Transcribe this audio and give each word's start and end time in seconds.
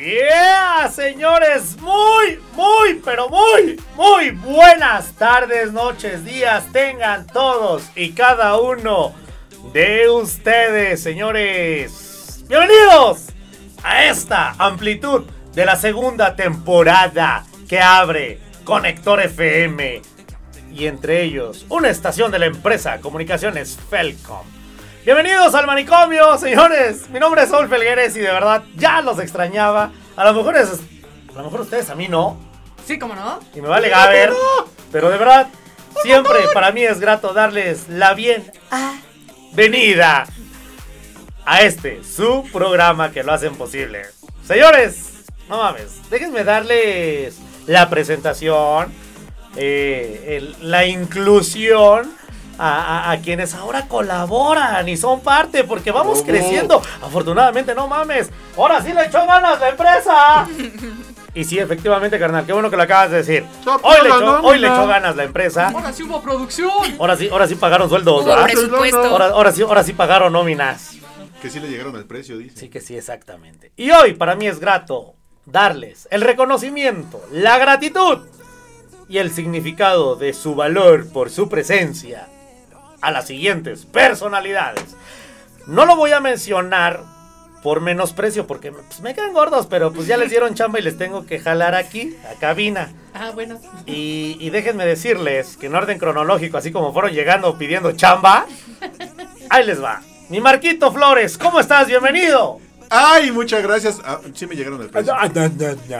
Yeah, 0.00 0.90
señores, 0.90 1.76
muy, 1.78 2.38
muy, 2.56 2.94
pero 3.04 3.28
muy, 3.28 3.78
muy 3.96 4.30
buenas 4.30 5.12
tardes, 5.12 5.74
noches, 5.74 6.24
días 6.24 6.64
tengan 6.72 7.26
todos 7.26 7.82
y 7.94 8.12
cada 8.12 8.58
uno 8.58 9.12
de 9.74 10.08
ustedes, 10.08 11.02
señores. 11.02 12.42
Bienvenidos 12.48 13.26
a 13.82 14.06
esta 14.06 14.54
amplitud 14.56 15.24
de 15.52 15.66
la 15.66 15.76
segunda 15.76 16.34
temporada 16.34 17.44
que 17.68 17.78
abre 17.78 18.40
Conector 18.64 19.20
FM 19.20 20.00
y 20.72 20.86
entre 20.86 21.24
ellos 21.24 21.66
una 21.68 21.90
estación 21.90 22.30
de 22.30 22.38
la 22.38 22.46
empresa 22.46 23.02
Comunicaciones 23.02 23.78
Felcom. 23.90 24.59
Bienvenidos 25.02 25.54
al 25.54 25.66
manicomio, 25.66 26.36
señores. 26.36 27.08
Mi 27.08 27.18
nombre 27.18 27.42
es 27.42 27.48
Saúl 27.48 27.70
Felgueres 27.70 28.14
y 28.16 28.20
de 28.20 28.30
verdad 28.30 28.62
ya 28.76 29.00
los 29.00 29.18
extrañaba. 29.18 29.92
A 30.14 30.24
lo 30.26 30.34
mejor 30.34 30.58
es, 30.58 30.78
a 31.30 31.38
lo 31.38 31.44
mejor 31.44 31.62
ustedes 31.62 31.88
a 31.88 31.94
mí 31.94 32.06
no. 32.06 32.38
Sí, 32.86 32.98
¿cómo 32.98 33.14
no? 33.14 33.40
Y 33.54 33.62
me 33.62 33.68
vale 33.68 33.88
ver. 33.88 34.30
Pero 34.92 35.08
de 35.08 35.16
verdad, 35.16 35.48
siempre 36.02 36.40
para 36.52 36.70
mí 36.70 36.82
es 36.82 37.00
grato 37.00 37.32
darles 37.32 37.88
la 37.88 38.12
bienvenida 38.12 38.46
a 41.46 41.62
este, 41.62 42.04
su 42.04 42.46
programa 42.52 43.10
que 43.10 43.22
lo 43.22 43.32
hacen 43.32 43.54
posible. 43.54 44.02
Señores, 44.46 45.24
no 45.48 45.62
mames, 45.62 46.10
déjenme 46.10 46.44
darles 46.44 47.38
la 47.66 47.88
presentación, 47.88 48.92
eh, 49.56 50.52
la 50.60 50.84
inclusión 50.84 52.19
a, 52.60 53.16
quienes 53.22 53.54
ahora 53.54 53.86
colaboran 53.86 54.88
y 54.88 54.96
son 54.96 55.20
parte, 55.20 55.64
porque 55.64 55.90
vamos 55.90 56.22
creciendo. 56.22 56.82
Afortunadamente, 57.02 57.74
no 57.74 57.88
mames. 57.88 58.30
Ahora 58.56 58.82
sí 58.82 58.92
le 58.92 59.06
echó 59.06 59.26
ganas 59.26 59.58
la 59.60 59.68
empresa. 59.70 60.48
Y 61.32 61.44
sí, 61.44 61.60
efectivamente, 61.60 62.18
carnal, 62.18 62.44
qué 62.44 62.52
bueno 62.52 62.70
que 62.70 62.76
lo 62.76 62.82
acabas 62.82 63.12
de 63.12 63.18
decir. 63.18 63.44
Hoy 63.64 63.96
le, 64.02 64.08
echó, 64.08 64.40
hoy 64.42 64.58
le 64.58 64.66
echó 64.66 64.84
ganas 64.88 65.14
la 65.14 65.22
empresa. 65.22 65.68
Ahora 65.68 65.92
sí 65.92 66.02
hubo 66.02 66.20
producción. 66.20 66.72
Ahora 66.98 67.16
sí, 67.16 67.28
ahora 67.30 67.46
sí 67.46 67.54
pagaron 67.54 67.88
sueldos, 67.88 68.26
Ahora, 68.26 69.26
ahora, 69.26 69.52
sí, 69.52 69.62
ahora 69.62 69.84
sí 69.84 69.92
pagaron 69.92 70.32
nóminas. 70.32 70.96
Que 71.40 71.48
sí 71.48 71.60
le 71.60 71.68
llegaron 71.68 71.94
al 71.94 72.04
precio, 72.06 72.36
dice. 72.36 72.58
Sí, 72.58 72.68
que 72.68 72.80
sí, 72.80 72.96
exactamente. 72.96 73.70
Y 73.76 73.92
hoy 73.92 74.14
para 74.14 74.34
mí 74.34 74.48
es 74.48 74.58
grato 74.58 75.14
darles 75.46 76.08
el 76.10 76.22
reconocimiento, 76.22 77.22
la 77.30 77.58
gratitud 77.58 78.26
y 79.08 79.18
el 79.18 79.30
significado 79.30 80.16
de 80.16 80.32
su 80.32 80.56
valor 80.56 81.12
por 81.12 81.30
su 81.30 81.48
presencia 81.48 82.28
a 83.00 83.10
las 83.10 83.26
siguientes 83.26 83.86
personalidades. 83.86 84.96
No 85.66 85.86
lo 85.86 85.96
voy 85.96 86.12
a 86.12 86.20
mencionar 86.20 87.02
por 87.62 87.80
menosprecio 87.80 88.46
porque 88.46 88.72
pues, 88.72 89.00
me 89.00 89.14
quedan 89.14 89.32
gordos, 89.32 89.66
pero 89.66 89.92
pues 89.92 90.06
ya 90.06 90.16
les 90.16 90.30
dieron 90.30 90.54
chamba 90.54 90.78
y 90.78 90.82
les 90.82 90.96
tengo 90.96 91.26
que 91.26 91.38
jalar 91.38 91.74
aquí, 91.74 92.16
a 92.30 92.38
cabina. 92.38 92.90
Ah, 93.14 93.30
bueno. 93.34 93.60
Y, 93.86 94.48
déjenme 94.50 94.86
decirles 94.86 95.56
que 95.56 95.66
en 95.66 95.74
orden 95.74 95.98
cronológico, 95.98 96.56
así 96.56 96.72
como 96.72 96.92
fueron 96.92 97.12
llegando 97.12 97.56
pidiendo 97.58 97.92
chamba, 97.92 98.46
ahí 99.50 99.66
les 99.66 99.82
va. 99.82 100.02
Mi 100.28 100.40
Marquito 100.40 100.92
Flores, 100.92 101.36
¿cómo 101.36 101.60
estás? 101.60 101.88
Bienvenido. 101.88 102.60
Ay, 102.88 103.30
muchas 103.30 103.62
gracias. 103.62 104.00
Ah, 104.04 104.20
sí 104.34 104.46
me 104.46 104.56
llegaron 104.56 104.80
al 104.80 104.90
precio. 104.90 105.14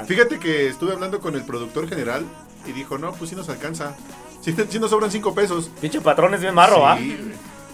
Fíjate 0.06 0.38
que 0.38 0.68
estuve 0.68 0.92
hablando 0.92 1.20
con 1.20 1.34
el 1.34 1.42
productor 1.42 1.88
general 1.88 2.24
y 2.66 2.72
dijo, 2.72 2.98
no, 2.98 3.12
pues 3.12 3.30
sí 3.30 3.36
nos 3.36 3.48
alcanza. 3.48 3.94
Si, 4.40 4.78
nos 4.78 4.90
sobran 4.90 5.10
5 5.10 5.34
pesos. 5.34 5.70
Pinche 5.80 6.00
patrón 6.00 6.34
es 6.34 6.40
bien 6.40 6.54
marro, 6.54 6.86
¿ah? 6.86 6.98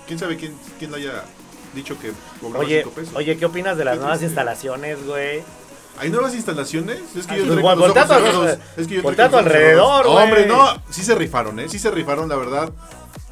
¿Quién 0.07 0.19
sabe 0.19 0.37
quién, 0.37 0.55
quién 0.79 0.95
haya 0.95 1.25
dicho 1.75 1.99
que 1.99 2.13
cobraba 2.41 2.67
5 2.67 2.91
pesos? 2.91 3.15
Oye, 3.15 3.37
¿qué 3.37 3.47
opinas 3.47 3.77
de 3.77 3.85
las 3.85 3.99
nuevas 3.99 4.23
instalaciones, 4.23 5.05
güey? 5.07 5.43
¿Hay 5.99 6.11
nuevas 6.11 6.35
instalaciones? 6.35 6.99
Es 7.17 7.27
que 7.27 7.39
yo 7.39 7.47
pues, 7.47 7.79
voltea 7.79 8.03
a 9.25 9.31
tu 9.31 9.37
alrededor, 9.37 10.07
güey. 10.07 10.25
Hombre, 10.25 10.47
no, 10.47 10.83
sí 10.91 11.03
se 11.03 11.15
rifaron, 11.15 11.59
¿eh? 11.59 11.69
Sí 11.69 11.79
se 11.79 11.91
rifaron, 11.91 12.29
la 12.29 12.37
verdad. 12.37 12.71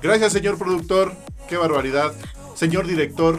Gracias, 0.00 0.32
señor 0.32 0.56
productor. 0.56 1.12
Qué 1.48 1.56
barbaridad. 1.56 2.14
Señor 2.54 2.86
director, 2.86 3.38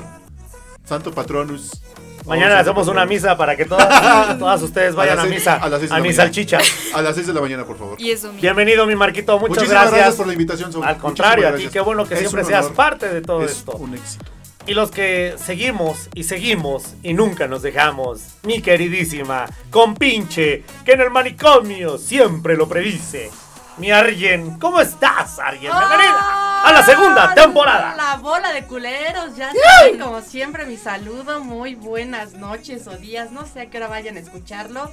Santo 0.83 1.11
Patronus. 1.11 1.81
Mañana 2.25 2.59
hacemos 2.59 2.87
una 2.87 3.05
misa 3.05 3.37
para 3.37 3.55
que 3.55 3.65
todas, 3.65 4.39
todas 4.39 4.61
ustedes 4.61 4.95
vayan 4.95 5.19
a, 5.19 5.25
misa. 5.25 5.59
A, 5.61 5.99
mi 5.99 6.11
salchicha. 6.11 6.59
A 6.93 7.01
las 7.01 7.15
6 7.15 7.27
de 7.27 7.33
la 7.33 7.41
mañana, 7.41 7.65
por 7.65 7.77
favor. 7.77 7.97
Bienvenido, 8.41 8.85
mi 8.87 8.95
Marquito. 8.95 9.37
Muchas 9.37 9.57
Muchísimas 9.57 9.91
gracias. 9.91 10.15
por 10.15 10.27
la 10.27 10.33
invitación. 10.33 10.71
Al 10.83 10.97
contrario, 10.97 11.47
a 11.49 11.55
ti, 11.55 11.67
qué 11.71 11.79
bueno 11.79 12.07
que 12.07 12.17
siempre 12.17 12.43
seas 12.43 12.67
parte 12.67 13.09
de 13.09 13.21
todo 13.21 13.43
esto. 13.43 13.73
Un 13.73 13.93
éxito. 13.93 14.25
Y 14.67 14.73
los 14.73 14.89
que 14.89 15.35
seguimos 15.37 16.09
y 16.15 16.23
seguimos 16.23 16.95
y 17.03 17.13
nunca 17.13 17.47
nos 17.47 17.61
dejamos, 17.61 18.21
mi 18.41 18.61
queridísima 18.61 19.45
compinche, 19.69 20.63
que 20.83 20.93
en 20.93 21.01
el 21.01 21.11
manicomio 21.11 21.99
siempre 21.99 22.57
lo 22.57 22.67
predice. 22.67 23.29
Mi 23.77 23.91
Arjen, 23.91 24.57
¿cómo 24.57 24.79
estás, 24.79 25.37
Arjen? 25.37 25.69
Bienvenida 25.69 26.63
a 26.63 26.71
la 26.71 26.85
segunda 26.85 27.33
temporada. 27.33 27.93
La 27.97 28.15
bola 28.15 28.53
de 28.53 28.63
culeros, 28.63 29.35
ya 29.35 29.51
saben, 29.51 29.99
como 29.99 30.21
siempre, 30.21 30.65
mi 30.65 30.77
saludo. 30.77 31.41
Muy 31.41 31.75
buenas 31.75 32.33
noches 32.35 32.87
o 32.87 32.95
días, 32.95 33.31
no 33.31 33.45
sé 33.45 33.61
a 33.61 33.69
qué 33.69 33.77
hora 33.77 33.87
vayan 33.87 34.15
a 34.15 34.21
escucharlo. 34.21 34.89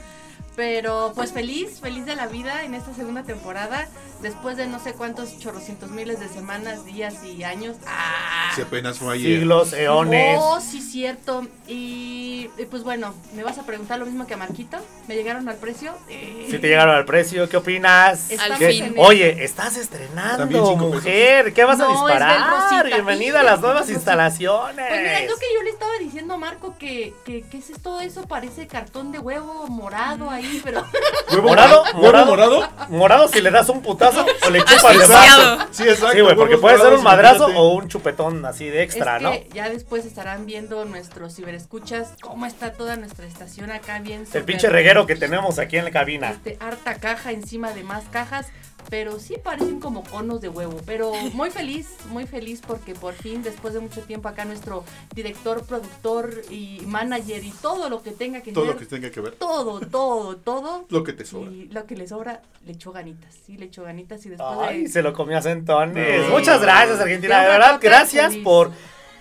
Pero 0.55 1.13
pues 1.15 1.33
feliz, 1.33 1.81
feliz 1.81 2.05
de 2.05 2.15
la 2.15 2.27
vida 2.27 2.65
en 2.65 2.75
esta 2.75 2.93
segunda 2.93 3.23
temporada, 3.23 3.89
después 4.21 4.59
de 4.59 4.67
no 4.67 4.79
sé 4.79 4.93
cuántos 4.93 5.39
chorrocientos 5.39 5.91
miles 5.91 6.21
de 6.21 6.29
semanas, 6.29 6.85
días 6.85 7.25
y 7.25 7.43
años. 7.43 7.77
¡Ah! 7.87 8.53
Se 8.55 8.63
apenas 8.63 8.99
fue 8.99 9.15
ayer. 9.15 9.39
Siglos, 9.39 9.73
eones. 9.73 10.37
Oh, 10.39 10.61
sí, 10.61 10.83
cierto. 10.83 11.47
Y, 11.67 12.51
pues 12.71 12.83
bueno, 12.83 13.15
me 13.35 13.43
vas 13.43 13.57
a 13.57 13.65
preguntar 13.65 13.99
lo 13.99 14.05
mismo 14.05 14.27
que 14.27 14.35
a 14.35 14.37
Marquito. 14.37 14.77
¿Me 15.09 15.15
llegaron 15.15 15.49
al 15.49 15.57
precio? 15.57 15.95
Eh, 16.11 16.49
sí, 16.51 16.59
te 16.59 16.69
llegaron 16.69 16.95
al 16.95 17.07
precio. 17.07 17.49
¿Qué 17.49 17.57
opinas? 17.57 18.31
Al 18.39 18.57
fin. 18.57 18.95
Oye, 18.99 19.43
estás 19.45 19.79
estrenando, 19.79 20.77
mujer. 20.77 21.55
¿Qué 21.55 21.65
vas 21.65 21.81
a 21.81 21.89
disparar? 21.89 22.85
Bienvenida 22.85 23.41
a 23.41 23.43
las 23.43 23.61
nuevas 23.61 23.89
instalaciones. 23.89 24.87
Pues 24.87 25.01
mira, 25.01 25.19
creo 25.25 25.39
que 25.39 25.47
yo 25.55 25.63
le 25.63 25.71
estaba 25.71 25.93
diciendo 25.99 26.35
a 26.35 26.37
Marco 26.37 26.77
que, 26.79 27.15
que, 27.25 27.43
¿qué 27.43 27.57
es 27.57 27.73
todo 27.83 28.01
eso? 28.01 28.27
Parece 28.29 28.67
cartón 28.67 29.13
de 29.13 29.19
huevo 29.19 29.67
morado 29.69 30.29
ahí 30.31 30.42
pero. 30.63 30.85
morado, 31.43 31.85
morado, 31.95 32.27
morado, 32.27 32.69
morado 32.89 33.29
si 33.29 33.41
le 33.41 33.51
das 33.51 33.69
un 33.69 33.83
putazo 33.83 34.25
o 34.47 34.51
le 34.51 34.61
chupas 34.61 34.99
de 34.99 35.07
brazo. 35.07 35.67
Sí, 35.71 35.83
exacto. 35.85 36.13
Sí, 36.13 36.21
güey, 36.21 36.37
porque 36.37 36.59
puede 36.59 36.79
ser 36.79 36.93
un 36.93 37.03
madrazo 37.03 37.47
o 37.47 37.75
un 37.75 37.89
chupetón 37.89 38.45
así 38.45 38.67
de 38.67 38.83
extra, 38.83 39.17
es 39.17 39.23
¿no? 39.23 39.33
Ya 39.55 39.69
después 39.69 40.05
estarán 40.05 40.47
viendo 40.47 40.85
nuestros 40.85 41.35
ciberescuchas 41.37 42.15
cómo 42.21 42.47
está 42.47 42.73
toda 42.73 42.97
nuestra 42.97 43.27
estación 43.27 43.71
acá 43.71 43.99
bien. 44.01 44.25
El 44.33 44.45
pinche 44.45 44.69
reguero 44.69 45.07
que 45.07 45.17
tenemos 45.17 45.59
aquí 45.59 45.77
en 45.77 45.85
la 45.85 45.91
cabina. 45.91 46.31
Este, 46.31 46.57
harta 46.61 46.95
caja 46.95 47.33
encima 47.33 47.73
de 47.73 47.83
más 47.83 48.05
cajas 48.11 48.47
pero 48.91 49.19
sí 49.19 49.37
parecen 49.43 49.81
como 49.81 50.05
conos 50.05 50.41
de 50.41 50.49
huevo. 50.49 50.81
Pero 50.87 51.13
muy 51.33 51.51
feliz, 51.51 51.97
muy 52.11 52.27
feliz 52.27 52.61
porque 52.67 52.95
por 52.95 53.15
fin, 53.15 53.43
después 53.43 53.75
de 53.75 53.81
mucho 53.81 54.01
tiempo 54.03 54.29
acá 54.29 54.45
nuestro 54.45 54.85
director, 55.15 55.65
productor 55.65 56.43
y 56.51 56.83
manager 56.87 57.45
y 57.45 57.51
todo 57.51 57.89
lo 57.89 58.03
que 58.03 58.13
tenga 58.13 58.41
que 58.41 58.51
ver. 58.51 58.55
Todo 58.55 58.67
lo 58.67 58.77
que 58.77 58.87
tenga 58.87 59.11
que 59.11 59.21
ver. 59.21 59.35
Todo, 59.37 59.81
todo, 59.81 60.37
todo. 60.37 60.87
lo 60.89 61.05
que 61.05 61.13
te 61.13 61.25
sobra. 61.25 61.51
Y 61.51 61.69
lo 61.69 61.87
que 61.87 61.97
le 61.97 62.07
sobra, 62.07 62.43
le 62.65 62.73
echó 62.73 62.93
ganitas. 62.93 63.35
Sí, 63.47 63.57
le 63.57 63.67
echó 63.67 63.83
ganitas 63.83 64.25
y 64.27 64.31
después 64.31 64.59
Ay, 64.61 64.89
se 64.89 65.03
lo 65.03 65.13
comió 65.13 65.39
a 65.39 65.43
centones. 65.43 66.29
Muchas 66.31 66.61
gracias, 66.61 67.01
Argentina. 67.01 67.43
De 67.43 67.49
verdad, 67.49 67.79
gracias 67.81 68.37
por 68.37 68.71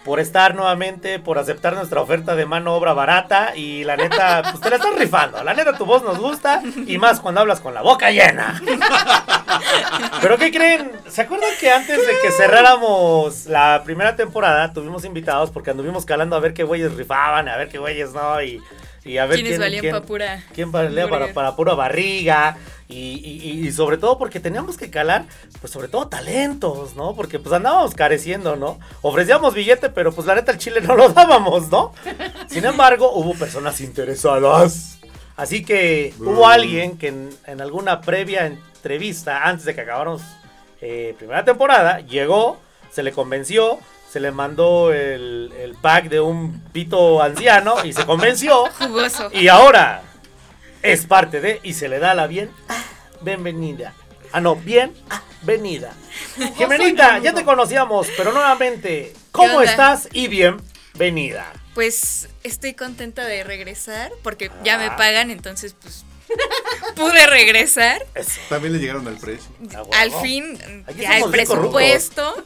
por 0.04 0.20
estar 0.20 0.56
nuevamente, 0.56 1.20
por 1.20 1.38
aceptar 1.38 1.74
nuestra 1.74 2.02
oferta 2.02 2.36
de 2.36 2.46
mano 2.46 2.74
obra 2.76 2.94
barata 2.94 3.56
y 3.56 3.84
la 3.84 3.96
neta, 3.96 4.42
pues 4.52 4.62
te 4.62 4.70
la 4.70 4.78
estás 4.78 4.96
rifando. 4.98 5.44
La 5.44 5.54
neta, 5.54 5.78
tu 5.78 5.86
voz 5.86 6.04
nos 6.04 6.20
gusta 6.20 6.62
y 6.88 6.98
más 6.98 7.20
cuando 7.20 7.42
hablas 7.42 7.62
con 7.62 7.74
la 7.74 7.82
boca 7.82 8.12
llena. 8.12 8.62
Pero 10.22 10.38
¿qué 10.38 10.52
creen? 10.52 10.92
¿Se 11.08 11.22
acuerdan 11.22 11.52
que 11.60 11.72
antes 11.72 11.98
de 11.98 12.14
que 12.22 12.32
cerráramos 12.32 13.46
la 13.46 13.82
primera 13.84 14.16
temporada 14.16 14.74
tuvimos 14.74 15.06
invitados 15.06 15.52
porque 15.52 15.72
anduvimos 15.72 16.06
calando 16.06 16.36
a 16.36 16.40
ver 16.40 16.54
qué 16.54 16.64
güeyes 16.64 16.96
rifaban, 16.96 17.48
a 17.48 17.58
ver 17.58 17.70
qué 17.70 17.78
güeyes 17.78 18.14
no 18.14 18.42
y 18.42 18.62
y 19.04 19.18
a 19.18 19.26
ver 19.26 19.42
quién, 19.42 19.60
valían 19.60 19.86
para 19.86 20.02
pura 20.06 20.44
quién 20.54 20.72
valía 20.72 21.10
para, 21.10 21.34
para, 21.34 21.56
pura 21.56 21.74
barriga. 21.74 22.58
Y, 22.88 23.66
y, 23.66 23.72
sobre 23.72 23.98
todo 23.98 24.18
porque 24.18 24.42
teníamos 24.42 24.76
que 24.76 24.90
calar 24.90 25.24
pues 25.62 25.72
sobre 25.72 25.88
todo 25.88 26.10
talentos 26.10 26.94
no 26.98 27.16
porque 27.16 27.40
pues 27.40 27.56
andábamos 27.56 27.96
careciendo 27.96 28.58
no 28.58 28.80
ofrecíamos 29.02 29.54
billete 29.54 29.90
pero 29.90 30.12
pues 30.12 30.28
la 30.28 30.36
neta 30.36 30.52
el 30.52 30.58
chile 30.58 30.82
no 30.82 30.98
lo 30.98 31.08
dábamos 31.08 31.70
no 31.72 31.94
sin 32.48 32.66
embargo 32.66 33.12
hubo 33.14 33.34
personas 33.34 33.80
interesadas. 33.80 35.00
Así 35.38 35.64
que 35.64 36.14
hubo 36.20 36.48
alguien 36.48 36.98
que 36.98 37.08
en, 37.08 37.62
alguna 37.62 38.02
previa 38.02 38.46
entrevista 38.46 39.48
antes 39.48 39.66
de 39.66 39.74
que 39.74 39.82
acabáramos 39.82 40.22
eh, 40.82 41.16
primera 41.18 41.46
temporada 41.46 42.02
llegó 42.02 42.60
se 42.92 43.04
le 43.04 43.14
convenció 43.14 43.80
se 44.12 44.20
le 44.20 44.32
mandó 44.32 44.92
el, 44.92 45.54
el, 45.58 45.74
pack 45.76 46.10
de 46.10 46.20
un 46.20 46.60
pito 46.74 47.22
anciano 47.22 47.86
y 47.86 47.94
se 47.94 48.06
convenció. 48.06 48.66
Jugoso. 48.78 49.30
Y 49.32 49.48
ahora 49.48 50.04
es 50.82 51.06
parte 51.06 51.40
de 51.40 51.62
y 51.64 51.74
se 51.74 51.88
le 51.88 52.00
da 52.00 52.14
la 52.14 52.28
bien 52.28 52.52
bienvenida. 53.22 53.94
Ah, 54.34 54.42
no, 54.42 54.58
bien 54.58 54.94
venida. 55.44 55.94
Gemenita, 56.58 57.20
ya 57.20 57.34
te 57.34 57.46
conocíamos, 57.46 58.08
pero 58.18 58.34
nuevamente, 58.34 59.14
¿cómo 59.32 59.62
estás? 59.62 60.10
Y 60.12 60.28
bienvenida. 60.28 61.52
Pues 61.74 62.28
estoy 62.44 62.74
contenta 62.74 63.26
de 63.26 63.46
regresar 63.46 64.12
porque 64.24 64.52
ya 64.64 64.78
me 64.78 64.88
ah. 64.88 64.98
pagan, 64.98 65.32
entonces 65.32 65.74
pues 65.82 66.04
pude 66.96 67.26
regresar. 67.28 68.06
También 68.50 68.74
le 68.74 68.80
llegaron 68.80 69.08
al 69.08 69.18
precio. 69.18 69.52
Ah, 69.74 70.02
al 70.02 70.12
fin, 70.22 70.58
ya 70.98 71.18
el 71.18 71.32
presupuesto. 71.32 72.44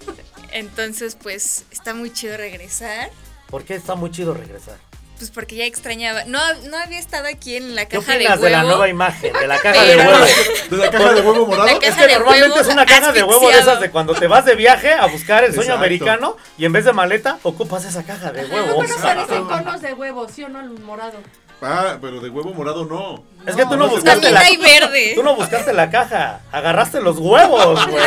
Entonces, 0.55 1.17
pues 1.21 1.65
está 1.69 1.93
muy 1.93 2.13
chido 2.13 2.37
regresar. 2.37 3.09
¿Por 3.49 3.65
qué 3.65 3.75
está 3.75 3.95
muy 3.95 4.09
chido 4.09 4.33
regresar? 4.33 4.77
Pues 5.17 5.29
porque 5.29 5.57
ya 5.57 5.65
extrañaba. 5.65 6.23
No, 6.23 6.39
no 6.69 6.77
había 6.77 6.97
estado 6.97 7.27
aquí 7.27 7.57
en 7.57 7.75
la 7.75 7.87
caja 7.87 8.17
de 8.17 8.25
huevo. 8.25 8.41
de 8.41 8.49
la 8.49 8.63
nueva 8.63 8.87
imagen? 8.87 9.33
De 9.33 9.47
la 9.47 9.59
caja 9.59 9.83
de 9.83 9.97
huevo. 9.97 10.25
¿De 10.71 10.77
la 10.77 10.89
caja 10.89 11.13
de 11.13 11.21
huevo 11.21 11.45
morado? 11.45 11.81
es 11.81 11.95
que 11.95 12.07
normalmente 12.07 12.59
es 12.61 12.67
una 12.67 12.85
caja 12.85 13.11
de 13.11 13.23
huevo 13.23 13.49
de 13.49 13.59
esas 13.59 13.81
de 13.81 13.91
cuando 13.91 14.13
te 14.13 14.27
vas 14.27 14.45
de 14.45 14.55
viaje 14.55 14.93
a 14.93 15.07
buscar 15.07 15.43
el 15.43 15.53
sueño 15.53 15.73
americano 15.73 16.37
y 16.57 16.63
en 16.63 16.71
vez 16.71 16.85
de 16.85 16.93
maleta 16.93 17.37
ocupas 17.43 17.83
esa 17.83 18.03
caja 18.03 18.31
de 18.31 18.45
huevo. 18.45 18.81
No, 18.81 18.95
parecen 19.01 19.43
conos 19.45 19.81
de 19.81 19.93
huevo, 19.93 20.29
¿sí 20.29 20.43
o 20.43 20.49
no? 20.49 20.61
El 20.61 20.69
morado. 20.79 21.19
Ah, 21.61 21.97
pero 22.01 22.19
de 22.19 22.29
huevo 22.29 22.53
morado 22.53 22.85
no. 22.85 23.23
Es 23.45 23.55
que 23.55 23.65
tú 23.65 23.77
no, 23.77 23.87
buscaste 23.87 24.31
la 24.31 24.41
verde. 24.41 25.13
Tú 25.15 25.23
no 25.23 25.35
buscaste 25.35 25.73
la 25.73 25.89
caja, 25.89 26.41
agarraste 26.51 27.01
los 27.01 27.17
huevos, 27.17 27.85
güey. 27.89 28.03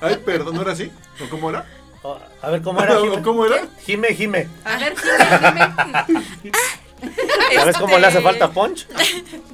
Ay, 0.00 0.16
perdón, 0.24 0.56
¿no 0.56 0.62
era 0.62 0.72
así? 0.72 0.90
¿O 1.24 1.28
cómo 1.28 1.50
era? 1.50 1.66
A 2.42 2.50
ver, 2.50 2.62
¿cómo 2.62 2.80
era? 2.82 2.98
Jime? 3.00 3.22
¿Cómo 3.22 3.46
era? 3.46 3.66
Jime, 3.84 4.14
Jime. 4.14 4.48
A 4.64 4.76
ver, 4.78 4.94
Jime, 4.96 6.22
Jime. 6.42 6.58
¿Sabes 7.54 7.76
cómo 7.76 7.98
le 7.98 8.06
hace 8.06 8.20
falta 8.20 8.50
punch? 8.50 8.86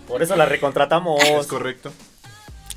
Por 0.07 0.23
eso 0.23 0.37
la 0.37 0.47
recontratamos. 0.47 1.23
Es 1.23 1.47
correcto. 1.47 1.93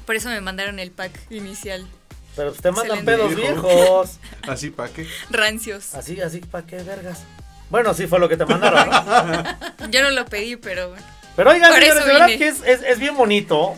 Por 0.06 0.16
eso 0.16 0.30
me 0.30 0.42
mandaron 0.42 0.80
el 0.80 0.92
pack 0.92 1.12
inicial. 1.30 1.88
Pero 2.36 2.52
te 2.54 2.72
mandan 2.72 3.06
pedos 3.06 3.36
viejos. 3.36 4.18
¿Así 4.48 4.72
pa' 4.72 4.90
qué? 4.90 5.08
Rancios. 5.30 5.94
Así, 5.94 6.20
así 6.20 6.40
pa' 6.40 6.64
qué, 6.64 6.78
vergas. 6.78 7.24
Bueno, 7.74 7.96
sí 7.96 8.06
fue 8.06 8.20
lo 8.20 8.30
que 8.30 8.38
te 8.38 8.46
mandaron, 8.46 8.88
¿no? 8.88 9.90
Yo 9.90 10.04
no 10.04 10.12
lo 10.12 10.26
pedí, 10.26 10.58
pero... 10.58 10.94
Pero 11.36 11.50
oigan, 11.50 11.74
señores, 11.74 12.06
de 12.06 12.14
verdad 12.14 12.28
que 12.28 12.48
es, 12.48 12.62
es, 12.64 12.84
es 12.84 13.00
bien 13.00 13.18
bonito 13.18 13.74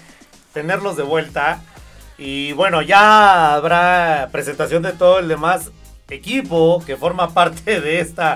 tenerlos 0.52 0.98
de 0.98 1.04
vuelta. 1.04 1.62
Y 2.18 2.52
bueno, 2.52 2.82
ya 2.82 3.54
habrá 3.54 4.28
presentación 4.34 4.84
de 4.84 4.92
todo 4.92 5.20
el 5.20 5.30
demás 5.30 5.72
equipo 6.10 6.84
que 6.86 6.98
forma 6.98 7.34
parte 7.34 7.80
de 7.80 8.02
esta 8.02 8.36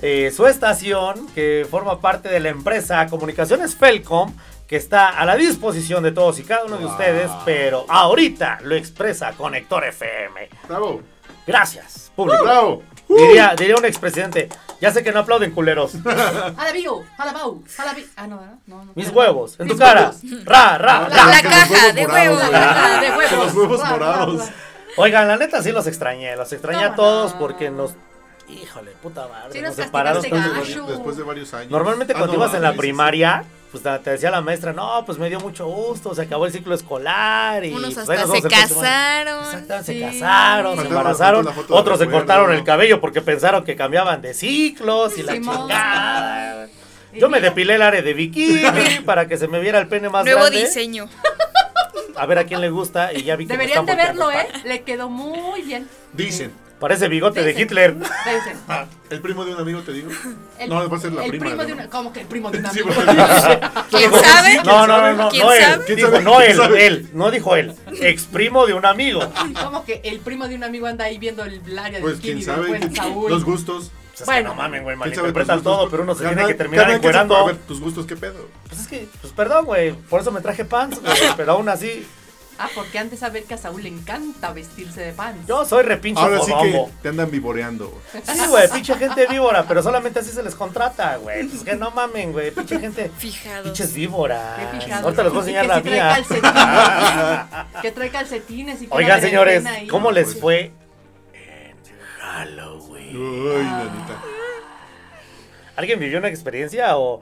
eh, 0.00 0.30
su 0.30 0.46
estación, 0.46 1.26
que 1.34 1.66
forma 1.68 2.00
parte 2.00 2.28
de 2.28 2.38
la 2.38 2.50
empresa 2.50 3.08
Comunicaciones 3.08 3.74
Felcom, 3.74 4.32
que 4.68 4.76
está 4.76 5.08
a 5.08 5.24
la 5.24 5.34
disposición 5.34 6.04
de 6.04 6.12
todos 6.12 6.38
y 6.38 6.44
cada 6.44 6.66
uno 6.66 6.78
de 6.78 6.86
ustedes, 6.86 7.32
pero 7.44 7.84
ahorita 7.88 8.60
lo 8.62 8.76
expresa 8.76 9.32
Conector 9.32 9.86
FM. 9.86 10.48
Bravo. 10.68 11.02
Gracias, 11.48 12.12
público. 12.14 12.44
Bravo. 12.44 12.93
Diría, 13.08 13.54
diría 13.56 13.76
un 13.76 13.84
expresidente, 13.84 14.48
ya 14.80 14.92
sé 14.92 15.04
que 15.04 15.12
no 15.12 15.20
aplauden 15.20 15.50
culeros. 15.52 15.92
Ah, 18.16 18.26
no, 18.26 18.40
no, 18.66 18.84
no. 18.84 18.92
Mis 18.94 19.10
huevos, 19.10 19.58
en 19.58 19.68
tu 19.68 19.76
cara. 19.76 20.12
Ra, 20.44 20.78
ra, 20.78 21.08
ra. 21.08 21.26
La, 21.26 21.42
caja 21.42 21.92
de 21.92 22.06
huevos. 22.06 22.42
de 22.42 23.10
huevos. 23.10 23.32
Los 23.32 23.54
huevos 23.54 23.84
morados. 23.88 24.42
Oigan, 24.96 25.28
la 25.28 25.36
neta 25.36 25.62
sí 25.62 25.72
los 25.72 25.86
extrañé, 25.86 26.36
los 26.36 26.52
extrañé 26.52 26.84
a 26.84 26.94
todos 26.94 27.32
porque 27.34 27.70
nos 27.70 27.94
Híjole, 28.48 28.92
puta 29.02 29.26
madre. 29.26 29.62
nos 29.62 29.74
separaron 29.74 30.22
después 30.22 31.16
de 31.16 31.22
varios 31.22 31.54
años. 31.54 31.70
Normalmente 31.70 32.12
ah, 32.14 32.18
cuando 32.18 32.36
ibas 32.36 32.54
en 32.54 32.62
la 32.62 32.74
primaria, 32.74 33.44
pues 33.74 34.02
te 34.04 34.10
decía 34.10 34.30
la 34.30 34.40
maestra, 34.40 34.72
no, 34.72 35.02
pues 35.04 35.18
me 35.18 35.28
dio 35.28 35.40
mucho 35.40 35.66
gusto, 35.66 36.14
se 36.14 36.22
acabó 36.22 36.46
el 36.46 36.52
ciclo 36.52 36.76
escolar 36.76 37.64
y 37.64 37.72
unos 37.72 37.94
pues, 37.94 38.08
hasta 38.08 38.26
se 38.28 38.42
casaron. 38.42 39.42
Exactamente, 39.42 39.84
se 39.84 40.00
casaron, 40.00 40.78
se 40.78 40.86
embarazaron, 40.86 41.48
otros 41.70 41.98
se 41.98 42.08
cortaron 42.08 42.52
el 42.52 42.62
cabello 42.62 43.00
porque 43.00 43.20
pensaron 43.20 43.64
que 43.64 43.74
cambiaban 43.74 44.22
de 44.22 44.32
ciclos 44.32 45.18
y 45.18 45.24
la 45.24 45.32
chingada. 45.32 46.68
Yo 47.14 47.28
me 47.28 47.40
depilé 47.40 47.74
el 47.74 47.82
área 47.82 48.00
de 48.00 48.14
bikini 48.14 49.00
para 49.04 49.26
que 49.26 49.36
se 49.36 49.48
me 49.48 49.58
viera 49.58 49.80
el 49.80 49.88
pene 49.88 50.08
más 50.08 50.24
grande. 50.24 50.50
Nuevo 50.50 50.66
diseño 50.66 51.08
a 52.16 52.26
ver 52.26 52.38
a 52.38 52.44
quién 52.44 52.60
le 52.60 52.70
gusta 52.70 53.12
y 53.12 53.24
ya 53.24 53.34
vi 53.34 53.46
que 53.46 53.54
Deberían 53.54 53.84
de 53.86 53.96
verlo, 53.96 54.30
¿eh? 54.30 54.46
Le 54.64 54.82
quedó 54.82 55.08
muy 55.08 55.62
bien. 55.62 55.88
Dicen. 56.12 56.63
Parece 56.84 57.08
bigote 57.08 57.42
de 57.42 57.58
Hitler. 57.58 57.96
Ah, 58.68 58.84
el 59.08 59.22
primo 59.22 59.42
de 59.46 59.54
un 59.54 59.60
amigo, 59.62 59.80
te 59.80 59.92
digo. 59.92 60.10
no, 60.68 60.86
va 60.86 60.94
a 60.98 61.00
ser 61.00 61.14
la 61.14 61.24
el 61.24 61.30
prima. 61.30 61.46
Primo 61.46 61.64
de 61.64 61.72
una, 61.72 61.88
¿Cómo 61.88 62.12
que 62.12 62.20
el 62.20 62.26
primo 62.26 62.50
de 62.50 62.58
un 62.58 62.66
amigo? 62.66 62.90
¿Quién 63.90 64.12
sabe? 64.12 64.56
No, 64.62 64.86
no, 64.86 65.00
no, 65.00 65.14
no, 65.14 65.28
¿Quién 65.30 65.46
no 65.46 65.50
sabe? 65.50 65.84
él. 65.88 65.96
Dijo, 65.96 66.20
no 66.20 66.42
él, 66.42 66.60
él. 66.76 67.08
No 67.14 67.30
dijo 67.30 67.56
él. 67.56 67.72
Ex 68.02 68.24
primo 68.24 68.66
de 68.66 68.74
un 68.74 68.84
amigo. 68.84 69.20
¿Cómo 69.64 69.86
que 69.86 70.02
el 70.04 70.20
primo 70.20 70.46
de 70.46 70.56
un 70.56 70.64
amigo 70.64 70.86
anda 70.86 71.06
ahí 71.06 71.16
viendo 71.16 71.42
el 71.42 71.78
área 71.78 72.02
pues, 72.02 72.16
de 72.16 72.22
quién 72.22 72.42
sabe, 72.42 72.78
Los 73.30 73.46
gustos. 73.46 73.90
Pues 74.14 74.26
bueno, 74.26 74.50
no 74.50 74.54
mamen, 74.56 74.82
güey, 74.82 74.94
malinterpretan 74.94 75.62
todo, 75.62 75.88
pero 75.88 76.02
uno 76.02 76.14
se 76.14 76.26
tiene 76.26 76.46
que 76.46 76.52
terminar 76.52 76.90
encuerando. 76.90 77.34
A 77.34 77.46
ver, 77.46 77.56
tus 77.56 77.80
gustos, 77.80 78.04
¿qué 78.04 78.14
pedo? 78.14 78.46
Pues 78.68 78.82
es 78.82 78.88
que, 78.88 79.08
pues 79.22 79.32
perdón, 79.32 79.64
güey, 79.64 79.92
por 79.92 80.20
eso 80.20 80.30
me 80.30 80.42
traje 80.42 80.66
pants, 80.66 81.00
pero 81.34 81.52
aún 81.52 81.70
así, 81.70 82.06
Ah, 82.58 82.68
porque 82.74 82.98
antes 82.98 83.22
a 83.22 83.30
ver 83.30 83.44
que 83.44 83.54
a 83.54 83.58
Saúl 83.58 83.82
le 83.82 83.88
encanta 83.88 84.52
vestirse 84.52 85.00
de 85.00 85.12
pan. 85.12 85.36
Yo 85.46 85.64
soy 85.64 85.82
repincho 85.82 86.20
Ahora 86.20 86.40
sí 86.40 86.52
que 86.62 86.86
te 87.02 87.08
andan 87.08 87.30
vivoreando. 87.30 88.00
Sí, 88.12 88.46
güey, 88.48 88.68
pinche 88.70 88.94
gente 88.94 89.26
víbora, 89.26 89.64
pero 89.66 89.82
solamente 89.82 90.20
así 90.20 90.30
se 90.30 90.42
les 90.42 90.54
contrata, 90.54 91.16
güey. 91.16 91.46
Pues 91.48 91.64
que 91.64 91.74
no 91.74 91.90
mamen, 91.90 92.32
güey, 92.32 92.50
pinche 92.52 92.78
gente. 92.78 93.10
Fijados. 93.18 93.64
Pinches 93.64 93.92
víboras. 93.92 94.58
Qué 94.58 94.78
fijados. 94.78 95.04
Ahorita 95.04 95.22
les 95.24 95.32
voy 95.32 95.38
a 95.38 95.42
enseñar 95.42 95.66
la 95.66 95.80
mía. 95.80 97.66
que 97.82 97.90
trae 97.90 98.10
calcetines 98.10 98.82
y 98.82 98.86
que 98.86 98.94
Oigan, 98.94 99.20
señores, 99.20 99.64
¿cómo 99.90 100.12
les 100.12 100.38
fue 100.38 100.72
en 101.32 101.76
Halloween? 102.20 103.16
Uy, 103.16 103.64
Danita. 103.64 104.22
¿Alguien 105.76 105.98
vivió 105.98 106.18
una 106.18 106.28
experiencia 106.28 106.96
o 106.96 107.20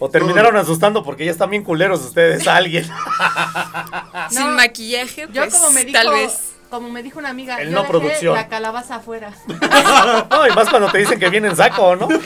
o 0.00 0.08
terminaron 0.08 0.56
asustando 0.56 1.04
porque 1.04 1.24
ya 1.26 1.30
están 1.30 1.50
bien 1.50 1.62
culeros 1.62 2.00
ustedes 2.00 2.48
a 2.48 2.56
alguien. 2.56 2.84
Sin 4.30 4.50
maquillaje, 4.56 5.28
pues, 5.28 5.36
yo 5.36 5.48
como 5.50 5.70
me 5.70 5.84
dijo, 5.84 6.00
tal 6.00 6.10
vez. 6.10 6.54
Como 6.70 6.88
me 6.88 7.02
dijo 7.02 7.18
una 7.18 7.28
amiga, 7.30 7.60
el 7.60 7.72
no 7.72 7.86
producción. 7.86 8.34
la 8.34 8.48
calabaza 8.48 8.96
afuera. 8.96 9.34
no, 10.30 10.46
y 10.46 10.50
más 10.52 10.70
cuando 10.70 10.90
te 10.90 10.98
dicen 10.98 11.18
que 11.18 11.28
viene 11.28 11.48
en 11.48 11.56
saco, 11.56 11.96
¿no? 11.96 12.08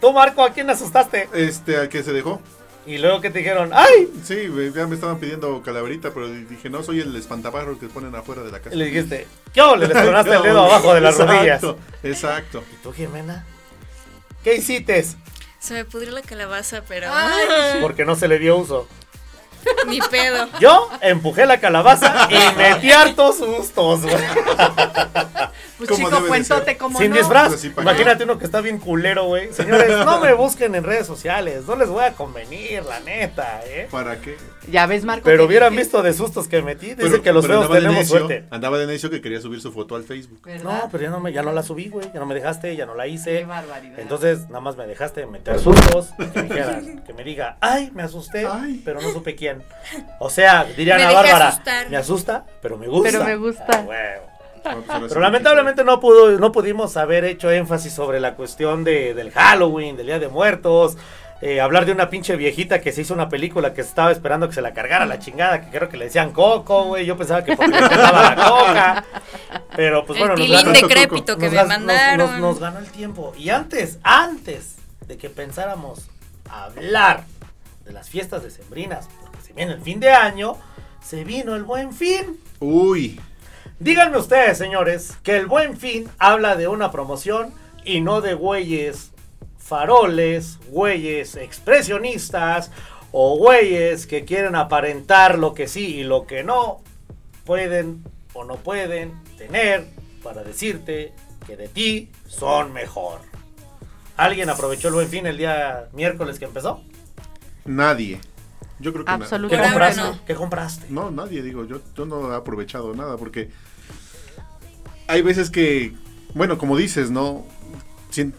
Tú, 0.00 0.12
Marco, 0.12 0.42
¿a 0.44 0.50
quién 0.50 0.68
asustaste? 0.68 1.28
Este, 1.32 1.76
al 1.76 1.88
que 1.88 2.02
se 2.02 2.12
dejó. 2.12 2.40
Y 2.86 2.98
luego 2.98 3.20
que 3.20 3.30
te 3.30 3.38
dijeron, 3.38 3.70
¡ay! 3.72 4.10
Sí, 4.24 4.48
ya 4.74 4.86
me 4.86 4.96
estaban 4.96 5.18
pidiendo 5.18 5.62
calaverita, 5.62 6.10
pero 6.12 6.28
dije, 6.28 6.68
no, 6.68 6.82
soy 6.82 7.00
el 7.00 7.16
espantapájaros 7.16 7.78
que 7.78 7.86
ponen 7.86 8.14
afuera 8.14 8.42
de 8.42 8.50
la 8.50 8.58
casa. 8.58 8.74
Y 8.74 8.78
le 8.78 8.86
dijiste, 8.86 9.26
¿qué 9.54 9.62
Le 9.78 9.88
tronaste 9.88 10.34
el 10.34 10.42
dedo 10.42 10.66
abajo 10.66 10.92
de 10.92 11.00
las 11.00 11.16
rodillas. 11.16 11.62
Exacto. 12.02 12.62
¿Y 12.70 12.82
tú, 12.82 12.92
Jimena? 12.92 13.46
¿Qué 14.44 14.56
hiciste? 14.56 15.02
Se 15.58 15.72
me 15.72 15.86
pudrió 15.86 16.12
la 16.12 16.20
calabaza, 16.20 16.82
pero. 16.86 17.10
Porque 17.80 18.04
no 18.04 18.14
se 18.14 18.28
le 18.28 18.38
dio 18.38 18.58
uso. 18.58 18.86
Ni 19.86 19.98
pedo. 19.98 20.46
Yo 20.60 20.90
empujé 21.00 21.46
la 21.46 21.58
calabaza 21.58 22.28
y 22.30 22.56
metí 22.58 22.92
hartos 22.92 23.38
sustos, 23.38 24.02
güey. 24.02 24.14
Pues 25.86 25.98
chico, 25.98 26.26
cuéntate 26.26 26.76
cómo 26.76 26.98
Sin 26.98 27.12
disfraz. 27.12 27.48
Pues 27.48 27.64
Imagínate 27.64 28.24
uno 28.24 28.38
que 28.38 28.44
está 28.44 28.60
bien 28.60 28.78
culero, 28.78 29.26
güey. 29.26 29.52
Señores, 29.52 29.88
no 30.04 30.20
me 30.20 30.32
busquen 30.32 30.74
en 30.74 30.84
redes 30.84 31.06
sociales. 31.06 31.64
No 31.66 31.76
les 31.76 31.88
voy 31.88 32.04
a 32.04 32.12
convenir, 32.12 32.84
la 32.84 33.00
neta, 33.00 33.62
¿eh? 33.66 33.88
¿Para 33.90 34.20
qué? 34.20 34.36
Ya 34.70 34.86
ves, 34.86 35.04
Marco. 35.04 35.24
Pero 35.24 35.44
hubieran 35.44 35.74
visto 35.76 36.02
de 36.02 36.12
sustos 36.12 36.48
que 36.48 36.62
metí. 36.62 36.94
Dice 36.94 37.20
que 37.20 37.32
los 37.32 37.46
feos 37.46 37.70
tenemos 37.70 38.08
suerte. 38.08 38.44
Andaba 38.50 38.78
de 38.78 38.86
necio 38.86 39.10
que 39.10 39.20
quería 39.20 39.40
subir 39.40 39.60
su 39.60 39.72
foto 39.72 39.96
al 39.96 40.04
Facebook. 40.04 40.40
No, 40.62 40.88
pero 40.90 41.04
ya 41.04 41.10
no, 41.10 41.20
me, 41.20 41.32
ya 41.32 41.42
no 41.42 41.52
la 41.52 41.62
subí, 41.62 41.88
güey. 41.88 42.10
Ya 42.12 42.20
no 42.20 42.26
me 42.26 42.34
dejaste, 42.34 42.74
ya 42.76 42.86
no 42.86 42.94
la 42.94 43.06
hice. 43.06 43.38
Qué 43.38 43.44
barbaridad. 43.44 43.98
Entonces, 43.98 44.48
nada 44.48 44.60
más 44.60 44.76
me 44.76 44.86
dejaste 44.86 45.26
meter 45.26 45.58
sustos. 45.58 46.08
Que 46.16 46.42
me, 46.42 47.02
que 47.04 47.12
me 47.12 47.24
diga, 47.24 47.56
ay, 47.60 47.90
me 47.94 48.02
asusté, 48.02 48.46
pero 48.84 49.00
no 49.00 49.12
supe 49.12 49.34
quién. 49.34 49.62
O 50.18 50.30
sea, 50.30 50.64
dirían 50.64 51.00
a 51.00 51.12
Bárbara, 51.12 51.62
me 51.90 51.96
asusta, 51.96 52.44
pero 52.62 52.78
me 52.78 52.88
gusta. 52.88 53.10
Pero 53.10 53.24
me 53.24 53.36
gusta. 53.36 53.84
Pero 55.08 55.20
lamentablemente 55.20 55.84
no 55.84 56.00
pudo, 56.00 56.30
no 56.38 56.52
pudimos 56.52 56.96
haber 56.96 57.24
hecho 57.24 57.50
énfasis 57.50 57.92
sobre 57.92 58.20
la 58.20 58.34
cuestión 58.34 58.84
de, 58.84 59.14
del 59.14 59.30
Halloween, 59.30 59.96
del 59.96 60.06
Día 60.06 60.18
de 60.18 60.28
Muertos. 60.28 60.96
Eh, 61.40 61.60
hablar 61.60 61.84
de 61.84 61.92
una 61.92 62.08
pinche 62.08 62.36
viejita 62.36 62.80
que 62.80 62.90
se 62.90 63.02
hizo 63.02 63.12
una 63.12 63.28
película 63.28 63.74
que 63.74 63.82
estaba 63.82 64.10
esperando 64.10 64.48
que 64.48 64.54
se 64.54 64.62
la 64.62 64.72
cargara 64.72 65.04
la 65.04 65.18
chingada, 65.18 65.60
que 65.60 65.76
creo 65.76 65.90
que 65.90 65.98
le 65.98 66.06
decían 66.06 66.32
Coco, 66.32 66.84
güey. 66.84 67.04
Yo 67.04 67.18
pensaba 67.18 67.44
que 67.44 67.54
porque 67.56 67.72
le 67.72 67.80
la 67.80 68.34
coca. 68.34 69.04
Pero 69.76 70.06
pues 70.06 70.18
bueno, 70.18 70.36
nos 70.36 70.48
ganó, 70.48 70.72
decrépito 70.72 71.36
que 71.36 71.50
me 71.50 71.64
mandaron. 71.64 72.40
nos 72.40 72.60
ganó 72.60 72.78
el 72.78 72.90
tiempo. 72.90 73.34
Y 73.36 73.50
antes, 73.50 73.98
antes 74.02 74.76
de 75.06 75.18
que 75.18 75.28
pensáramos 75.28 76.08
hablar 76.48 77.24
de 77.84 77.92
las 77.92 78.08
fiestas 78.08 78.42
decembrinas, 78.42 79.08
porque 79.20 79.42
se 79.42 79.52
viene 79.52 79.72
el 79.72 79.80
fin 79.82 80.00
de 80.00 80.10
año, 80.10 80.56
se 81.02 81.24
vino 81.24 81.54
el 81.54 81.64
buen 81.64 81.92
fin. 81.92 82.40
Uy. 82.60 83.20
Díganme 83.80 84.18
ustedes, 84.18 84.56
señores, 84.56 85.18
que 85.24 85.36
el 85.36 85.46
buen 85.46 85.76
fin 85.76 86.08
habla 86.18 86.54
de 86.54 86.68
una 86.68 86.92
promoción 86.92 87.52
y 87.84 88.00
no 88.00 88.20
de 88.20 88.34
güeyes 88.34 89.10
faroles, 89.58 90.58
güeyes 90.68 91.34
expresionistas 91.34 92.70
o 93.10 93.36
güeyes 93.36 94.06
que 94.06 94.24
quieren 94.24 94.54
aparentar 94.54 95.38
lo 95.38 95.54
que 95.54 95.66
sí 95.66 95.96
y 95.96 96.04
lo 96.04 96.26
que 96.26 96.44
no 96.44 96.82
pueden 97.44 98.04
o 98.32 98.44
no 98.44 98.56
pueden 98.56 99.12
tener 99.36 99.86
para 100.22 100.44
decirte 100.44 101.12
que 101.44 101.56
de 101.56 101.68
ti 101.68 102.10
son 102.28 102.72
mejor. 102.72 103.20
¿Alguien 104.16 104.50
aprovechó 104.50 104.88
el 104.88 104.94
buen 104.94 105.08
fin 105.08 105.26
el 105.26 105.36
día 105.36 105.88
miércoles 105.92 106.38
que 106.38 106.44
empezó? 106.44 106.80
Nadie. 107.64 108.20
Yo 108.80 108.92
creo 108.92 109.04
que 109.04 109.10
¿Qué 109.10 109.14
Absolutamente. 109.14 109.68
compraste? 109.70 110.00
no. 110.02 110.24
¿Qué 110.26 110.34
compraste? 110.34 110.86
No, 110.90 111.10
nadie, 111.10 111.42
digo, 111.42 111.64
yo, 111.64 111.80
yo 111.96 112.06
no 112.06 112.32
he 112.32 112.36
aprovechado 112.36 112.94
nada 112.94 113.16
porque 113.16 113.50
hay 115.06 115.22
veces 115.22 115.50
que, 115.50 115.94
bueno, 116.34 116.58
como 116.58 116.76
dices, 116.76 117.10
¿no? 117.10 117.44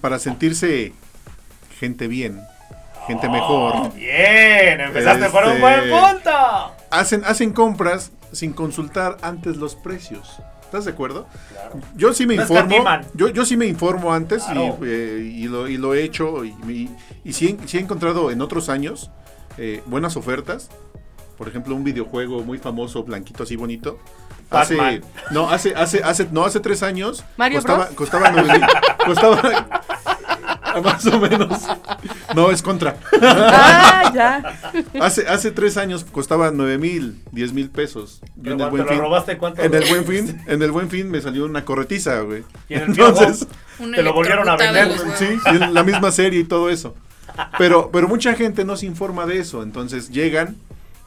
Para 0.02 0.20
sentirse 0.20 0.94
gente 1.80 2.08
bien, 2.08 2.42
gente 3.08 3.28
mejor, 3.30 3.94
Bien, 3.94 4.80
empezaste 4.80 5.30
por 5.30 5.44
un 5.44 5.50
Este- 5.52 5.62
buen 5.62 5.90
punto. 5.90 6.32
hacen, 6.92 7.24
hacen 7.26 7.52
compras 7.52 8.12
sin 8.32 8.54
consultar 8.54 9.18
antes 9.22 9.58
los 9.58 9.76
precios. 9.76 10.38
¿Estás 10.64 10.86
de 10.86 10.92
acuerdo? 10.92 11.28
Claro. 11.52 11.80
Yo 11.96 12.14
sí 12.14 12.26
me 12.26 12.36
No 12.36 12.42
informo. 12.44 12.76
Yo, 13.14 13.30
yo 13.30 13.46
sí 13.46 13.56
me 13.56 13.66
informo 13.68 14.14
antes 14.14 14.44
y, 14.54 14.58
eh, 14.86 15.32
y 15.36 15.48
lo, 15.48 15.68
y 15.68 15.78
lo 15.78 15.94
he 15.94 16.04
hecho 16.04 16.44
y, 16.44 16.50
y, 16.68 16.90
y 17.24 17.34
sí, 17.34 17.58
he- 17.62 17.68
sí 17.68 17.78
he 17.78 17.82
encontrado 17.82 18.32
en 18.32 18.42
otros 18.42 18.68
años 18.70 19.12
eh, 19.58 19.82
buenas 19.86 20.16
ofertas. 20.18 20.70
Por 21.38 21.48
ejemplo, 21.50 21.76
un 21.76 21.84
videojuego 21.84 22.44
muy 22.44 22.58
famoso, 22.60 23.04
blanquito 23.04 23.44
así 23.44 23.56
bonito. 23.56 24.00
Hace, 24.52 25.02
no, 25.32 25.50
hace, 25.50 25.76
hace, 25.76 26.04
hace, 26.04 26.28
no, 26.32 26.46
hace 26.46 26.60
tres 26.60 26.82
años. 26.84 27.26
¿Mario 27.36 27.58
costaba, 27.58 27.86
Bros? 27.86 27.96
costaba 27.96 28.30
nueve 28.32 28.54
mil- 28.54 28.68
costaba 29.06 29.68
más 30.84 31.06
o 31.08 31.20
menos. 31.20 31.62
No, 32.36 32.52
es 32.52 32.62
contra. 32.62 32.96
Ah, 33.22 34.12
ya. 34.14 34.44
Hace, 35.02 35.28
hace 35.28 35.52
tres 35.52 35.78
años 35.78 36.06
costaba 36.10 36.52
nueve 36.52 36.78
mil, 36.78 37.22
diez 37.32 37.54
mil 37.54 37.70
pesos. 37.70 38.22
En 38.44 38.60
el 38.60 38.70
buen 38.70 38.72
te 38.72 38.78
lo 38.84 38.88
fin, 38.90 39.00
robaste, 39.00 39.38
¿cuánto? 39.38 39.62
en 39.62 39.74
el 39.74 39.86
buen 39.90 40.06
fin, 40.06 40.42
en 40.48 40.62
el 40.62 40.72
buen 40.72 40.90
fin 40.90 41.10
me 41.10 41.22
salió 41.22 41.46
una 41.46 41.64
corretiza, 41.66 42.20
güey. 42.22 42.44
Y 42.70 42.74
en 42.76 42.82
el 42.84 42.90
Entonces, 42.90 43.48
Te 43.78 44.04
lo 44.04 44.14
volvieron 44.14 44.48
a 44.50 44.56
vender, 44.58 44.92
sí, 45.18 45.38
y 45.46 45.50
en 45.50 45.74
la 45.74 45.84
misma 45.84 46.12
serie 46.12 46.42
y 46.42 46.44
todo 46.44 46.70
eso. 46.70 46.96
Pero, 47.58 47.90
pero 47.92 48.08
mucha 48.08 48.34
gente 48.36 48.64
no 48.66 48.76
se 48.78 48.86
informa 48.86 49.26
de 49.26 49.40
eso. 49.40 49.64
Entonces 49.64 50.10
llegan, 50.10 50.56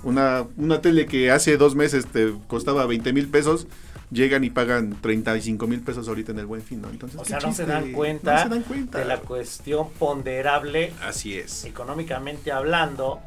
una, 0.02 0.44
una 0.56 0.80
tele 0.80 1.06
que 1.06 1.30
hace 1.30 1.56
dos 1.56 1.74
meses 1.74 2.06
te 2.06 2.32
costaba 2.46 2.86
20 2.86 3.12
mil 3.12 3.28
pesos, 3.28 3.66
llegan 4.10 4.42
y 4.44 4.50
pagan 4.50 4.96
35 5.00 5.66
mil 5.66 5.80
pesos 5.80 6.08
ahorita 6.08 6.32
en 6.32 6.38
el 6.38 6.46
buen 6.46 6.62
fin, 6.62 6.80
¿no? 6.80 6.88
Entonces, 6.88 7.18
O 7.20 7.22
¿qué 7.24 7.28
sea, 7.28 7.40
no 7.40 7.52
se 7.52 7.66
dan 7.66 7.92
cuenta, 7.92 8.34
No 8.36 8.42
se 8.44 8.48
dan 8.48 8.62
cuenta. 8.62 8.98
de 8.98 9.04
la 9.04 9.18
cuestión 9.18 9.88
ponderable 9.98 10.92
Así 11.02 11.34
es. 11.34 11.64
económicamente 11.64 12.50
hablando. 12.52 13.20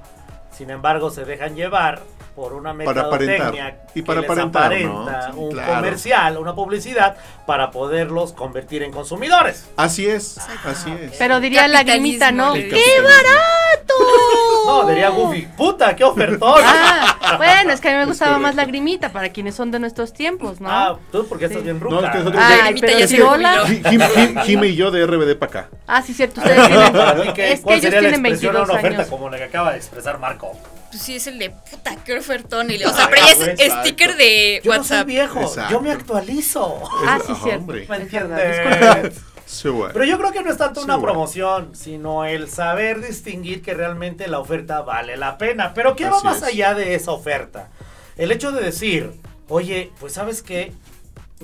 Sin 0.61 0.69
embargo, 0.69 1.09
se 1.09 1.25
dejan 1.25 1.55
llevar 1.55 2.03
por 2.35 2.53
una 2.53 2.71
mercadotecnia 2.71 3.81
Y 3.95 4.03
para 4.03 4.21
que 4.21 4.27
les 4.27 4.31
aparentar, 4.31 4.65
aparenta 4.65 5.27
¿no? 5.29 5.33
Sí, 5.33 5.39
un 5.39 5.51
claro. 5.53 5.73
comercial, 5.73 6.37
una 6.37 6.53
publicidad 6.53 7.17
para 7.47 7.71
poderlos 7.71 8.31
convertir 8.33 8.83
en 8.83 8.91
consumidores. 8.91 9.65
Así 9.75 10.05
es, 10.05 10.37
así 10.63 10.91
es. 11.01 11.15
Pero 11.17 11.39
diría 11.39 11.67
Lagrimita, 11.67 12.31
¿no? 12.31 12.53
¡Qué 12.53 13.01
barato! 13.01 14.50
No, 14.65 14.85
diría 14.87 15.09
Goofy, 15.09 15.47
puta, 15.57 15.95
qué 15.95 16.03
ofertón. 16.03 16.61
Ah, 16.63 17.35
bueno, 17.37 17.71
es 17.73 17.79
que 17.81 17.89
a 17.89 17.91
mí 17.91 17.97
me 17.97 18.05
gustaba 18.05 18.37
más. 18.37 18.55
Lagrimita 18.55 19.11
para 19.11 19.29
quienes 19.29 19.55
son 19.55 19.71
de 19.71 19.79
nuestros 19.79 20.13
tiempos, 20.13 20.59
¿no? 20.61 20.69
Ah, 20.71 20.97
tú 21.11 21.25
porque 21.27 21.45
estás 21.45 21.59
Sí. 21.59 21.63
bien 21.63 21.79
No, 21.79 21.85
ruca. 21.89 22.05
es 22.07 22.11
que 22.11 22.17
nosotros- 22.19 22.43
Ay, 22.45 22.57
Lagrimita 22.57 22.87
pero 22.87 22.99
ya 22.99 23.07
se 23.07 23.23
hola. 23.23 23.63
Jim- 23.67 23.83
Jim- 24.15 24.37
Jime 24.43 24.67
y 24.67 24.75
yo 24.75 24.91
de 24.91 25.05
RBD 25.05 25.35
para 25.35 25.49
acá. 25.61 25.69
Ah, 25.87 26.01
sí, 26.01 26.13
cierto, 26.13 26.41
ustedes 26.41 26.67
tienen. 26.67 26.93
Para 26.93 27.33
¿qué- 27.33 27.51
Es 27.53 27.59
que 27.59 27.63
¿cuál 27.63 27.79
ellos 27.79 27.91
tienen 27.91 28.09
expresión 28.13 28.55
a 28.55 28.59
22 28.59 28.69
una 28.69 28.79
oferta 28.79 28.97
años. 28.99 29.09
como 29.09 29.29
la 29.29 29.37
que 29.37 29.43
acaba 29.45 29.71
de 29.71 29.77
expresar 29.77 30.19
Marco? 30.19 30.51
Pues 30.89 31.03
sí, 31.03 31.15
es 31.15 31.27
el 31.27 31.39
de 31.39 31.49
puta, 31.51 31.95
qué 32.03 32.17
ofertón. 32.17 32.69
Y 32.69 32.77
le- 32.77 32.85
o 32.85 32.93
sea, 32.93 33.07
pero 33.09 33.25
ya 33.25 33.31
es 33.31 33.41
exacto. 33.47 33.81
sticker 33.87 34.17
de 34.17 34.61
Yo 34.63 34.71
no 34.75 34.83
soy 34.83 34.97
WhatsApp. 34.97 35.07
viejo, 35.07 35.41
Exacto. 35.41 35.71
yo 35.71 35.81
me 35.81 35.91
actualizo. 35.91 36.81
Ah, 37.07 37.17
sí, 37.25 37.33
cierto. 37.41 37.59
hombre. 37.61 37.85
¿Me 37.89 37.95
entiendes? 37.95 39.21
Sí. 39.51 39.67
Pero 39.91 40.05
yo 40.05 40.17
creo 40.17 40.31
que 40.31 40.41
no 40.43 40.49
es 40.49 40.57
tanto 40.57 40.79
Sí, 40.79 40.85
una 40.85 41.01
promoción, 41.01 41.75
sino 41.75 42.23
el 42.23 42.49
saber 42.49 43.05
distinguir 43.05 43.61
que 43.61 43.73
realmente 43.73 44.29
la 44.29 44.39
oferta 44.39 44.81
vale 44.81 45.17
la 45.17 45.37
pena. 45.37 45.73
Pero 45.73 45.95
¿qué 45.97 46.09
va 46.09 46.21
más 46.23 46.37
es. 46.37 46.43
allá 46.43 46.73
de 46.73 46.95
esa 46.95 47.11
oferta? 47.11 47.69
El 48.15 48.31
hecho 48.31 48.53
de 48.53 48.63
decir, 48.63 49.11
oye, 49.49 49.91
pues 49.99 50.13
sabes 50.13 50.41
qué, 50.41 50.71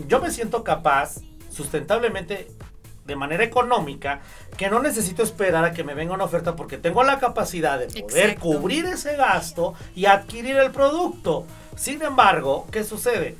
yo 0.08 0.22
me 0.22 0.32
siento 0.32 0.64
capaz, 0.64 1.16
sustentablemente, 1.52 2.48
de 3.06 3.16
manera 3.18 3.44
económica, 3.44 4.22
que 4.56 4.70
no 4.70 4.82
necesito 4.82 5.22
esperar 5.22 5.66
a 5.66 5.74
que 5.74 5.84
me 5.84 5.94
venga 5.94 6.14
una 6.14 6.24
oferta 6.24 6.56
porque 6.56 6.78
tengo 6.78 7.04
la 7.04 7.20
capacidad 7.20 7.78
de 7.78 7.88
poder 7.88 8.30
Exacto. 8.30 8.42
cubrir 8.42 8.86
ese 8.86 9.18
gasto 9.18 9.74
y 9.96 10.06
adquirir 10.06 10.56
el 10.56 10.72
producto. 10.72 11.46
Sin 11.76 12.02
embargo, 12.02 12.68
¿qué 12.72 12.86
sucede? 12.86 13.36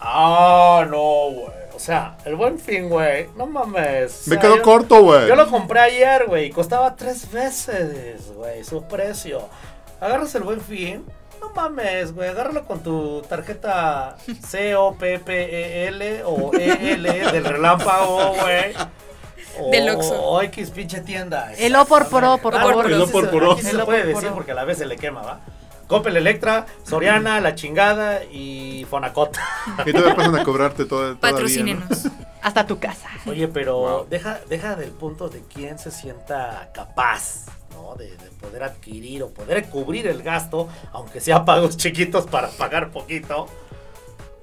Ah, 0.00 0.86
no, 0.88 1.30
güey. 1.32 1.67
O 1.78 1.80
sea, 1.80 2.16
el 2.24 2.34
buen 2.34 2.58
fin, 2.58 2.88
güey. 2.88 3.28
No 3.36 3.46
mames. 3.46 4.26
o 4.26 4.30
Me 4.30 4.34
sea, 4.34 4.40
quedó 4.40 4.56
yo- 4.56 4.62
corto, 4.62 5.00
güey. 5.00 5.28
Yo 5.28 5.36
lo 5.36 5.48
compré 5.48 5.78
ayer, 5.78 6.26
güey. 6.26 6.46
y 6.46 6.50
Costaba 6.50 6.96
tres 6.96 7.30
veces, 7.30 8.32
güey, 8.34 8.64
su 8.64 8.82
precio. 8.82 9.48
Agarras 10.00 10.34
el 10.34 10.42
buen 10.42 10.60
fin. 10.60 11.04
No 11.40 11.50
mames, 11.50 12.12
güey. 12.12 12.28
Agárralo 12.30 12.64
con 12.66 12.80
tu 12.82 13.22
tarjeta 13.28 14.16
C-O-P-P-E-L 14.48 16.22
o 16.24 16.50
E-L 16.54 17.12
del 17.32 17.44
relámpago, 17.44 18.34
güey. 18.40 18.74
O- 19.60 19.70
Del 19.70 19.88
Oxxo. 19.90 20.20
O 20.20 20.42
X 20.42 20.70
pinche 20.70 21.00
tienda. 21.00 21.52
El 21.58 21.74
O 21.76 21.84
por 21.84 22.08
Pro, 22.08 22.38
por 22.38 22.54
Ah, 22.56 22.60
favor. 22.60 22.86
El 22.90 23.00
O 23.02 23.06
por 23.08 23.30
Pro. 23.30 23.56
se 23.56 23.76
O 23.76 23.84
puede 23.84 24.04
decir 24.04 24.30
porque 24.34 24.50
a 24.52 24.54
la 24.54 24.64
vez 24.64 24.78
se 24.78 24.86
le 24.86 24.96
quema, 24.96 25.22
¿va? 25.22 25.40
Coppel 25.88 26.16
Electra, 26.16 26.66
Soriana, 26.84 27.40
La 27.40 27.54
Chingada 27.54 28.22
y 28.24 28.86
Fonacot. 28.90 29.36
Y 29.86 29.92
todavía 29.92 30.14
pasan 30.16 30.36
a 30.36 30.44
cobrarte 30.44 30.84
todo, 30.84 31.00
todavía, 31.00 31.14
¿no? 31.14 31.20
Patrocínenos. 31.20 32.08
Hasta 32.42 32.66
tu 32.66 32.78
casa. 32.78 33.08
Oye, 33.26 33.48
pero 33.48 33.78
Wow. 33.78 34.06
deja, 34.08 34.38
deja 34.48 34.76
del 34.76 34.90
punto 34.90 35.28
de 35.28 35.42
quién 35.52 35.78
se 35.78 35.90
sienta 35.90 36.70
capaz, 36.72 37.46
¿no? 37.72 37.94
De, 37.96 38.10
de 38.16 38.30
poder 38.40 38.62
adquirir 38.62 39.22
o 39.24 39.30
poder 39.30 39.68
cubrir 39.70 40.06
el 40.06 40.22
gasto, 40.22 40.68
aunque 40.92 41.20
sea 41.20 41.44
pagos 41.44 41.76
chiquitos 41.76 42.26
para 42.26 42.48
pagar 42.50 42.90
poquito. 42.90 43.48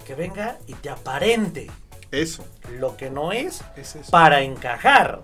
Que 0.06 0.14
venga 0.14 0.58
y 0.68 0.74
te 0.74 0.90
aparente 0.90 1.72
Eso, 2.12 2.46
lo 2.80 2.96
que 2.98 3.10
no 3.10 3.32
es 3.32 3.64
es 3.76 3.96
eso. 3.96 4.12
para 4.12 4.42
encajar 4.42 5.22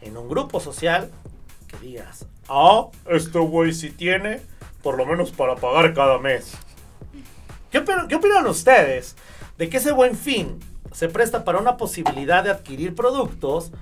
en 0.00 0.16
un 0.16 0.28
grupo 0.28 0.58
social 0.60 1.10
que 1.68 1.76
digas, 1.78 2.26
ah, 2.48 2.86
este 3.10 3.38
güey 3.38 3.72
sí 3.72 3.90
tiene, 3.90 4.40
por 4.84 4.98
lo 4.98 5.06
menos 5.06 5.32
para 5.32 5.56
pagar 5.56 5.94
cada 5.94 6.18
mes. 6.18 6.52
¿Qué 7.72 7.78
opinan, 7.78 8.06
qué 8.06 8.16
opinan 8.16 8.46
ustedes 8.46 9.16
de 9.56 9.68
que 9.68 9.78
ese 9.78 9.92
buen 9.92 10.14
fin 10.14 10.60
se 10.92 11.08
presta 11.08 11.42
para 11.42 11.58
una 11.58 11.78
posibilidad 11.78 12.44
de 12.44 12.50
adquirir 12.50 12.94
productos, 12.94 13.72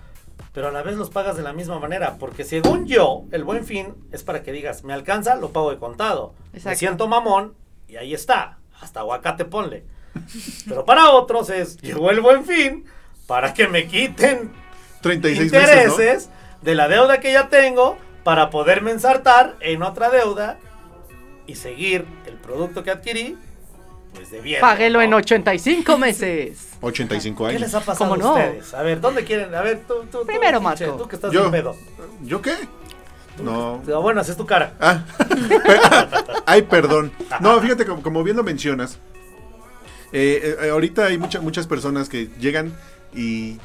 pero 0.53 0.69
a 0.69 0.71
la 0.71 0.83
vez 0.83 0.97
los 0.97 1.11
pagas 1.11 1.37
de 1.37 1.43
la 1.43 1.53
misma 1.53 1.81
manera? 1.81 2.19
Porque 2.19 2.45
según 2.45 2.87
yo, 2.87 3.25
el 3.33 3.43
buen 3.43 3.67
fin 3.67 3.95
es 4.13 4.23
para 4.23 4.45
que 4.45 4.53
digas, 4.53 4.85
me 4.85 4.95
alcanza, 4.95 5.35
lo 5.35 5.51
pago 5.51 5.73
de 5.73 5.79
contado. 5.79 6.35
Me 6.65 6.77
siento 6.77 7.09
mamón 7.09 7.55
y 7.89 7.97
ahí 7.97 8.15
está, 8.15 8.59
hasta 8.81 9.01
aguacate 9.01 9.45
ponle. 9.45 9.85
Pero 10.69 10.85
para 10.85 11.11
otros 11.11 11.51
es, 11.51 11.79
llegó 11.79 12.11
el 12.13 12.21
buen 12.21 12.45
fin 12.45 12.85
para 13.27 13.53
que 13.53 13.67
me 13.67 13.89
quiten 13.89 14.53
36 15.01 15.51
meses, 15.51 15.53
¿no? 15.53 15.73
intereses 15.73 16.31
de 16.63 16.75
la 16.77 16.87
deuda 16.87 17.19
que 17.19 17.33
ya 17.33 17.49
tengo 17.49 17.99
para 18.23 18.51
poderme 18.51 18.93
ensartar 18.93 19.57
en 19.61 19.83
otra 19.83 20.09
deuda 20.09 20.59
y 21.47 21.55
seguir 21.57 22.05
el 22.27 22.35
producto 22.35 22.83
que 22.83 22.91
adquirí, 22.91 23.37
pues 24.15 24.31
de 24.31 24.41
bien. 24.41 24.61
Páguelo 24.61 25.01
en 25.03 25.13
85 25.15 25.99
meses. 25.99 26.69
85 26.81 27.45
¿Qué 27.45 27.51
años. 27.51 27.61
les 27.63 27.75
ha 27.75 27.81
pasado 27.81 28.11
¿Cómo 28.11 28.17
no? 28.17 28.29
a 28.31 28.33
ustedes? 28.35 28.75
A 28.75 28.83
ver, 28.83 29.01
¿dónde 29.01 29.25
quieren? 29.25 29.55
A 29.55 29.63
ver, 29.63 29.83
tú, 29.87 29.95
tú, 30.11 30.19
tú, 30.21 30.27
Primero, 30.27 30.61
Marco. 30.61 30.85
Tú 30.97 31.09
que 31.09 31.17
estás 31.17 31.33
Yo. 31.33 31.45
de 31.45 31.51
pedo. 31.51 31.75
¿Yo 32.23 32.41
qué? 32.43 32.55
No. 33.43 33.79
Bueno, 34.03 34.21
así 34.21 34.31
es 34.31 34.37
tu 34.37 34.45
cara. 34.47 34.75
Ah, 34.79 35.05
ay, 36.47 36.63
perdón. 36.63 37.11
No, 37.41 37.59
fíjate, 37.61 37.87
como, 37.87 38.03
como 38.03 38.23
bien 38.23 38.37
lo 38.37 38.43
mencionas, 38.43 38.99
eh, 40.13 40.57
eh, 40.61 40.69
ahorita 40.71 41.07
hay 41.07 41.17
mucha- 41.19 41.41
muchas 41.41 41.67
personas 41.67 42.09
que 42.11 42.29
llegan 42.39 42.73
y 43.15 43.59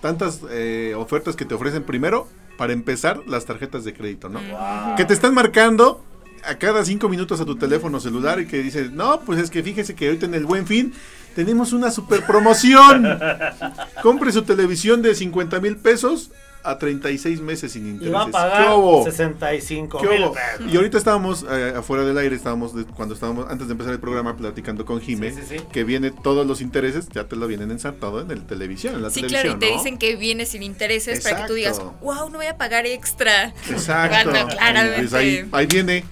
tantas 0.00 0.40
eh, 0.50 0.94
ofertas 0.96 1.34
que 1.34 1.44
te 1.44 1.54
ofrecen 1.54 1.82
primero, 1.82 2.28
para 2.56 2.72
empezar, 2.72 3.20
las 3.26 3.44
tarjetas 3.44 3.84
de 3.84 3.92
crédito, 3.94 4.28
¿no? 4.28 4.40
Wow. 4.40 4.96
Que 4.96 5.04
te 5.04 5.14
están 5.14 5.34
marcando 5.34 6.04
a 6.44 6.56
cada 6.56 6.84
cinco 6.84 7.08
minutos 7.08 7.40
a 7.40 7.44
tu 7.44 7.56
teléfono 7.56 8.00
celular 8.00 8.40
y 8.40 8.46
que 8.46 8.62
dices, 8.62 8.90
no, 8.92 9.20
pues 9.20 9.38
es 9.40 9.50
que 9.50 9.62
fíjese 9.62 9.94
que 9.94 10.06
ahorita 10.06 10.26
en 10.26 10.34
el 10.34 10.44
buen 10.44 10.66
fin 10.66 10.92
tenemos 11.34 11.72
una 11.72 11.90
super 11.90 12.24
promoción. 12.26 13.18
Compre 14.02 14.32
su 14.32 14.42
televisión 14.42 15.02
de 15.02 15.14
50 15.14 15.60
mil 15.60 15.76
pesos 15.76 16.30
a 16.64 16.76
36 16.76 17.40
meses 17.40 17.72
sin 17.72 17.86
Y 17.86 17.90
intereses. 17.90 18.14
va 18.14 18.22
a 18.22 18.26
¿Qué 18.26 18.32
pagar 18.32 18.74
hubo? 18.76 19.04
65 19.04 19.98
¿Qué 20.00 20.08
mil 20.08 20.24
hubo? 20.24 20.34
pesos. 20.34 20.72
Y 20.72 20.76
ahorita 20.76 20.98
estábamos 20.98 21.46
eh, 21.48 21.74
afuera 21.76 22.04
del 22.04 22.18
aire, 22.18 22.34
estábamos 22.34 22.74
de- 22.74 22.84
cuando 22.84 23.14
estábamos 23.14 23.46
antes 23.48 23.68
de 23.68 23.72
empezar 23.72 23.92
el 23.92 24.00
programa 24.00 24.36
platicando 24.36 24.84
con 24.84 25.00
Jime, 25.00 25.30
Sí, 25.30 25.36
sí, 25.48 25.58
sí. 25.58 25.64
que 25.72 25.84
viene 25.84 26.10
todos 26.10 26.46
los 26.46 26.60
intereses, 26.60 27.08
ya 27.14 27.24
te 27.24 27.36
lo 27.36 27.46
vienen 27.46 27.70
ensartado 27.70 28.20
en 28.20 28.32
el 28.32 28.44
televisión, 28.44 28.96
en 28.96 29.02
la 29.02 29.10
Sí, 29.10 29.22
televisión, 29.22 29.42
claro, 29.42 29.56
y 29.56 29.60
te 29.60 29.70
¿no? 29.70 29.76
dicen 29.78 29.98
que 29.98 30.16
viene 30.16 30.44
sin 30.46 30.62
intereses 30.64 31.20
para 31.22 31.42
que 31.42 31.46
tú 31.48 31.54
digas, 31.54 31.80
wow, 32.02 32.28
no 32.28 32.38
voy 32.38 32.46
a 32.46 32.58
pagar 32.58 32.84
extra. 32.86 33.54
Exacto. 33.70 34.30
Cuando 34.30 34.52
Y 34.52 34.56
claramente- 34.56 34.98
pues 34.98 35.14
ahí, 35.14 35.48
ahí 35.52 35.66
viene 35.66 36.04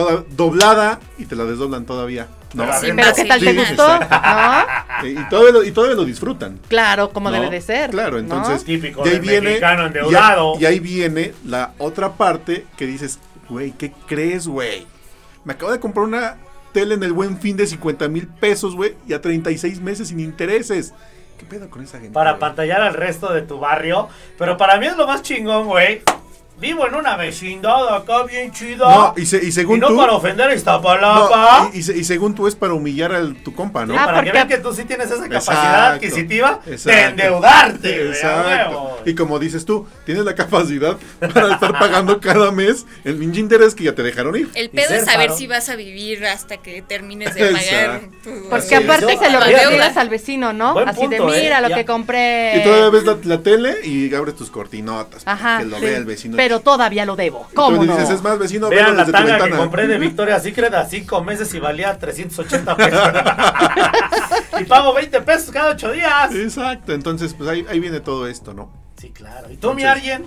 toda 0.00 0.24
doblada 0.30 1.00
y 1.18 1.26
te 1.26 1.36
la 1.36 1.44
desdoblan 1.44 1.84
todavía 1.86 2.28
No. 2.54 2.64
¿No? 2.66 2.72
Y 5.02 5.14
todavía 5.28 5.52
lo, 5.52 5.64
y 5.64 5.70
todavía 5.70 5.96
lo 5.96 6.04
disfrutan. 6.04 6.58
Claro, 6.68 7.10
como 7.10 7.30
¿no? 7.30 7.36
debe 7.36 7.50
de 7.50 7.60
ser. 7.60 7.90
Claro, 7.90 8.12
¿no? 8.12 8.18
entonces. 8.18 8.64
Típico 8.64 9.02
y 9.04 9.08
ahí 9.08 9.14
del 9.14 9.20
viene, 9.20 9.40
mexicano 9.50 9.80
y 9.80 9.84
ahí- 9.84 9.86
endeudado. 9.86 10.54
Y, 10.60 10.64
ahí 10.66 10.80
viene 10.80 11.32
la 11.44 11.72
otra 11.78 12.12
parte 12.12 12.66
que 12.76 12.86
dices, 12.86 13.18
güey, 13.48 13.72
¿qué 13.72 13.92
crees, 14.06 14.46
güey? 14.46 14.86
Me 15.44 15.54
acabo 15.54 15.72
de 15.72 15.80
comprar 15.80 16.04
una 16.06 16.36
tele 16.72 16.94
en 16.94 17.02
el 17.02 17.12
buen 17.12 17.38
fin 17.38 17.56
de 17.56 17.66
50 17.66 18.08
mil 18.08 18.26
pesos, 18.26 18.74
güey, 18.76 18.94
y 19.08 19.12
a 19.12 19.20
36 19.20 19.80
meses 19.80 20.08
sin 20.08 20.20
intereses. 20.20 20.92
¿Qué 21.38 21.46
pedo 21.46 21.70
con 21.70 21.82
esa 21.82 21.98
gente? 21.98 22.12
Para 22.12 22.38
pantallar 22.38 22.82
al 22.82 22.94
resto 22.94 23.32
de 23.32 23.42
tu 23.42 23.58
barrio. 23.58 24.08
Pero 24.38 24.56
para 24.58 24.78
mí 24.78 24.86
es 24.86 24.96
lo 24.96 25.06
más 25.06 25.22
chingón, 25.22 25.66
güey. 25.68 26.02
Vivo 26.60 26.86
en 26.86 26.94
una 26.94 27.16
vecindad 27.16 27.94
acá 27.96 28.22
bien 28.24 28.52
chida. 28.52 28.86
No, 28.86 29.14
y, 29.16 29.24
se- 29.26 29.42
y 29.42 29.50
según 29.50 29.78
y 29.78 29.80
no 29.80 29.88
tú. 29.88 29.96
para 29.96 30.12
ofender 30.12 30.46
a 30.46 30.50
no, 30.50 30.54
Iztapalapa. 30.54 31.70
y, 31.72 31.78
y 31.78 31.82
se- 31.82 31.96
y 31.96 32.04
según 32.04 32.34
tú 32.34 32.46
es 32.46 32.54
para 32.54 32.74
humillar 32.74 33.12
a 33.14 33.22
tu 33.42 33.54
compa, 33.54 33.86
¿no? 33.86 33.94
Ah, 33.94 34.04
para 34.04 34.12
que 34.12 34.16
porque- 34.26 34.32
vean 34.32 34.48
que 34.48 34.58
tú 34.58 34.74
sí 34.74 34.84
tienes 34.84 35.10
esa 35.10 35.22
capacidad 35.28 35.94
Exacto, 35.96 36.06
adquisitiva 36.06 36.60
de 36.66 37.02
endeudarte. 37.04 38.08
Exacto. 38.08 38.98
Y 39.06 39.14
como 39.14 39.38
dices 39.38 39.64
tú, 39.64 39.86
tienes 40.04 40.24
la 40.24 40.34
capacidad 40.34 40.96
para 41.32 41.54
estar 41.54 41.78
pagando 41.78 42.20
cada 42.20 42.50
mes 42.52 42.84
el 43.04 43.16
pinche 43.16 43.40
interés 43.40 43.74
que 43.74 43.84
ya 43.84 43.94
te 43.94 44.02
dejaron 44.02 44.36
ir. 44.36 44.48
El 44.54 44.70
pedo 44.70 44.94
es 44.94 45.04
saber 45.06 45.28
faro. 45.28 45.38
si 45.38 45.46
vas 45.46 45.68
a 45.68 45.76
vivir 45.76 46.24
hasta 46.26 46.58
que 46.58 46.82
termines 46.82 47.34
de 47.34 47.52
pagar 47.52 48.00
tu... 48.22 48.30
Porque 48.50 48.66
Sí, 48.66 48.74
aparte 48.74 49.16
se 49.18 49.30
lo 49.30 49.38
la 49.40 49.46
revelas 49.46 49.70
deuda. 49.70 50.00
al 50.00 50.08
vecino, 50.08 50.52
¿no? 50.52 50.74
Buen 50.74 50.88
Así 50.88 51.06
de 51.06 51.16
punto, 51.16 51.34
¿eh? 51.34 51.40
mira 51.42 51.60
lo 51.60 51.68
Ya. 51.70 51.76
que 51.76 51.84
compré. 51.84 52.58
Y 52.58 52.62
todavía 52.64 52.90
ves 52.90 53.04
la, 53.04 53.16
la 53.24 53.42
tele 53.42 53.76
y 53.84 54.14
abres 54.14 54.36
tus 54.36 54.50
cortinotas. 54.50 55.22
Ajá. 55.26 55.58
que 55.60 55.64
lo 55.66 55.78
sí. 55.78 55.84
vea 55.84 55.96
el 55.98 56.04
vecino. 56.04 56.36
Pero 56.36 56.49
todavía 56.58 57.06
lo 57.06 57.14
debo. 57.14 57.46
¿Cómo 57.54 57.84
no? 57.84 57.96
dices, 57.96 58.10
es 58.10 58.22
más, 58.22 58.36
vecino, 58.36 58.68
Vean 58.68 58.96
la 58.96 59.04
desde 59.04 59.12
tu 59.12 59.24
tanga 59.26 59.44
que 59.44 59.56
compré 59.56 59.86
de 59.86 59.98
Victoria's 59.98 60.42
Secret 60.42 60.74
a 60.74 60.84
5 60.84 61.22
meses 61.22 61.54
y 61.54 61.60
valía 61.60 61.96
380 61.96 62.76
pesos. 62.76 63.08
y 64.60 64.64
pago 64.64 64.92
20 64.92 65.20
pesos 65.20 65.52
cada 65.52 65.70
8 65.70 65.92
días. 65.92 66.34
Exacto, 66.34 66.92
entonces 66.92 67.32
pues 67.34 67.48
ahí, 67.48 67.64
ahí 67.68 67.78
viene 67.78 68.00
todo 68.00 68.26
esto, 68.26 68.52
¿no? 68.52 68.72
Sí, 68.96 69.10
claro. 69.10 69.48
¿Y 69.48 69.56
tú, 69.56 69.72
mi 69.74 69.84
alguien? 69.84 70.26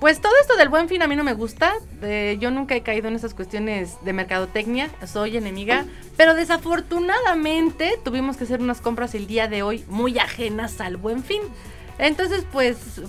Pues 0.00 0.20
todo 0.20 0.32
esto 0.40 0.56
del 0.56 0.68
buen 0.68 0.88
fin 0.88 1.02
a 1.02 1.06
mí 1.06 1.16
no 1.16 1.24
me 1.24 1.32
gusta. 1.32 1.72
eh, 2.02 2.36
yo 2.38 2.50
nunca 2.50 2.74
he 2.74 2.82
caído 2.82 3.08
en 3.08 3.14
esas 3.14 3.32
cuestiones 3.32 3.96
de 4.04 4.12
mercadotecnia. 4.12 4.90
Soy 5.06 5.36
enemiga. 5.36 5.86
Pero 6.16 6.34
desafortunadamente 6.34 7.98
tuvimos 8.04 8.36
que 8.36 8.44
hacer 8.44 8.60
unas 8.60 8.80
compras 8.82 9.14
el 9.14 9.26
día 9.26 9.48
de 9.48 9.62
hoy 9.62 9.84
muy 9.88 10.18
ajenas 10.18 10.80
al 10.80 10.98
buen 10.98 11.22
fin. 11.24 11.40
Entonces, 11.98 12.44
pues, 12.52 13.00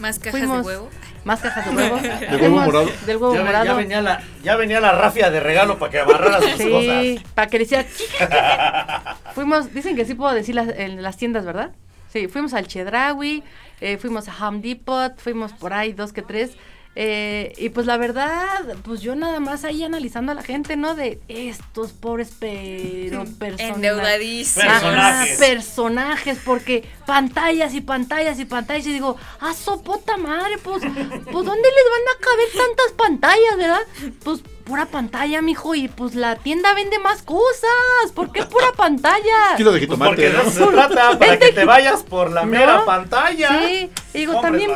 Más 0.00 0.18
cajas 0.18 0.40
Fuimos- 0.40 0.62
de 0.62 0.66
huevo. 0.66 0.88
más 1.24 1.40
cajas 1.40 1.66
de 1.66 1.76
huevo. 1.76 1.96
huevo 2.02 2.38
Fuimos- 2.38 2.64
morado? 2.66 2.90
Del 3.06 3.16
huevo 3.18 3.34
ya, 3.34 3.44
morado. 3.44 3.64
ya 3.66 3.74
venía 3.74 4.00
la, 4.02 4.22
ya 4.42 4.56
venía 4.56 4.80
la 4.80 4.92
rafia 4.92 5.30
de 5.30 5.40
regalo 5.40 5.78
para 5.78 5.92
que 5.92 6.00
amarrara 6.00 6.40
sus 6.40 6.52
Sí, 6.52 6.70
cosas. 6.70 7.32
para 7.34 7.46
que 7.48 7.58
le 7.58 7.64
hiciera. 7.64 7.84
fuimos, 9.34 9.72
dicen 9.74 9.96
que 9.96 10.04
sí 10.04 10.14
puedo 10.14 10.32
decir 10.34 10.54
las, 10.54 10.68
en 10.68 11.02
las 11.02 11.16
tiendas, 11.16 11.44
¿verdad? 11.44 11.70
Sí, 12.12 12.26
fuimos 12.28 12.54
al 12.54 12.66
Chedraui, 12.66 13.44
eh, 13.80 13.96
fuimos 13.98 14.28
a 14.28 14.48
Home 14.48 14.60
Depot, 14.60 15.16
fuimos 15.18 15.52
por 15.52 15.72
ahí 15.72 15.92
dos 15.92 16.12
que 16.12 16.22
tres. 16.22 16.52
Eh, 16.96 17.52
y 17.56 17.68
pues 17.68 17.86
la 17.86 17.96
verdad, 17.96 18.76
pues 18.82 19.00
yo 19.00 19.14
nada 19.14 19.38
más 19.38 19.64
ahí 19.64 19.84
analizando 19.84 20.32
a 20.32 20.34
la 20.34 20.42
gente, 20.42 20.76
¿no? 20.76 20.94
De 20.94 21.20
estos 21.28 21.92
pobres 21.92 22.32
pero 22.38 23.24
personas. 23.38 23.76
Endeudadísimos. 23.76 24.68
Personajes. 24.68 25.38
personajes, 25.38 26.38
porque 26.44 26.84
pantallas 27.06 27.74
y 27.74 27.80
pantallas 27.80 28.40
y 28.40 28.44
pantallas. 28.44 28.86
Y 28.86 28.92
digo, 28.92 29.16
¡ah, 29.40 29.54
sopota 29.54 30.16
madre! 30.16 30.58
Pues, 30.58 30.82
pues, 30.82 31.46
¿dónde 31.46 31.68
les 31.68 31.86
van 31.90 32.06
a 32.08 32.20
caber 32.20 32.48
tantas 32.66 32.92
pantallas, 32.96 33.56
verdad? 33.56 34.14
Pues, 34.24 34.40
pura 34.64 34.86
pantalla, 34.86 35.42
mijo, 35.42 35.74
y 35.74 35.88
pues 35.88 36.14
la 36.14 36.36
tienda 36.36 36.72
vende 36.74 36.98
más 36.98 37.22
cosas. 37.22 38.12
¿Por 38.14 38.30
qué 38.32 38.44
pura 38.44 38.66
pantalla? 38.76 39.20
Kilo 39.56 39.72
de 39.72 39.78
Pues 39.78 39.88
jitomate. 39.90 40.10
porque 40.10 40.28
de 40.28 40.32
¿no? 40.34 40.42
eso 40.42 40.66
se 40.66 40.72
trata, 40.72 41.10
para 41.18 41.38
que 41.38 41.52
te 41.52 41.64
vayas 41.64 42.02
por 42.02 42.30
la 42.30 42.42
¿No? 42.42 42.46
mera 42.48 42.84
pantalla. 42.84 43.48
Sí, 43.66 43.90
y 44.14 44.18
digo, 44.18 44.40
también, 44.40 44.70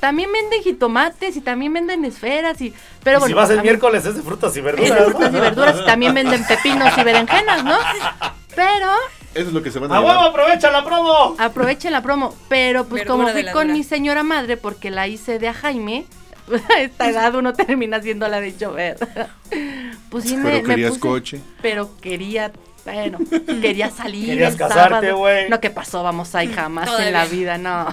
también 0.00 0.30
venden 0.32 0.62
jitomates 0.62 1.36
y 1.36 1.40
también 1.40 1.72
venden 1.72 2.04
esferas 2.04 2.60
y... 2.60 2.74
Pero 3.02 3.18
Y 3.18 3.20
bueno, 3.20 3.26
si 3.26 3.34
vas 3.34 3.50
el 3.50 3.62
miércoles 3.62 4.04
es 4.04 4.16
de 4.16 4.22
frutas 4.22 4.54
y 4.56 4.58
es 4.58 4.64
verduras. 4.64 4.90
de 4.90 5.00
¿no? 5.00 5.10
frutas 5.10 5.34
y 5.34 5.40
verduras 5.40 5.76
y 5.80 5.84
también 5.86 6.14
venden 6.14 6.44
pepinos 6.46 6.96
y 6.98 7.02
berenjenas, 7.04 7.62
¿no? 7.64 7.76
Pero 8.54 8.88
Eso 9.34 9.48
es 9.48 9.52
lo 9.52 9.62
que 9.62 9.70
se 9.70 9.78
van 9.78 9.92
a 9.92 9.96
¡A 9.96 10.00
huevo, 10.00 10.20
aprovecha 10.20 10.70
la 10.70 10.84
promo! 10.84 11.36
aprovechen 11.38 11.92
la 11.92 12.02
promo. 12.02 12.34
Pero 12.48 12.84
pues 12.86 13.02
Verdura 13.02 13.24
como 13.24 13.34
de 13.36 13.42
fui 13.44 13.52
con 13.52 13.72
mi 13.72 13.84
señora 13.84 14.22
madre, 14.22 14.56
porque 14.56 14.90
la 14.90 15.06
hice 15.08 15.38
de 15.38 15.48
a 15.48 15.54
Jaime, 15.54 16.06
a 16.54 16.80
esta 16.80 17.08
edad 17.08 17.34
uno 17.34 17.52
termina 17.52 18.00
siendo 18.02 18.28
la 18.28 18.40
de 18.40 18.56
chover. 18.56 18.96
Pues 20.10 20.24
sí 20.24 20.36
me, 20.36 20.44
Pero 20.44 20.56
me 20.68 20.74
querías 20.74 20.92
puse- 20.94 21.00
coche. 21.00 21.40
Pero 21.62 21.90
quería, 22.00 22.50
bueno, 22.84 23.18
quería 23.60 23.90
salir 23.90 24.26
Querías 24.26 24.52
el 24.52 24.58
casarte, 24.58 25.12
güey. 25.12 25.48
No, 25.50 25.60
¿qué 25.60 25.70
pasó? 25.70 26.02
Vamos 26.02 26.34
ahí 26.34 26.48
jamás 26.52 26.88
en 27.00 27.12
la 27.12 27.26
vida, 27.26 27.58
no. 27.58 27.86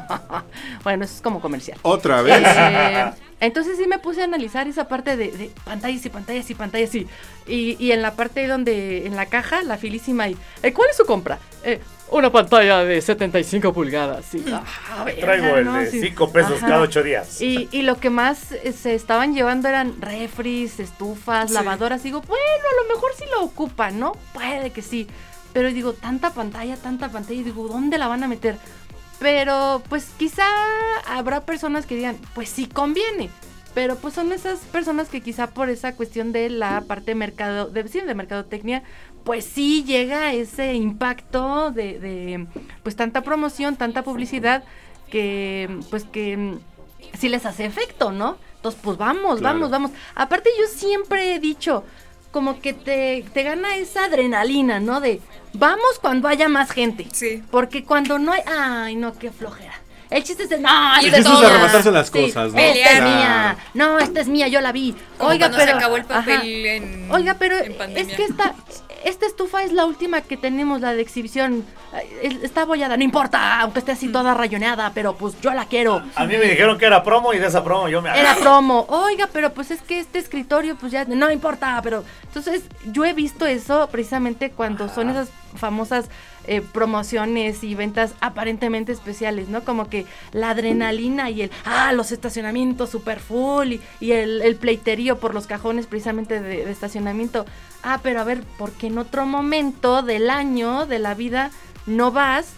Bueno, 0.84 1.06
eso 1.06 1.16
es 1.16 1.22
como 1.22 1.42
comercial. 1.42 1.78
Otra 1.82 2.22
vez. 2.22 2.42
Eh, 2.46 3.12
entonces 3.40 3.78
sí 3.78 3.88
me 3.88 4.00
puse 4.00 4.22
a 4.22 4.24
analizar 4.26 4.68
esa 4.68 4.88
parte 4.88 5.18
de, 5.18 5.32
de 5.32 5.52
pantallas 5.66 6.06
y 6.06 6.10
pantallas 6.10 6.50
y 6.50 6.54
pantallas 6.56 6.96
y, 6.96 7.08
y, 7.48 7.76
y 7.84 7.92
en 7.92 8.02
la 8.02 8.14
parte 8.16 8.48
donde, 8.48 9.06
en 9.06 9.16
la 9.16 9.26
caja, 9.26 9.64
la 9.64 9.78
filísima 9.78 10.30
y, 10.30 10.38
eh, 10.62 10.72
¿cuál 10.72 10.90
es 10.92 10.98
su 10.98 11.06
compra? 11.06 11.40
Eh, 11.64 11.80
una 12.14 12.32
pantalla 12.32 12.84
de 12.84 13.02
75 13.02 13.74
pulgadas. 13.74 14.26
Sí. 14.26 14.44
Ah, 14.52 15.04
verga, 15.06 15.22
Traigo 15.22 15.58
el 15.58 15.66
¿no? 15.66 15.74
de 15.74 15.90
Sí. 15.92 16.00
5 16.02 16.32
pesos 16.32 16.58
Ajá. 16.58 16.68
cada 16.68 16.82
8 16.82 17.04
días. 17.04 17.42
Y, 17.42 17.68
y 17.72 17.82
lo 17.82 17.98
que 18.00 18.10
más 18.10 18.52
eh, 18.52 18.72
se 18.74 18.96
estaban 18.96 19.34
llevando 19.34 19.68
eran 19.70 20.00
refris, 20.02 20.80
estufas, 20.80 21.50
Sí. 21.50 21.54
lavadoras. 21.54 22.04
Digo, 22.04 22.22
bueno, 22.22 22.44
a 22.44 22.84
lo 22.88 22.94
mejor 22.96 23.12
sí 23.18 23.26
lo 23.32 23.44
ocupan, 23.44 24.00
¿no? 24.00 24.14
Puede 24.34 24.72
que 24.72 24.82
sí. 24.82 25.08
Pero 25.54 25.70
digo, 25.70 25.94
tanta 25.94 26.34
pantalla, 26.34 26.78
tanta 26.78 27.10
pantalla. 27.10 27.40
Y 27.40 27.44
digo, 27.44 27.68
¿dónde 27.68 27.98
la 27.98 28.08
van 28.08 28.24
a 28.24 28.28
meter? 28.28 28.58
Pero 29.20 29.82
pues 29.90 30.08
quizá 30.18 30.46
habrá 31.08 31.42
personas 31.46 31.86
que 31.86 31.96
digan, 31.96 32.18
pues 32.34 32.50
sí 32.50 32.66
conviene. 32.68 33.30
Pero 33.74 33.96
pues 33.96 34.14
son 34.14 34.32
esas 34.32 34.60
personas 34.60 35.08
que 35.10 35.22
quizá 35.22 35.48
por 35.48 35.70
esa 35.70 35.96
cuestión 35.96 36.32
de 36.32 36.50
la 36.50 36.82
parte 36.82 37.16
mercado, 37.16 37.68
de, 37.70 37.88
sí, 37.88 38.02
de 38.02 38.14
mercadotecnia, 38.14 38.84
pues 39.24 39.46
sí 39.46 39.84
llega 39.86 40.34
ese 40.34 40.74
impacto 40.74 41.72
de, 41.72 42.00
de 42.00 42.48
pues 42.84 42.96
tanta 42.96 43.22
promoción, 43.22 43.76
tanta 43.76 44.04
publicidad 44.04 44.64
que 45.10 45.70
pues 45.90 46.04
que 46.06 46.36
mm, 46.38 46.60
sí 47.18 47.30
les 47.30 47.46
hace 47.46 47.66
efecto, 47.66 48.12
¿no? 48.12 48.38
Entonces 48.58 48.80
pues 48.84 48.98
vamos, 48.98 49.40
Claro. 49.40 49.56
vamos, 49.56 49.70
vamos. 49.72 49.92
Aparte 50.16 50.50
yo 50.60 50.66
siempre 50.68 51.36
he 51.36 51.40
dicho, 51.40 51.84
como 52.32 52.60
que 52.62 52.74
te, 52.74 53.24
te 53.34 53.44
gana 53.44 53.76
esa 53.78 54.06
adrenalina, 54.06 54.80
¿no? 54.80 55.00
De 55.02 55.22
vamos 55.54 56.00
cuando 56.02 56.28
haya 56.28 56.50
más 56.50 56.72
gente. 56.72 57.08
Sí. 57.12 57.44
Porque 57.52 57.84
cuando 57.84 58.18
no 58.20 58.32
hay. 58.34 58.42
Ay, 58.48 58.96
no, 58.96 59.14
qué 59.18 59.32
flojera. 59.32 59.74
El 60.10 60.24
chiste 60.24 60.44
es 60.44 60.50
de. 60.50 60.60
No, 60.60 60.70
El 60.96 61.02
chiste 61.02 61.20
es 61.20 61.30
mía". 61.30 61.48
arrebatarse 61.48 61.92
las 61.92 62.08
Sí, 62.08 62.22
cosas, 62.28 62.54
¿no? 62.54 62.60
Esta 62.60 62.92
es 62.92 63.02
mía. 63.04 63.58
No, 63.74 64.00
esta 64.00 64.22
es 64.22 64.28
mía, 64.28 64.48
yo 64.48 64.62
la 64.62 64.72
vi. 64.72 64.96
Como 65.18 65.30
Oiga, 65.32 65.48
cuando 65.48 65.58
pero. 65.58 65.72
se 65.72 65.78
acabó 65.78 65.96
el 65.98 66.06
papel 66.06 66.66
en 66.66 67.12
Oiga, 67.12 67.36
pero 67.40 67.58
en 67.58 67.98
es 67.98 68.08
que 68.10 68.24
esta, 68.26 68.54
esta 69.06 69.26
estufa 69.26 69.64
es 69.64 69.72
la 69.72 69.86
última 69.86 70.22
que 70.22 70.38
tenemos, 70.38 70.82
la 70.82 70.94
de 70.94 71.02
exhibición. 71.02 71.66
Está 72.22 72.62
abollada, 72.62 72.98
no 72.98 73.04
importa, 73.04 73.60
aunque 73.62 73.80
esté 73.80 73.92
así 73.92 74.08
toda 74.10 74.34
rayoneada, 74.34 74.92
pero 74.94 75.16
pues 75.16 75.40
yo 75.42 75.54
la 75.54 75.66
quiero. 75.66 76.02
A 76.16 76.26
mí 76.26 76.38
me 76.38 76.46
dijeron 76.46 76.78
que 76.78 76.86
era 76.86 77.04
promo 77.04 77.34
y 77.34 77.40
de 77.40 77.48
esa 77.48 77.64
promo 77.64 77.90
yo 77.90 78.02
me 78.02 78.10
Era 78.10 78.32
agarro. 78.32 78.42
promo. 78.42 78.86
Oiga, 78.90 79.30
pero 79.32 79.54
pues 79.54 79.72
es 79.72 79.82
que 79.82 80.00
este 80.00 80.20
escritorio, 80.20 80.76
pues 80.76 80.92
ya 80.92 81.06
no 81.06 81.32
importa, 81.32 81.80
pero. 81.84 82.04
Entonces, 82.24 82.64
yo 82.92 83.06
he 83.06 83.14
visto 83.14 83.46
eso 83.46 83.88
precisamente 83.92 84.52
cuando 84.52 84.90
son 84.90 85.10
esas 85.10 85.30
famosas 85.56 86.06
eh, 86.46 86.62
promociones 86.62 87.64
y 87.64 87.76
ventas 87.76 88.14
aparentemente 88.20 88.92
especiales, 88.92 89.50
¿no? 89.50 89.64
Como 89.64 89.90
que 89.90 90.06
la 90.32 90.52
adrenalina 90.52 91.30
y 91.30 91.44
el. 91.44 91.52
Ah, 91.66 91.94
los 91.94 92.12
estacionamientos 92.12 92.90
super 92.90 93.20
full 93.20 93.76
y, 94.00 94.12
el, 94.12 94.42
el 94.42 94.56
pleiterío 94.56 95.20
por 95.20 95.34
los 95.34 95.48
cajones 95.48 95.88
precisamente 95.88 96.42
de, 96.42 96.66
de 96.66 96.72
estacionamiento. 96.72 97.46
Ah, 97.82 98.00
pero 98.02 98.22
a 98.22 98.24
ver, 98.24 98.44
¿por 98.58 98.72
qué 98.72 98.88
en 98.88 98.98
otro 98.98 99.26
momento 99.26 100.02
del 100.02 100.30
año, 100.30 100.86
de 100.86 101.00
la 101.00 101.14
vida, 101.14 101.52
no 101.86 102.12
vas? 102.12 102.54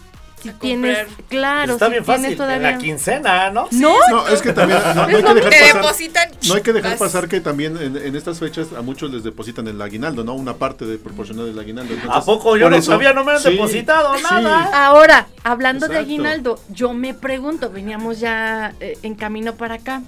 Si 0.46 0.56
A 0.56 0.58
tienes. 0.58 0.98
comprar. 0.98 1.24
Claro, 1.28 1.72
Está 1.74 1.86
si 1.86 1.90
bien 1.92 2.04
fácil, 2.04 2.40
en 2.40 2.62
la 2.62 2.78
quincena, 2.78 3.50
¿no? 3.50 3.68
¿No? 3.72 3.94
No, 4.10 4.28
es 4.28 4.40
que 4.42 4.52
también 4.52 4.80
no, 4.94 4.94
no 4.94 5.16
hay 5.16 5.22
que 5.22 5.34
dejar 5.34 5.50
pasar. 5.52 5.74
depositan. 5.82 6.28
No 6.48 6.54
hay 6.54 6.62
que 6.62 6.72
dejar 6.72 6.90
vas. 6.92 6.98
pasar 6.98 7.28
que 7.28 7.40
también 7.40 7.76
en, 7.76 7.96
en 7.96 8.16
estas 8.16 8.38
fechas 8.38 8.68
a 8.76 8.82
muchos 8.82 9.10
les 9.10 9.22
depositan 9.24 9.66
el 9.68 9.80
aguinaldo, 9.80 10.24
¿no? 10.24 10.34
Una 10.34 10.54
parte 10.54 10.84
de 10.84 10.98
proporcional 10.98 11.46
del 11.46 11.58
aguinaldo. 11.58 11.94
Entonces, 11.94 12.16
¿A 12.16 12.24
poco 12.24 12.56
yo 12.56 12.70
no 12.70 12.80
sabía? 12.82 13.12
No 13.12 13.24
me 13.24 13.32
han 13.32 13.42
depositado 13.42 14.16
nada. 14.20 14.86
Ahora, 14.86 15.26
hablando 15.44 15.88
de 15.88 15.98
aguinaldo, 15.98 16.58
yo 16.68 16.92
me 16.92 17.14
pregunto, 17.14 17.70
veníamos 17.70 18.20
ya 18.20 18.74
eh, 18.80 18.98
en 19.02 19.14
camino 19.14 19.54
para 19.54 19.74
acá, 19.76 20.02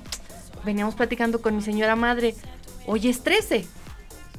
veníamos 0.64 0.94
platicando 0.94 1.40
con 1.40 1.54
mi 1.56 1.62
señora 1.62 1.96
madre, 1.96 2.34
hoy 2.86 3.08
es 3.08 3.22
13. 3.22 3.66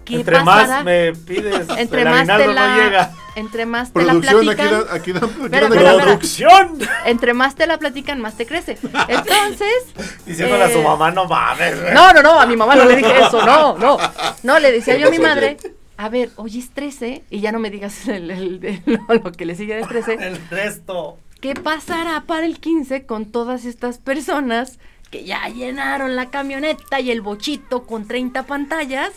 ¿Qué 0.09 0.15
Entre 0.15 0.35
pasará? 0.39 0.67
más 0.77 0.83
me 0.83 1.13
pides, 1.13 1.67
entre 1.77 2.01
el 2.01 2.09
más 2.09 2.27
te 2.27 2.47
la, 2.47 2.67
no 2.75 2.83
llega. 2.83 3.11
entre 3.35 3.65
más 3.65 3.93
te 3.93 4.01
la 4.03 4.11
Producción, 4.13 4.49
aquí 4.49 4.55
platican, 4.55 4.85
aquí 4.91 5.11
dan, 5.13 5.23
aquí 5.23 5.73
espera. 5.75 5.97
¡Producción! 6.03 6.79
entre 7.05 7.33
más 7.33 7.55
te 7.55 7.67
la 7.67 7.77
platican, 7.77 8.19
más 8.19 8.35
te 8.35 8.45
crece. 8.45 8.77
Entonces, 9.07 9.69
Diciéndole 10.25 10.63
a 10.63 10.69
su 10.71 10.79
eh, 10.79 10.83
mamá, 10.83 11.11
no 11.11 11.25
mames. 11.25 11.75
No, 11.93 12.11
no, 12.13 12.21
no, 12.21 12.39
a 12.39 12.45
mi 12.45 12.57
mamá 12.57 12.75
no 12.75 12.85
le 12.85 12.95
dije 12.97 13.19
eso, 13.19 13.45
no, 13.45 13.77
no. 13.79 13.97
No, 14.43 14.59
le 14.59 14.71
decía 14.71 14.97
yo 14.97 15.07
a 15.07 15.11
mi 15.11 15.19
madre 15.19 15.57
a 15.97 16.07
ver, 16.09 16.29
hoy 16.37 16.57
es 16.59 16.69
13 16.71 17.23
y 17.29 17.39
ya 17.41 17.51
no 17.51 17.59
me 17.59 17.69
digas 17.69 18.07
el, 18.07 18.31
el- 18.31 18.63
el- 18.63 18.81
lo, 19.07 19.15
lo 19.15 19.31
que 19.33 19.45
le 19.45 19.55
sigue 19.55 19.75
de 19.75 19.83
13. 19.85 20.13
El 20.13 20.39
resto. 20.49 21.17
¿Qué 21.41 21.53
pasará 21.55 22.21
para 22.25 22.45
el 22.45 22.59
15 22.59 23.05
con 23.05 23.25
todas 23.31 23.65
estas 23.65 23.97
personas 23.97 24.79
que 25.11 25.23
ya 25.25 25.47
llenaron 25.49 26.15
la 26.15 26.29
camioneta 26.29 26.99
y 27.01 27.11
el 27.11 27.21
bochito 27.21 27.83
con 27.83 28.07
30 28.07 28.43
pantallas? 28.43 29.11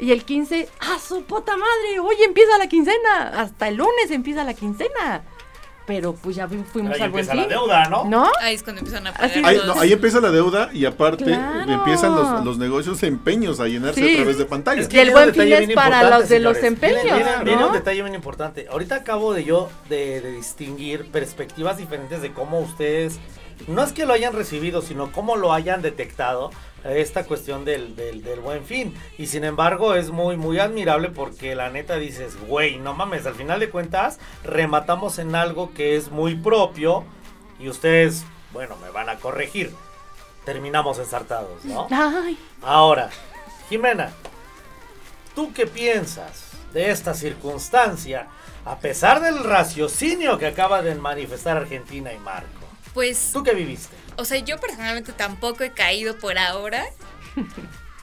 Y 0.00 0.12
el 0.12 0.24
15, 0.24 0.68
¡ah, 0.80 0.98
su 1.06 1.22
puta 1.24 1.52
madre! 1.56 2.00
Hoy 2.00 2.16
empieza 2.24 2.56
la 2.58 2.68
quincena. 2.68 3.32
Hasta 3.40 3.68
el 3.68 3.76
lunes 3.76 4.10
empieza 4.10 4.44
la 4.44 4.54
quincena. 4.54 5.22
Pero 5.86 6.12
pues 6.14 6.36
ya 6.36 6.46
fuimos 6.46 6.68
Ahí 6.94 7.00
al 7.02 7.10
buen 7.10 7.24
empieza 7.24 7.34
la 7.34 7.42
fin. 7.42 7.48
deuda, 7.50 7.88
¿no? 7.88 8.04
¿No? 8.04 8.30
Ahí 8.40 8.54
es 8.54 8.62
cuando 8.62 8.78
empiezan 8.80 9.06
a 9.08 9.12
pagar 9.12 9.28
Así 9.30 9.42
Ahí, 9.44 9.56
todos. 9.56 9.74
no, 9.74 9.80
ahí 9.82 9.92
empieza 9.92 10.20
la 10.20 10.30
deuda 10.30 10.70
y 10.72 10.84
aparte 10.84 11.24
Claro. 11.24 11.72
empiezan 11.72 12.14
los, 12.14 12.44
los 12.44 12.58
negocios 12.58 13.02
empeños 13.02 13.58
a 13.58 13.66
llenarse 13.66 14.00
Sí. 14.00 14.12
a 14.12 14.16
través 14.18 14.38
de 14.38 14.44
pantallas. 14.44 14.86
que 14.86 14.98
el 15.00 15.06
viene 15.08 15.12
buen 15.12 15.24
un 15.28 15.32
detalle 15.32 15.50
fin 15.54 15.62
es 15.62 15.66
bien 15.68 15.74
para 15.76 15.96
importante, 15.96 16.20
los 16.20 16.28
de 16.28 16.40
los 16.40 16.56
señores. 16.58 16.80
Viene- 16.80 16.96
empeños, 17.00 17.16
Viene, 17.26 17.44
viene 17.44 17.60
¿no? 17.60 17.66
un 17.66 17.72
detalle 17.72 18.02
bien 18.02 18.14
importante. 18.14 18.66
Ahorita 18.70 18.94
acabo 18.94 19.34
de 19.34 19.44
yo 19.44 19.68
de, 19.88 20.20
de 20.20 20.32
distinguir 20.32 21.10
perspectivas 21.10 21.76
diferentes 21.76 22.22
de 22.22 22.32
cómo 22.32 22.60
ustedes, 22.60 23.18
no 23.66 23.82
es 23.82 23.92
que 23.92 24.06
lo 24.06 24.12
hayan 24.12 24.32
recibido, 24.32 24.82
sino 24.82 25.10
cómo 25.10 25.34
lo 25.36 25.52
hayan 25.52 25.82
detectado 25.82 26.50
esta 26.84 27.24
cuestión 27.24 27.64
del, 27.64 27.94
del, 27.96 28.22
del 28.22 28.40
buen 28.40 28.64
fin. 28.64 28.94
Y 29.18 29.26
sin 29.26 29.44
embargo 29.44 29.94
es 29.94 30.10
muy, 30.10 30.36
muy 30.36 30.58
admirable 30.58 31.08
porque 31.08 31.54
la 31.54 31.70
neta 31.70 31.96
dices, 31.96 32.36
güey, 32.46 32.78
no 32.78 32.94
mames, 32.94 33.26
al 33.26 33.34
final 33.34 33.60
de 33.60 33.70
cuentas 33.70 34.18
rematamos 34.44 35.18
en 35.18 35.34
algo 35.34 35.72
que 35.74 35.96
es 35.96 36.10
muy 36.10 36.34
propio 36.36 37.04
y 37.58 37.68
ustedes, 37.68 38.24
bueno, 38.52 38.76
me 38.76 38.90
van 38.90 39.08
a 39.08 39.16
corregir. 39.16 39.72
Terminamos 40.44 40.98
ensartados, 40.98 41.64
¿no? 41.64 41.86
Ay, 41.90 42.38
Ahora, 42.62 43.10
Jimena, 43.68 44.10
¿tú 45.34 45.52
qué 45.52 45.66
piensas 45.66 46.44
de 46.72 46.90
esta 46.90 47.14
circunstancia 47.14 48.28
a 48.64 48.78
pesar 48.78 49.20
del 49.20 49.44
raciocinio 49.44 50.38
que 50.38 50.46
acaba 50.46 50.82
de 50.82 50.94
manifestar 50.94 51.56
Argentina 51.56 52.12
y 52.12 52.18
Marco? 52.18 52.48
Pues, 52.94 53.30
¿Tú 53.32 53.42
qué 53.42 53.52
viviste? 53.54 53.94
O 54.20 54.24
sea, 54.24 54.38
yo 54.38 54.58
personalmente 54.58 55.12
tampoco 55.12 55.64
he 55.64 55.70
caído 55.70 56.18
por 56.18 56.38
ahora. 56.38 56.84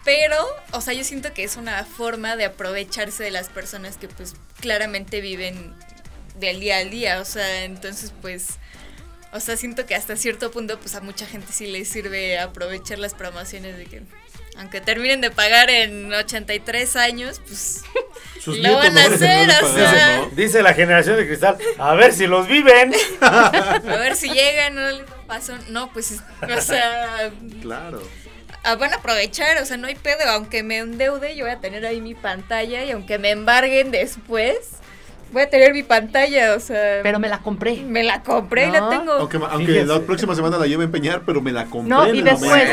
Pero, 0.04 0.38
o 0.72 0.82
sea, 0.82 0.94
yo 0.94 1.04
siento 1.04 1.34
que 1.34 1.44
es 1.44 1.58
una 1.58 1.84
forma 1.84 2.36
de 2.36 2.46
aprovecharse 2.46 3.24
de 3.24 3.32
las 3.32 3.50
personas 3.50 3.98
que 3.98 4.08
pues 4.08 4.36
claramente 4.60 5.22
viven 5.22 5.76
del 6.40 6.60
día 6.60 6.78
al 6.78 6.90
día. 6.90 7.20
O 7.20 7.26
sea, 7.26 7.66
entonces 7.66 8.14
pues, 8.22 8.58
o 9.32 9.40
sea, 9.40 9.58
siento 9.58 9.86
que 9.86 9.96
hasta 9.96 10.16
cierto 10.16 10.50
punto 10.50 10.80
pues 10.80 10.96
a 10.96 11.02
mucha 11.02 11.28
gente 11.28 11.52
sí 11.52 11.68
les 11.68 11.90
sirve 11.90 12.40
aprovechar 12.40 13.00
las 13.00 13.14
promociones 13.14 13.78
de 13.78 13.86
que 13.86 14.02
aunque 14.58 14.82
terminen 14.82 15.22
de 15.22 15.30
pagar 15.30 15.70
en 15.70 16.12
83 16.12 16.96
años, 16.96 17.42
pues 17.46 17.84
Sus 18.42 18.58
Lo 18.60 18.76
van 18.76 18.98
a 18.98 19.06
hacer, 19.06 19.50
o 19.62 19.74
sea. 19.74 20.30
Dice 20.32 20.64
la 20.64 20.74
generación 20.74 21.18
de 21.18 21.28
cristal, 21.28 21.58
a 21.78 21.94
ver 21.96 22.14
si 22.14 22.28
los 22.28 22.48
viven. 22.48 22.94
a 23.22 23.82
ver 23.84 24.16
si 24.16 24.30
llegan, 24.30 24.76
no 24.76 25.17
pasó. 25.28 25.54
No, 25.70 25.92
pues, 25.92 26.22
o 26.42 26.62
sea, 26.62 27.32
Claro. 27.62 28.02
ah, 28.63 28.76
van 28.76 28.94
a 28.94 28.98
aprovechar, 28.98 29.62
o 29.62 29.66
sea, 29.66 29.78
no 29.78 29.88
hay 29.88 29.96
pedo. 29.96 30.30
Aunque 30.30 30.63
me 30.63 30.78
endeude, 30.80 31.36
yo 31.36 31.46
voy 31.46 31.54
a 31.54 31.60
tener 31.60 31.86
ahí 31.86 32.02
mi 32.02 32.16
pantalla 32.16 32.84
y 32.84 32.92
aunque 32.92 33.18
me 33.20 33.32
embarguen 33.32 33.92
después, 33.92 34.78
voy 35.32 35.44
a 35.44 35.50
tener 35.50 35.74
mi 35.74 35.84
pantalla, 35.84 36.56
o 36.56 36.60
sea. 36.60 37.02
pero 37.04 37.20
me 37.20 37.30
la 37.30 37.40
compré. 37.40 37.78
me 37.84 38.04
la 38.04 38.24
compré 38.24 38.68
y 38.68 38.72
la 38.72 38.90
tengo. 38.90 39.13
Aunque, 39.50 39.86
la 39.86 40.00
próxima 40.02 40.36
semana 40.36 40.58
la 40.58 40.68
lleve 40.68 40.84
a 40.84 40.86
empeñar, 40.86 41.22
pero 41.26 41.42
me 41.42 41.52
la 41.52 41.66
compré. 41.66 41.90
No, 41.90 42.13
y 42.13 42.22
después, 42.22 42.70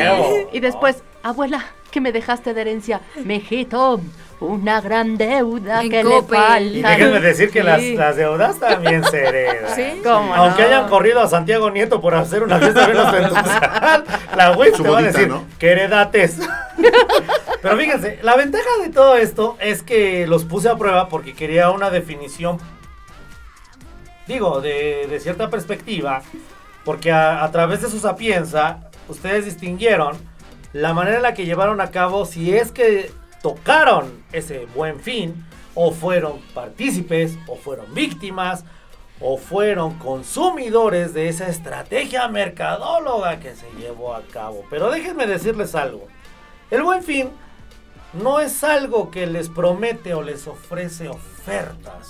y 0.53 0.61
después, 0.61 1.03
abuela, 1.23 1.64
¿qué 1.95 2.01
me 2.01 2.11
dejaste 2.11 2.53
de 2.55 2.61
herencia? 2.63 3.01
Mijito, 3.25 4.01
una 4.41 4.81
gran 4.81 5.17
deuda 5.17 5.81
En 5.81 5.91
que 5.91 6.03
le 6.03 6.23
falta. 6.25 6.61
Y 6.61 6.83
déjenme 6.83 7.21
decir 7.21 7.51
que 7.53 7.63
las, 7.63 7.81
Sí. 7.81 7.95
las 7.95 8.17
deudas 8.17 8.59
también 8.59 9.05
se 9.05 9.25
heredan. 9.25 9.77
Sí. 9.77 10.01
¿Cómo 10.03 10.35
Aunque 10.35 10.63
no? 10.63 10.69
hayan 10.69 10.89
corrido 10.89 11.21
a 11.21 11.29
Santiago 11.29 11.71
Nieto 11.71 12.01
por 12.01 12.17
hacer 12.17 12.43
una 12.43 12.59
fiesta 12.59 12.85
bien 12.87 12.99
ostentosa, 12.99 14.03
la 14.37 14.55
güey 14.57 14.73
te 14.73 14.83
va 14.83 14.99
a 14.99 15.03
decir 15.03 15.29
¿no? 15.29 15.45
que 15.57 15.71
heredates. 15.71 16.41
Pero 17.63 17.77
fíjense, 17.79 18.19
la 18.23 18.35
ventaja 18.35 18.69
de 18.83 18.89
todo 18.91 19.15
esto 19.17 19.57
es 19.61 19.85
que 19.85 20.27
los 20.27 20.45
puse 20.45 20.69
a 20.69 20.77
prueba 20.77 21.09
porque 21.09 21.33
quería 21.33 21.71
una 21.71 21.91
definición, 21.91 22.59
digo, 24.27 24.61
de, 24.61 25.07
de 25.09 25.21
cierta 25.21 25.49
perspectiva, 25.49 26.23
porque 26.85 27.13
a, 27.13 27.45
a 27.45 27.51
través 27.53 27.83
de 27.83 27.89
su 27.89 28.01
sapienza, 28.01 28.91
ustedes 29.09 29.45
distinguieron 29.45 30.17
la 30.75 30.93
manera 30.93 31.17
en 31.19 31.23
la 31.23 31.35
que 31.35 31.47
llevaron 31.47 31.81
a 31.81 31.93
cabo, 31.93 32.27
si 32.27 32.55
es 32.55 32.73
que 32.73 33.13
tocaron 33.41 34.25
ese 34.33 34.67
buen 34.75 34.99
fin, 34.99 35.47
o 35.75 35.93
fueron 35.93 36.41
partícipes, 36.53 37.39
o 37.47 37.57
fueron 37.57 37.95
víctimas, 37.95 38.65
o 39.21 39.39
fueron 39.39 39.95
consumidores 39.99 41.15
de 41.15 41.29
esa 41.29 41.47
estrategia 41.49 42.27
mercadóloga 42.27 43.39
que 43.39 43.55
se 43.55 43.71
llevó 43.79 44.15
a 44.17 44.23
cabo. 44.23 44.65
Pero 44.69 44.91
déjenme 44.91 45.29
decirles 45.29 45.77
algo. 45.77 46.09
El 46.73 46.83
buen 46.83 47.05
fin 47.05 47.31
no 48.13 48.41
es 48.41 48.65
algo 48.65 49.13
que 49.13 49.29
les 49.29 49.49
promete 49.49 50.13
o 50.13 50.23
les 50.23 50.49
ofrece 50.49 51.09
ofertas. 51.09 52.09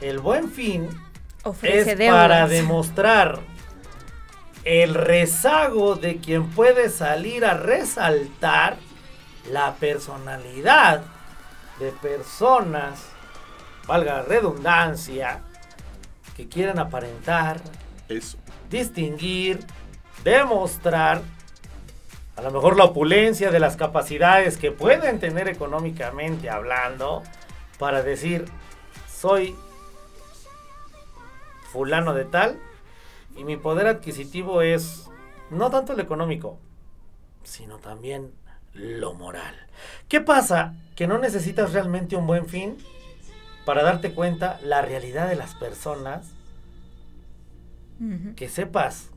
El 0.00 0.20
buen 0.20 0.50
fin 0.50 0.88
Ofrece 1.42 1.92
es 1.92 1.98
deudas. 1.98 2.22
para 2.22 2.48
demostrar 2.48 3.40
el 4.64 4.94
rezago 4.94 5.96
de 5.96 6.18
quien 6.18 6.50
puede 6.50 6.88
salir 6.88 7.44
a 7.44 7.54
resaltar 7.54 8.78
la 9.50 9.74
personalidad 9.74 11.02
de 11.78 11.90
personas, 11.92 13.04
valga 13.86 14.14
la 14.14 14.22
redundancia, 14.22 15.42
que 16.36 16.48
quieren 16.48 16.78
aparentar, 16.78 17.60
Eso. 18.08 18.38
distinguir, 18.70 19.60
demostrar 20.22 21.22
a 22.36 22.42
lo 22.42 22.50
mejor 22.50 22.76
la 22.76 22.84
opulencia 22.84 23.50
de 23.50 23.60
las 23.60 23.76
capacidades 23.76 24.56
que 24.56 24.72
pueden 24.72 25.20
tener 25.20 25.46
económicamente 25.48 26.50
hablando 26.50 27.22
para 27.78 28.02
decir 28.02 28.46
soy 29.08 29.54
fulano 31.70 32.12
de 32.14 32.24
tal 32.24 32.58
y 33.36 33.44
mi 33.44 33.56
poder 33.56 33.86
adquisitivo 33.86 34.62
es 34.62 35.10
no 35.50 35.70
tanto 35.70 35.92
el 35.92 36.00
económico, 36.00 36.58
sino 37.42 37.78
también 37.78 38.32
lo 38.72 39.14
moral. 39.14 39.54
¿Qué 40.08 40.20
pasa? 40.20 40.74
Que 40.96 41.06
no 41.06 41.18
necesitas 41.18 41.72
realmente 41.72 42.16
un 42.16 42.26
buen 42.26 42.46
fin 42.46 42.76
para 43.64 43.82
darte 43.82 44.12
cuenta 44.12 44.58
la 44.62 44.82
realidad 44.82 45.28
de 45.28 45.36
las 45.36 45.54
personas 45.54 46.32
que 48.36 48.48
sepas. 48.48 49.10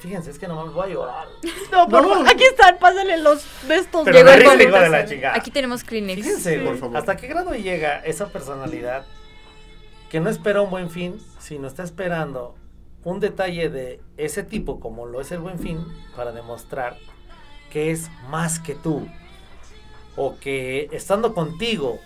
Fíjense, 0.00 0.30
es 0.30 0.38
que 0.38 0.46
nomás 0.46 0.72
voy 0.72 0.90
a 0.90 0.94
llorar. 0.94 1.26
No, 1.72 1.88
por 1.88 2.08
favor, 2.08 2.28
aquí 2.28 2.44
están, 2.44 2.78
pásenle 2.78 3.18
los 3.18 3.44
de 3.66 3.76
estos. 3.76 4.04
Pero 4.04 4.16
Llegó 4.18 4.30
de 4.56 4.64
el 4.64 4.90
la 4.90 5.04
chingada. 5.04 5.36
Aquí 5.36 5.50
tenemos 5.50 5.84
Kleenex. 5.84 6.22
Fíjense, 6.22 6.58
Por 6.60 6.76
favor. 6.78 6.96
hasta 6.96 7.16
qué 7.16 7.26
grado 7.26 7.54
llega 7.54 7.98
esa 8.00 8.28
personalidad 8.28 9.04
que 10.08 10.20
no 10.20 10.30
espera 10.30 10.62
un 10.62 10.70
buen 10.70 10.90
fin, 10.90 11.20
sino 11.38 11.68
está 11.68 11.82
esperando 11.82 12.54
un 13.08 13.20
detalle 13.20 13.70
de 13.70 14.00
ese 14.16 14.42
tipo, 14.42 14.80
como 14.80 15.06
lo 15.06 15.20
es 15.20 15.32
el 15.32 15.38
buen 15.38 15.58
fin, 15.58 15.84
para 16.14 16.32
demostrar 16.32 16.96
que 17.70 17.90
es 17.90 18.10
más 18.28 18.58
que 18.58 18.74
tú. 18.74 19.06
O 20.16 20.38
que 20.38 20.88
estando 20.92 21.34
contigo 21.34 22.00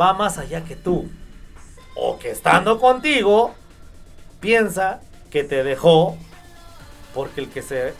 va 0.00 0.12
más 0.12 0.38
allá 0.38 0.64
que 0.64 0.74
tú. 0.74 1.08
O 1.94 2.18
que 2.18 2.30
estando 2.30 2.80
contigo 2.80 3.54
piensa 4.40 5.00
que 5.30 5.44
te 5.44 5.62
dejó 5.62 6.16
porque 7.14 7.40
el 7.40 7.48
que 7.48 7.62
se 7.62 7.94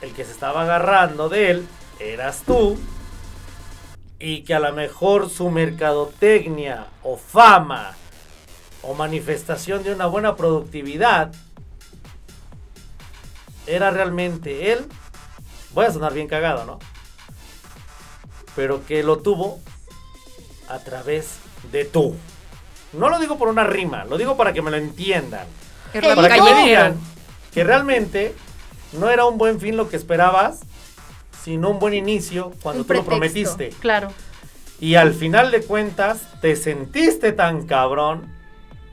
el 0.00 0.12
que 0.12 0.24
se 0.24 0.32
estaba 0.32 0.62
agarrando 0.62 1.28
de 1.28 1.50
él 1.50 1.68
eras 1.98 2.42
tú 2.44 2.76
y 4.18 4.42
que 4.42 4.54
a 4.54 4.60
lo 4.60 4.72
mejor 4.72 5.30
su 5.30 5.50
mercadotecnia 5.50 6.86
o 7.02 7.16
fama 7.16 7.96
o 8.82 8.94
manifestación 8.94 9.82
de 9.82 9.92
una 9.92 10.06
buena 10.06 10.36
productividad 10.36 11.32
era 13.66 13.90
realmente 13.90 14.72
él. 14.72 14.86
Voy 15.74 15.86
a 15.86 15.92
sonar 15.92 16.14
bien 16.14 16.26
cagado, 16.26 16.64
¿no? 16.64 16.78
Pero 18.56 18.84
que 18.86 19.02
lo 19.02 19.18
tuvo 19.18 19.60
a 20.68 20.78
través 20.78 21.36
de 21.70 21.84
tú. 21.84 22.16
No 22.92 23.08
lo 23.10 23.18
digo 23.18 23.36
por 23.38 23.48
una 23.48 23.64
rima, 23.64 24.04
lo 24.04 24.16
digo 24.16 24.36
para 24.36 24.52
que 24.52 24.62
me 24.62 24.70
lo 24.70 24.78
entiendan. 24.78 25.46
Para 25.92 26.28
que 26.28 26.42
me 26.42 26.62
digan 26.64 26.96
que 27.52 27.64
realmente 27.64 28.34
no 28.92 29.10
era 29.10 29.26
un 29.26 29.38
buen 29.38 29.60
fin 29.60 29.76
lo 29.76 29.88
que 29.88 29.96
esperabas, 29.96 30.60
sino 31.44 31.70
un 31.70 31.78
buen 31.78 31.94
inicio 31.94 32.52
cuando 32.62 32.82
Un 32.82 32.86
tú 32.86 32.94
lo 32.94 33.04
prometiste. 33.04 33.70
Claro. 33.80 34.12
Y 34.80 34.94
al 34.94 35.12
final 35.12 35.50
de 35.50 35.62
cuentas, 35.62 36.20
te 36.40 36.56
sentiste 36.56 37.32
tan 37.32 37.66
cabrón 37.66 38.37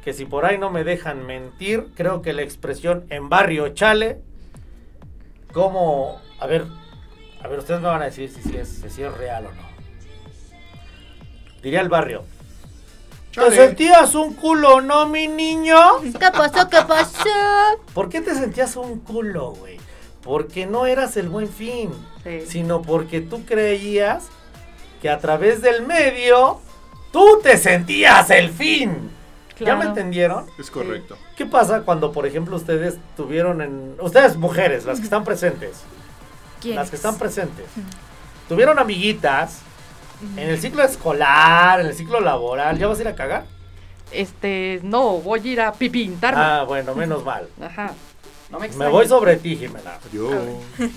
que 0.05 0.13
si 0.13 0.25
por 0.25 0.45
ahí 0.45 0.57
no 0.59 0.69
me 0.69 0.83
dejan 0.83 1.25
mentir, 1.25 1.87
creo 1.95 2.21
que 2.21 2.31
la 2.31 2.43
expresión 2.43 3.05
en 3.09 3.27
barrio 3.27 3.69
chale, 3.69 4.21
como, 5.51 6.21
a 6.39 6.45
ver, 6.45 6.65
a 7.41 7.47
ver, 7.47 7.59
ustedes 7.59 7.81
me 7.81 7.87
van 7.87 8.03
a 8.03 8.05
decir 8.05 8.29
si, 8.31 8.41
si 8.41 8.55
es, 8.55 8.83
si 8.87 9.01
es 9.01 9.17
real 9.17 9.47
o 9.47 9.51
no. 9.51 9.65
Diría 11.63 11.81
el 11.81 11.89
barrio. 11.89 12.23
¿Te 13.33 13.51
sentías 13.51 14.13
un 14.15 14.33
culo, 14.35 14.79
no, 14.79 15.07
mi 15.07 15.27
niño? 15.27 15.75
¿Qué 16.01 16.31
pasó? 16.31 16.69
¿Qué 16.69 16.77
pasó? 16.87 17.23
¿Por 17.93 18.07
qué 18.07 18.21
te 18.21 18.33
sentías 18.35 18.75
un 18.77 18.99
culo, 18.99 19.51
güey? 19.53 19.77
Porque 20.21 20.65
no 20.67 20.85
eras 20.85 21.17
el 21.17 21.29
buen 21.29 21.49
fin, 21.49 21.91
Sí. 22.23 22.41
sino 22.47 22.81
porque 22.81 23.21
tú 23.21 23.43
creías 23.43 24.27
que 25.01 25.09
a 25.09 25.17
través 25.17 25.61
del 25.61 25.85
medio 25.85 26.61
tú 27.11 27.39
te 27.43 27.57
sentías 27.57 28.29
el 28.29 28.51
fin. 28.51 29.09
¿Ya 29.59 29.75
me 29.75 29.85
entendieron? 29.85 30.45
Es 30.59 30.69
correcto. 30.69 31.17
¿Qué 31.35 31.45
pasa 31.45 31.81
cuando, 31.81 32.11
por 32.11 32.25
ejemplo, 32.25 32.55
ustedes 32.55 32.95
tuvieron 33.15 33.61
en... 33.61 33.95
Ustedes 34.01 34.35
mujeres, 34.35 34.85
las 34.85 34.99
que 34.99 35.05
están 35.05 35.23
presentes, 35.23 35.77
¿Quién? 36.61 36.75
las 36.75 36.89
que 36.89 36.95
están 36.97 37.17
presentes, 37.17 37.65
tuvieron 38.49 38.79
amiguitas 38.79 39.59
en 40.35 40.49
el 40.49 40.59
ciclo 40.59 40.83
escolar, 40.83 41.79
en 41.79 41.87
el 41.87 41.93
ciclo 41.93 42.19
laboral, 42.19 42.77
¿ya 42.77 42.87
vas 42.87 42.97
a 42.99 43.01
ir 43.01 43.07
a 43.07 43.15
cagar? 43.15 43.45
Este, 44.11 44.79
no, 44.83 45.17
voy 45.19 45.39
a 45.39 45.51
ir 45.51 45.61
a 45.61 45.73
pipintarme. 45.73 46.41
Ah, 46.41 46.63
bueno, 46.67 46.93
menos 46.95 47.23
mal. 47.23 47.47
Ajá. 47.61 47.93
No 48.49 48.59
me 48.59 48.69
Me 48.69 48.87
voy 48.87 49.07
sobre 49.07 49.37
ti, 49.37 49.55
Jimena. 49.55 49.97
Yo. 50.11 50.29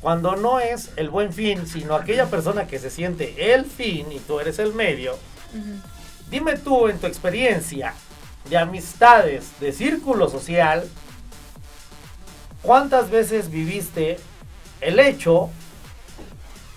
Cuando 0.00 0.36
no 0.36 0.60
es 0.60 0.90
el 0.96 1.08
buen 1.08 1.32
fin, 1.32 1.66
sino 1.66 1.94
aquella 1.94 2.26
persona 2.26 2.66
que 2.66 2.78
se 2.78 2.90
siente 2.90 3.54
el 3.54 3.64
fin 3.64 4.12
y 4.12 4.18
tú 4.18 4.38
eres 4.40 4.58
el 4.58 4.74
medio, 4.74 5.14
Ujú. 5.54 5.80
Dime 6.30 6.56
tú 6.56 6.88
en 6.88 6.98
tu 6.98 7.06
experiencia 7.06 7.94
de 8.48 8.56
amistades, 8.58 9.58
de 9.60 9.72
círculo 9.72 10.28
social, 10.28 10.88
¿cuántas 12.62 13.10
veces 13.10 13.50
viviste 13.50 14.18
el 14.80 14.98
hecho 14.98 15.50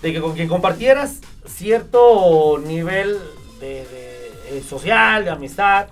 de 0.02 0.12
que 0.12 0.20
con 0.20 0.34
quien 0.34 0.48
compartieras 0.48 1.20
cierto 1.46 2.58
nivel 2.58 3.18
de, 3.60 3.84
de, 3.86 4.58
eh, 4.58 4.62
social, 4.66 5.24
de 5.24 5.30
amistad, 5.30 5.88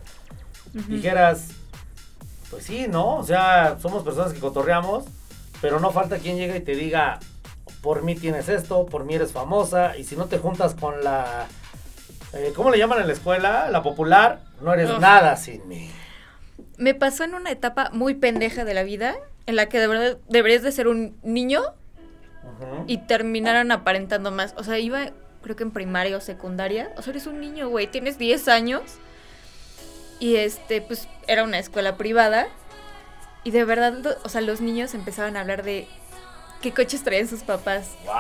dijeras, 0.73 1.49
pues 2.51 2.64
sí, 2.64 2.87
¿no? 2.88 3.16
O 3.16 3.25
sea, 3.25 3.79
somos 3.81 4.03
personas 4.03 4.33
que 4.33 4.40
cotorreamos, 4.40 5.05
pero 5.61 5.81
no 5.81 5.90
falta 5.90 6.19
quien 6.19 6.37
llegue 6.37 6.59
y 6.59 6.61
te 6.61 6.75
diga, 6.75 7.19
por 7.81 8.03
mí 8.03 8.14
tienes 8.14 8.49
esto, 8.49 8.87
por 8.87 9.05
mí 9.05 9.14
eres 9.14 9.33
famosa, 9.33 9.97
y 9.97 10.05
si 10.05 10.16
no 10.16 10.27
te 10.27 10.38
juntas 10.38 10.75
con 10.75 11.03
la... 11.03 11.47
eh, 12.33 12.53
¿Cómo 12.55 12.71
le 12.71 12.79
llaman 12.79 13.01
en 13.01 13.07
la 13.07 13.12
escuela? 13.12 13.71
La 13.71 13.83
popular, 13.83 14.41
no 14.61 14.73
eres 14.75 14.91
Uf. 14.91 14.99
nada 14.99 15.37
sin 15.37 15.67
mí. 15.69 15.91
Me 16.77 16.95
pasó 16.95 17.25
en 17.25 17.35
una 17.35 17.51
etapa 17.51 17.91
muy 17.93 18.15
pendeja 18.15 18.65
de 18.65 18.75
la 18.75 18.83
vida, 18.83 19.17
en 19.47 19.57
la 19.57 19.69
que 19.69 19.79
de 19.81 19.87
verdad 19.87 20.19
deberías 20.29 20.62
de 20.62 20.73
ser 20.73 20.89
un 20.89 21.17
niño 21.23 21.62
y 22.87 22.99
terminaron 22.99 23.73
aparentando 23.73 24.31
más. 24.31 24.55
O 24.57 24.65
sea, 24.65 24.79
iba 24.79 25.11
creo 25.43 25.55
que 25.55 25.62
en 25.62 25.71
primaria 25.71 26.17
o 26.17 26.21
secundaria. 26.21 26.91
O 26.97 27.03
sea, 27.03 27.12
eres 27.12 27.29
un 27.29 27.41
niño, 27.41 27.69
güey, 27.69 27.87
tienes 27.87 28.19
10 28.19 28.49
años. 28.49 28.83
Y 30.19 30.37
este, 30.37 30.81
pues 30.81 31.09
era 31.29 31.45
una 31.45 31.59
escuela 31.59 31.97
privada. 31.97 32.49
Y 33.45 33.53
de 33.53 33.65
verdad, 33.65 34.19
o 34.25 34.29
sea, 34.29 34.41
los 34.41 34.61
niños 34.61 34.93
empezaban 34.95 35.37
a 35.37 35.43
hablar 35.43 35.62
de 35.62 35.87
qué 36.62 36.73
coches 36.73 37.05
traían 37.05 37.29
sus 37.29 37.43
papás. 37.43 37.95
¡Wow! 38.05 38.15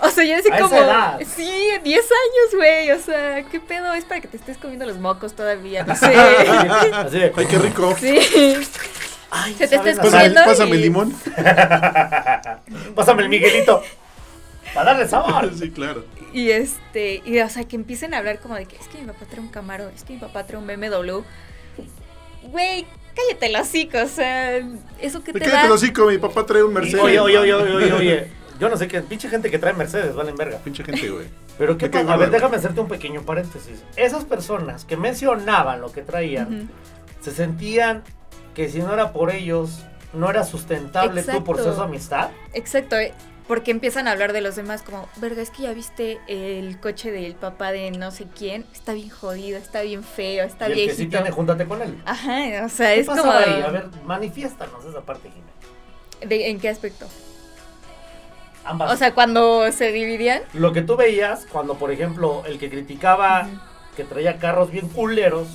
O 0.00 0.08
sea, 0.10 0.24
yo 0.24 0.36
decía 0.36 0.52
A 0.54 0.58
esa 0.58 0.68
como, 0.68 0.80
edad. 0.80 1.20
sí, 1.36 1.50
10 1.82 2.04
años, 2.04 2.54
güey. 2.56 2.90
O 2.90 2.98
sea, 3.00 3.42
¿qué 3.44 3.60
pedo? 3.60 3.92
Es 3.94 4.04
para 4.04 4.20
que 4.20 4.28
te 4.28 4.36
estés 4.36 4.58
comiendo 4.58 4.86
los 4.86 4.98
mocos 4.98 5.34
todavía, 5.34 5.84
no 5.84 5.94
sé. 5.96 6.06
Así 6.94 7.18
de, 7.18 7.32
Ay, 7.36 7.46
qué 7.46 7.58
rico. 7.58 7.96
sí. 7.98 8.18
ay, 9.30 9.54
Se 9.54 9.68
te 9.68 9.76
¿saben 9.76 9.92
está 9.92 10.02
hacer? 10.02 10.02
Pásame, 10.02 10.24
escondiendo 10.26 10.40
pásame 10.44 10.70
y- 10.70 10.72
el 10.74 10.80
limón. 10.82 11.14
Pásame 12.94 13.22
el 13.22 13.28
Miguelito. 13.28 13.82
Para 14.74 14.92
darle 14.92 15.08
sabor. 15.08 15.50
Sí, 15.56 15.70
claro. 15.70 16.04
Y 16.32 16.50
este, 16.50 17.22
y 17.24 17.38
o 17.38 17.48
sea, 17.48 17.64
que 17.64 17.76
empiecen 17.76 18.12
a 18.14 18.18
hablar 18.18 18.40
como 18.40 18.56
de 18.56 18.66
que 18.66 18.76
es 18.76 18.88
que 18.88 18.98
mi 18.98 19.06
papá 19.06 19.24
trae 19.30 19.40
un 19.40 19.48
Camaro, 19.48 19.88
es 19.94 20.02
que 20.02 20.14
mi 20.14 20.18
papá 20.18 20.44
trae 20.44 20.58
un 20.58 20.66
BMW. 20.66 21.20
Güey, 22.42 22.86
cállate 23.14 23.46
el 23.46 23.56
hocico, 23.56 23.98
o 24.02 24.08
sea, 24.08 24.56
eso 25.00 25.22
que 25.22 25.32
Me 25.32 25.38
te 25.38 25.46
quédate 25.46 25.60
da. 25.62 25.66
el 25.66 25.72
hocico, 25.72 26.06
mi 26.06 26.18
papá 26.18 26.44
trae 26.44 26.62
un 26.64 26.72
Mercedes. 26.74 27.02
Oye, 27.04 27.20
oye, 27.20 27.38
oye, 27.38 27.54
oye, 27.54 27.74
oye, 27.76 27.92
oye. 27.92 28.30
Yo 28.58 28.68
no 28.68 28.76
sé 28.76 28.86
qué, 28.88 29.00
pinche 29.00 29.28
gente 29.28 29.50
que 29.50 29.58
trae 29.58 29.72
Mercedes, 29.72 30.14
valen 30.14 30.36
verga. 30.36 30.58
Pinche 30.58 30.84
gente, 30.84 31.08
güey. 31.08 31.26
Pero 31.58 31.76
qué 31.78 31.88
pasa? 31.88 32.12
A 32.12 32.16
ver, 32.16 32.30
déjame 32.30 32.56
hacerte 32.56 32.80
un 32.80 32.88
pequeño 32.88 33.22
paréntesis. 33.22 33.82
Esas 33.96 34.24
personas 34.24 34.84
que 34.84 34.96
mencionaban 34.96 35.80
lo 35.80 35.90
que 35.92 36.02
traían, 36.02 36.62
Ujú. 36.62 36.68
se 37.20 37.30
sentían 37.32 38.02
que 38.54 38.68
si 38.68 38.78
no 38.80 38.92
era 38.94 39.12
por 39.12 39.30
ellos, 39.32 39.80
no 40.12 40.30
era 40.30 40.44
sustentable 40.44 41.22
tú 41.22 41.42
por 41.44 41.56
ser 41.56 41.66
Exacto. 41.66 41.74
su 41.76 41.82
amistad. 41.82 42.28
Exacto, 42.52 42.96
eh, 42.96 43.12
porque 43.48 43.72
empiezan 43.72 44.08
a 44.08 44.12
hablar 44.12 44.32
de 44.32 44.40
los 44.40 44.56
demás 44.56 44.82
como, 44.82 45.08
verga, 45.16 45.42
es 45.42 45.50
que 45.50 45.64
ya 45.64 45.72
viste 45.74 46.18
el 46.28 46.78
coche 46.80 47.10
del 47.10 47.34
papá 47.34 47.72
de 47.72 47.90
no 47.90 48.10
sé 48.10 48.26
quién, 48.36 48.64
está 48.72 48.92
bien 48.94 49.10
jodido, 49.10 49.58
está 49.58 49.82
bien 49.82 50.02
feo, 50.04 50.44
está 50.44 50.68
y 50.70 50.82
el 50.82 50.88
que 50.88 50.94
sí 50.94 51.06
tiene, 51.06 51.30
júntate 51.30 51.66
con 51.66 51.82
él. 51.82 52.00
Ajá, 52.06 52.64
o 52.64 52.68
sea, 52.68 52.94
¿Qué 52.94 53.00
es 53.00 53.06
como... 53.06 53.30
ahí? 53.30 53.60
A 53.62 53.68
ver, 53.70 53.86
manifiéstanos 54.06 54.84
esa 54.84 55.00
parte, 55.02 55.28
Jimena. 55.30 56.28
¿de- 56.28 56.50
¿En 56.50 56.58
qué 56.60 56.68
aspecto? 56.68 57.06
Ambas. 58.64 58.92
O 58.92 58.96
sea, 58.96 59.12
cuando 59.14 59.70
se 59.72 59.92
dividían. 59.92 60.42
lo 60.54 60.72
que 60.72 60.82
tú 60.82 60.96
veías 60.96 61.46
cuando, 61.52 61.74
por 61.74 61.90
ejemplo, 61.90 62.42
el 62.46 62.58
que 62.58 62.70
criticaba 62.70 63.46
que 63.96 64.04
traía 64.04 64.38
carros 64.38 64.70
bien 64.72 64.88
culeros, 64.88 65.48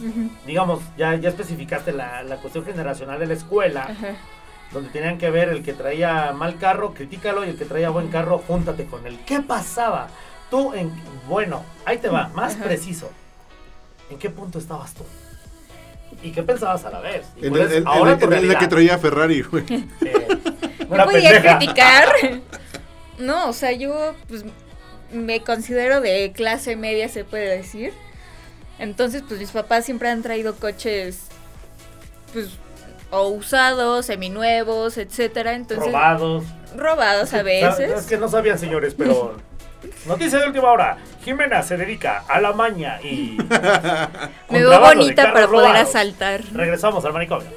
digamos, 0.45 0.79
ya, 0.97 1.15
ya 1.15 1.29
especificaste 1.29 1.91
la, 1.91 2.23
la 2.23 2.37
cuestión 2.37 2.63
generacional 2.65 3.19
de 3.19 3.25
la 3.27 3.33
escuela, 3.33 3.89
donde 4.71 4.89
tenían 4.91 5.17
que 5.17 5.29
ver 5.29 5.49
el 5.49 5.61
que 5.63 5.73
traía 5.73 6.31
mal 6.31 6.57
carro, 6.57 6.93
critícalo, 6.93 7.43
y 7.45 7.49
el 7.49 7.57
que 7.57 7.65
traía 7.65 7.89
buen 7.89 8.07
carro, 8.09 8.41
júntate 8.47 8.85
con 8.85 9.05
él. 9.05 9.19
¿Qué 9.25 9.41
pasaba? 9.41 10.07
Tú, 10.49 10.73
en, 10.73 10.89
bueno, 11.27 11.63
ahí 11.85 11.97
te 11.97 12.07
va, 12.09 12.29
más 12.33 12.55
preciso. 12.55 13.09
¿En 14.09 14.17
qué 14.17 14.29
punto 14.29 14.57
estabas 14.59 14.93
tú? 14.93 15.03
¿Y 16.23 16.31
qué 16.31 16.41
pensabas 16.43 16.83
a 16.85 16.91
la 16.91 16.99
vez? 17.01 17.27
¿Y 17.41 17.47
En 17.47 17.55
el, 17.55 17.83
ahora 17.85 18.11
en- 18.13 18.17
en 18.17 18.23
el 18.23 18.29
realidad? 18.29 18.59
que 18.59 18.67
traía 18.67 18.97
Ferrari, 18.97 19.41
güey. 19.41 19.65
Eh, 20.05 20.27
¿No 20.87 20.95
una 20.95 21.05
podía 21.05 21.39
criticar? 21.41 22.07
No, 23.19 23.49
o 23.49 23.53
sea, 23.53 23.71
yo 23.73 24.15
pues 24.27 24.43
me 25.11 25.41
considero 25.41 26.01
de 26.01 26.31
clase 26.33 26.75
media, 26.75 27.09
se 27.09 27.23
puede 27.25 27.57
decir. 27.57 27.93
Entonces, 28.79 29.23
pues 29.27 29.39
mis 29.39 29.51
papás 29.51 29.85
siempre 29.85 30.09
han 30.09 30.21
traído 30.23 30.55
coches, 30.55 31.19
pues, 32.31 32.47
o 33.11 33.27
usados, 33.27 34.05
seminuevos, 34.05 34.97
etcétera. 34.97 35.53
Entonces, 35.53 35.85
Robados. 35.87 36.43
robados 36.75 37.33
a 37.33 37.39
Es 37.39 37.43
veces. 37.77 38.05
que 38.05 38.17
no 38.17 38.27
sabían, 38.29 38.57
señores, 38.57 38.95
pero. 38.97 39.37
Noticia 40.05 40.39
de 40.39 40.47
última 40.47 40.71
hora. 40.71 40.97
Jimena 41.25 41.61
se 41.63 41.75
dedica 41.77 42.23
a 42.27 42.39
la 42.39 42.53
maña 42.53 43.01
y. 43.01 43.37
Me 44.49 44.59
veo 44.59 44.79
bonita 44.79 45.33
para 45.33 45.47
poder 45.47 45.67
robados. 45.69 45.89
asaltar. 45.89 46.41
Regresamos 46.53 47.03
al 47.05 47.13
manicomio. 47.13 47.49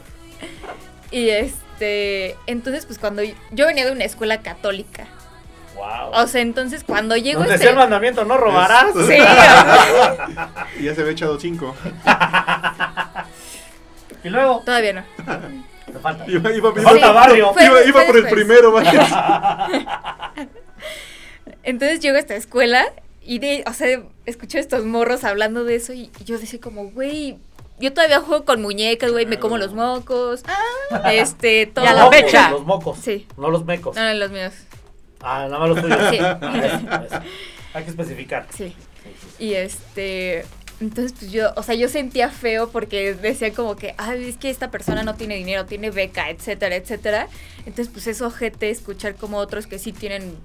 Y 1.12 1.28
este, 1.28 2.36
entonces, 2.46 2.86
pues 2.86 2.98
cuando 2.98 3.22
yo, 3.22 3.34
yo 3.52 3.66
venía 3.66 3.84
de 3.84 3.92
una 3.92 4.04
escuela 4.04 4.40
católica. 4.42 5.06
Wow. 5.74 6.10
O 6.22 6.26
sea, 6.26 6.40
entonces 6.42 6.84
cuando 6.84 7.16
llego 7.16 7.40
Donde 7.40 7.54
este... 7.54 7.66
decía 7.66 7.70
el 7.70 7.76
mandamiento, 7.78 8.24
no 8.24 8.36
robarás. 8.36 8.92
Sí, 9.06 9.14
Y 10.80 10.84
ya 10.84 10.94
se 10.94 11.00
había 11.00 11.12
echado 11.12 11.38
cinco. 11.40 11.74
Y 14.24 14.28
luego, 14.28 14.62
todavía 14.64 14.92
no. 14.92 15.02
falta. 16.00 16.24
Iba, 16.28 16.52
iba, 16.52 16.72
Te 16.72 16.80
iba- 16.80 16.90
falta 16.90 17.08
Sí. 17.08 17.12
barrio. 17.14 17.52
Fue- 17.52 17.64
iba- 17.64 17.82
iba 17.82 17.92
fue 18.02 18.06
por 18.06 18.16
el 18.18 18.28
primero, 18.28 18.70
vaya. 18.70 19.68
Entonces 21.64 22.00
llego 22.00 22.16
a 22.16 22.20
esta 22.20 22.34
escuela 22.36 22.84
y 23.24 23.38
de, 23.40 23.64
o 23.66 23.72
sea, 23.72 24.00
escucho 24.26 24.58
a 24.58 24.60
estos 24.60 24.84
morros 24.84 25.24
hablando 25.24 25.64
de 25.64 25.74
eso 25.76 25.92
y 25.92 26.10
yo 26.24 26.38
decía 26.38 26.60
como, 26.60 26.90
güey, 26.90 27.38
yo 27.80 27.92
todavía 27.92 28.20
juego 28.20 28.44
con 28.44 28.62
muñecas, 28.62 29.10
güey, 29.12 29.26
me 29.26 29.38
como 29.40 29.58
los 29.58 29.72
mocos. 29.74 30.42
Este, 31.10 31.66
todo. 31.66 31.84
Y 31.84 31.88
a 31.88 31.92
la 31.94 32.08
fecha. 32.10 32.50
Los 32.50 32.64
mocos. 32.64 32.98
Sí. 32.98 33.26
No 33.36 33.50
los 33.50 33.64
mecos. 33.64 33.96
No, 33.96 34.02
no, 34.04 34.14
los 34.14 34.30
míos. 34.30 34.52
Ah, 35.22 35.46
nada 35.48 35.58
más 35.58 35.68
los 35.70 35.80
tuyos. 35.80 35.98
Sí. 36.10 36.16
Eso. 36.16 37.20
Hay 37.74 37.84
que 37.84 37.90
especificar. 37.90 38.46
Sí. 38.54 38.74
Y 39.38 39.54
este, 39.54 40.44
entonces 40.80 41.14
pues 41.18 41.30
yo, 41.30 41.52
o 41.56 41.62
sea, 41.62 41.74
yo 41.74 41.88
sentía 41.88 42.28
feo 42.28 42.70
porque 42.70 43.14
decía 43.14 43.52
como 43.52 43.76
que, 43.76 43.94
ay, 43.98 44.28
es 44.28 44.36
que 44.36 44.50
esta 44.50 44.70
persona 44.70 45.02
no 45.02 45.14
tiene 45.14 45.36
dinero, 45.36 45.64
tiene 45.64 45.90
beca, 45.90 46.28
etcétera, 46.30 46.76
etcétera. 46.76 47.28
Entonces 47.58 47.88
pues 47.88 48.06
es 48.06 48.20
ojete 48.20 48.70
escuchar 48.70 49.14
como 49.14 49.38
otros 49.38 49.66
que 49.66 49.78
sí 49.78 49.92
tienen 49.92 50.36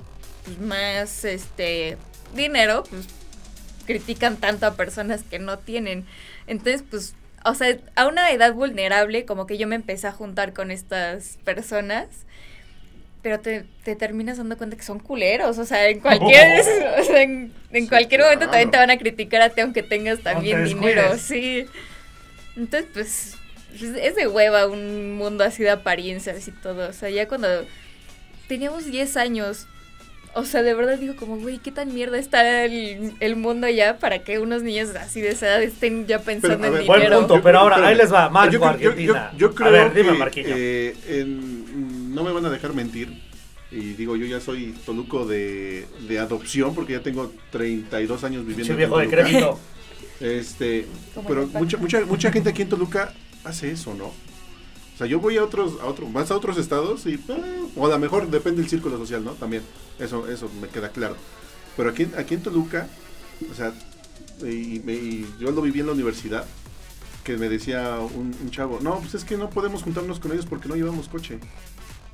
pues, 0.45 0.59
más, 0.59 1.25
este, 1.25 1.97
dinero, 2.35 2.83
pues 2.89 3.07
critican 3.85 4.37
tanto 4.37 4.65
a 4.67 4.75
personas 4.75 5.23
que 5.23 5.39
no 5.39 5.59
tienen. 5.59 6.05
Entonces 6.45 6.83
pues, 6.89 7.15
o 7.43 7.55
sea, 7.55 7.77
a 7.95 8.07
una 8.07 8.31
edad 8.31 8.53
vulnerable 8.53 9.25
como 9.25 9.47
que 9.47 9.57
yo 9.57 9.67
me 9.67 9.75
empecé 9.75 10.07
a 10.07 10.11
juntar 10.11 10.53
con 10.53 10.71
estas 10.71 11.37
personas. 11.43 12.07
Pero 13.27 13.41
te, 13.41 13.65
te 13.83 13.97
terminas 13.97 14.37
dando 14.37 14.55
cuenta 14.57 14.77
que 14.77 14.83
son 14.83 14.99
culeros, 15.01 15.57
o 15.57 15.65
sea, 15.65 15.89
en 15.89 15.99
cualquier, 15.99 16.61
o 16.97 17.03
sea, 17.03 17.21
en, 17.23 17.51
en 17.73 17.83
Sí, 17.83 17.89
cualquier 17.89 18.21
momento 18.21 18.45
claro. 18.45 18.51
también 18.51 18.71
te 18.71 18.77
van 18.77 18.89
a 18.89 18.97
criticar 18.97 19.41
a 19.41 19.49
ti 19.49 19.59
aunque 19.59 19.83
tengas 19.83 20.19
también 20.21 20.63
dinero, 20.63 21.01
descuides. 21.13 21.21
sí. 21.23 21.65
Entonces, 22.55 22.89
pues, 22.93 23.35
es 24.01 24.15
de 24.15 24.27
hueva 24.27 24.67
un 24.67 25.15
mundo 25.17 25.43
así 25.43 25.61
de 25.61 25.71
apariencias 25.71 26.47
y 26.47 26.51
todo, 26.53 26.87
o 26.87 26.93
sea, 26.93 27.09
ya 27.09 27.27
cuando 27.27 27.49
teníamos 28.47 28.85
10 28.85 29.17
años, 29.17 29.67
O 30.33 30.45
sea, 30.45 30.61
de 30.63 30.73
verdad 30.73 30.97
digo 30.99 31.15
como, 31.17 31.37
güey, 31.37 31.57
¿qué 31.57 31.71
tan 31.71 31.93
mierda 31.93 32.17
está 32.19 32.63
el, 32.63 33.13
el 33.19 33.35
mundo 33.35 33.67
ya 33.67 33.97
para 33.97 34.19
que 34.19 34.39
unos 34.39 34.61
niños 34.63 34.95
así 34.95 35.19
de 35.19 35.29
esa 35.29 35.47
edad 35.47 35.63
estén 35.63 36.05
ya 36.05 36.19
pensando 36.19 36.59
Pero, 36.59 36.67
en 36.67 36.73
ver, 36.79 36.85
Buen 36.85 36.99
dinero? 37.01 37.19
punto, 37.27 37.41
pero 37.41 37.59
ahora 37.59 37.85
ahí 37.87 37.95
les 37.95 38.13
va, 38.13 38.29
Marco, 38.29 38.53
yo, 38.53 38.59
yo- 38.59 38.65
Argentina. 38.67 39.31
yo- 39.33 39.49
yo 39.49 39.55
creo 39.55 39.67
a 39.67 39.71
ver, 39.71 39.93
dime, 39.93 40.31
que, 40.31 40.43
eh, 40.45 40.95
en- 41.21 41.65
no 42.17 42.23
me 42.23 42.31
van 42.31 42.45
a 42.45 42.49
dejar 42.49 42.73
mentir. 42.73 43.21
Y 43.71 43.93
digo, 43.93 44.15
yo 44.15 44.25
ya 44.25 44.39
soy 44.39 44.73
toluco 44.85 45.25
de, 45.25 45.85
de 46.07 46.19
adopción 46.19 46.73
porque 46.73 46.93
ya 46.93 47.01
tengo 47.03 47.31
32 47.51 48.23
años 48.23 48.45
viviendo 48.45 48.73
en 48.73 48.77
viejo 48.77 48.95
Toluca. 48.95 49.15
decrépito. 49.17 49.59
Este, 50.19 50.87
pero 51.27 51.45
mucha, 51.45 51.77
mucha, 51.77 52.03
mucha 52.05 52.31
gente 52.31 52.49
aquí 52.49 52.63
en 52.63 52.69
Toluca 52.69 53.13
hace 53.43 53.69
eso, 53.69 53.93
¿no? 53.93 54.05
O 54.05 54.97
sea, 54.97 55.05
yo 55.05 55.19
voy 55.19 55.37
a 55.37 55.43
otros, 55.43 55.73
a 55.79 55.85
otros, 55.85 56.11
vas 56.11 56.31
a 56.31 56.35
otros 56.35 56.57
estados 56.57 57.05
y, 57.05 57.13
eh, 57.13 57.19
o 57.75 57.85
a 57.85 57.89
lo 57.89 57.99
mejor 57.99 58.27
depende 58.27 58.61
del 58.61 58.69
círculo 58.69 58.97
social, 58.97 59.23
¿no? 59.23 59.33
También, 59.33 59.61
eso, 59.99 60.27
eso 60.27 60.49
me 60.59 60.69
queda 60.69 60.89
claro. 60.89 61.15
Pero 61.75 61.91
aquí, 61.91 62.07
aquí 62.17 62.33
en 62.33 62.41
Toluca, 62.41 62.87
o 63.51 63.53
sea, 63.53 63.73
y, 64.41 64.81
me- 64.83 64.93
y 64.95 65.27
yo 65.39 65.51
lo 65.51 65.61
viví 65.61 65.81
en 65.81 65.85
la 65.85 65.91
universidad, 65.91 66.45
que 67.23 67.37
me 67.37 67.47
decía 67.47 67.99
un, 67.99 68.35
un 68.41 68.49
chavo, 68.49 68.79
no, 68.81 68.97
pues 69.01 69.13
es 69.13 69.23
que 69.23 69.37
no 69.37 69.51
podemos 69.51 69.83
juntarnos 69.83 70.19
con 70.19 70.31
ellos 70.31 70.47
porque 70.47 70.67
no 70.67 70.75
llevamos 70.75 71.09
coche. 71.09 71.37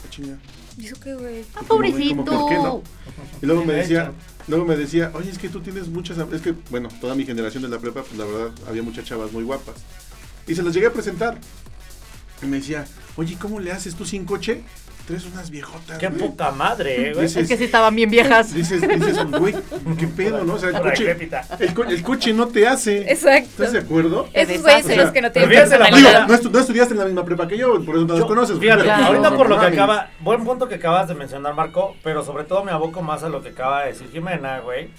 Ah, 0.04 0.10
chinga. 0.10 0.38
¿Y 0.78 0.88
eso 0.88 0.96
qué, 1.02 1.13
güey? 1.13 1.46
Ah, 1.56 1.62
Como, 1.68 1.82
¿por 1.82 1.84
qué 1.84 1.92
no? 2.16 2.26
pobrecito. 2.26 2.84
Y 3.42 3.46
luego 3.46 3.63
me 3.66 3.74
De 3.74 3.80
decía, 3.82 4.12
luego 4.48 4.66
me 4.66 4.76
decía, 4.76 5.12
oye, 5.13 5.30
es 5.30 5.38
que 5.38 5.50
tú 5.50 5.62
tienes 5.62 5.88
muchas, 5.88 6.18
es 6.32 6.42
que, 6.42 6.54
bueno, 6.70 6.89
toda 7.00 7.16
mi 7.16 7.26
generación 7.26 7.63
de 7.63 7.70
la 7.70 7.80
prepa, 7.80 8.04
pues 8.04 8.18
la 8.18 8.26
verdad, 8.26 8.52
había 8.68 8.84
muchas 8.84 9.06
chavas 9.06 9.32
muy 9.32 9.44
guapas. 9.44 9.76
Y 10.48 10.56
se 10.56 10.63
las 10.63 10.74
llegué 10.74 10.88
a 10.88 10.94
presentar. 10.94 11.38
Y 12.42 12.46
me 12.46 12.58
decía, 12.58 12.86
oye, 13.16 13.38
¿cómo 13.39 13.60
le 13.60 13.72
haces 13.72 13.96
tú 13.96 14.06
sin 14.06 14.26
coche? 14.26 14.63
Traes 15.08 15.26
unas 15.26 15.50
viejotas. 15.50 15.98
Qué 15.98 16.08
güey". 16.08 16.20
poca 16.20 16.52
madre, 16.52 17.10
eh, 17.10 17.13
güey. 17.13 17.26
Dices- 17.26 17.44
Es 17.44 17.48
que 17.50 17.58
sí 17.58 17.66
estaban 17.66 17.94
bien 17.94 18.10
viejas. 18.10 18.54
Dices, 18.54 18.82
dices, 18.82 19.18
güey, 19.38 19.54
qué 20.00 20.08
pedo, 20.08 20.44
¿no? 20.46 20.54
O 20.54 20.58
sea, 20.58 20.70
el 20.70 20.76
coche, 20.82 21.04
decrépita. 21.04 21.46
el, 21.60 21.74
co- 21.74 21.84
el 21.84 22.02
coche 22.02 22.34
no 22.34 22.48
te 22.48 22.66
hace. 22.68 23.12
Exacto. 23.12 23.50
¿Estás 23.50 23.74
de 23.74 23.80
acuerdo? 23.80 24.30
Esos 24.32 24.62
güeyes 24.62 24.86
son 24.86 24.98
los 24.98 25.12
que 25.12 25.22
no 25.22 25.32
tienen 25.32 25.50
la 25.54 25.56
Digo, 25.66 25.70
personalidad. 25.70 26.28
no, 26.28 26.34
estu- 26.36 26.52
no 26.52 26.60
estudiaste 26.60 26.94
en 26.94 27.00
la 27.00 27.06
misma 27.06 27.26
prepa 27.26 27.48
que 27.50 27.58
yo, 27.58 27.74
por 27.84 27.96
eso 27.96 28.06
no 28.06 28.13
las 28.13 28.20
Yo- 28.20 28.28
conoces. 28.28 28.56
güey, 28.56 28.70
Fíjate, 28.70 28.84
Claro. 28.86 29.06
ahorita 29.08 29.36
por 29.36 29.50
lo 29.50 29.60
que 29.60 29.66
acaba, 29.66 30.10
buen 30.22 30.44
punto 30.46 30.70
que 30.70 30.76
acabas 30.76 31.08
de 31.10 31.16
mencionar, 31.16 31.54
Marco, 31.54 31.96
pero 32.02 32.24
sobre 32.24 32.46
todo 32.46 32.63
me 32.63 32.72
aboco 32.72 33.02
más 33.02 33.24
a 33.24 33.30
lo 33.30 33.44
que 33.44 33.50
acaba 33.50 33.82
de 33.84 33.88
decir 33.89 34.10
Jimena, 34.12 34.60
güey. 34.60 34.89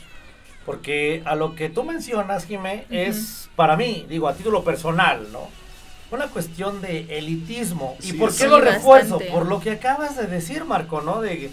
Porque 0.66 1.22
a 1.26 1.34
lo 1.34 1.54
que 1.54 1.68
tú 1.68 1.84
mencionas, 1.84 2.46
Jimé, 2.46 2.86
es 2.90 3.48
para 3.56 3.76
mí, 3.76 4.06
digo, 4.08 4.28
a 4.28 4.34
título 4.34 4.64
personal, 4.64 5.26
¿no? 5.32 5.48
Una 6.14 6.28
cuestión 6.28 6.80
de 6.80 7.18
elitismo. 7.18 7.96
¿Y 8.00 8.10
Sí, 8.10 8.12
por 8.14 8.30
qué 8.30 8.44
sí, 8.44 8.46
lo 8.46 8.60
refuerzo? 8.60 9.14
bastante. 9.16 9.32
Por 9.32 9.46
lo 9.46 9.60
que 9.60 9.72
acabas 9.72 10.16
de 10.16 10.26
decir, 10.26 10.64
Marco, 10.64 11.00
¿no? 11.00 11.20
De 11.20 11.38
que, 11.38 11.50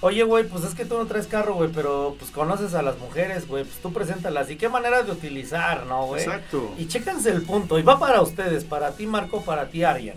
oye, 0.00 0.22
güey, 0.22 0.44
pues 0.44 0.64
es 0.64 0.74
que 0.74 0.84
tú 0.84 0.96
no 0.96 1.06
traes 1.06 1.26
carro, 1.26 1.54
güey, 1.54 1.70
pero 1.72 2.14
pues 2.18 2.30
conoces 2.30 2.74
a 2.74 2.82
las 2.82 2.98
mujeres, 2.98 3.48
güey, 3.48 3.64
pues 3.64 3.78
tú 3.78 3.92
preséntalas. 3.92 4.50
¿Y 4.50 4.56
qué 4.56 4.68
manera 4.68 5.02
de 5.02 5.10
utilizar, 5.12 5.86
no, 5.86 6.06
güey? 6.06 6.22
Exacto. 6.22 6.72
Y 6.78 6.86
chéquense 6.86 7.30
el 7.30 7.42
punto. 7.42 7.78
Y 7.78 7.82
va 7.82 7.98
para 7.98 8.22
ustedes, 8.22 8.64
para 8.64 8.92
ti, 8.92 9.06
Marco, 9.06 9.42
para 9.42 9.68
ti, 9.68 9.82
Arian. 9.84 10.16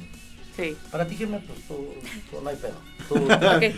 Sí. 0.56 0.78
Para 0.91 1.08
ti, 1.08 1.15
Jimé, 1.15 1.41
pues 1.45 1.60
tú, 1.67 1.93
tú 2.30 2.41
no 2.43 2.49
hay 2.49 2.58
pedo. 2.58 2.75
Tú, 3.08 3.15
Ok. 3.34 3.75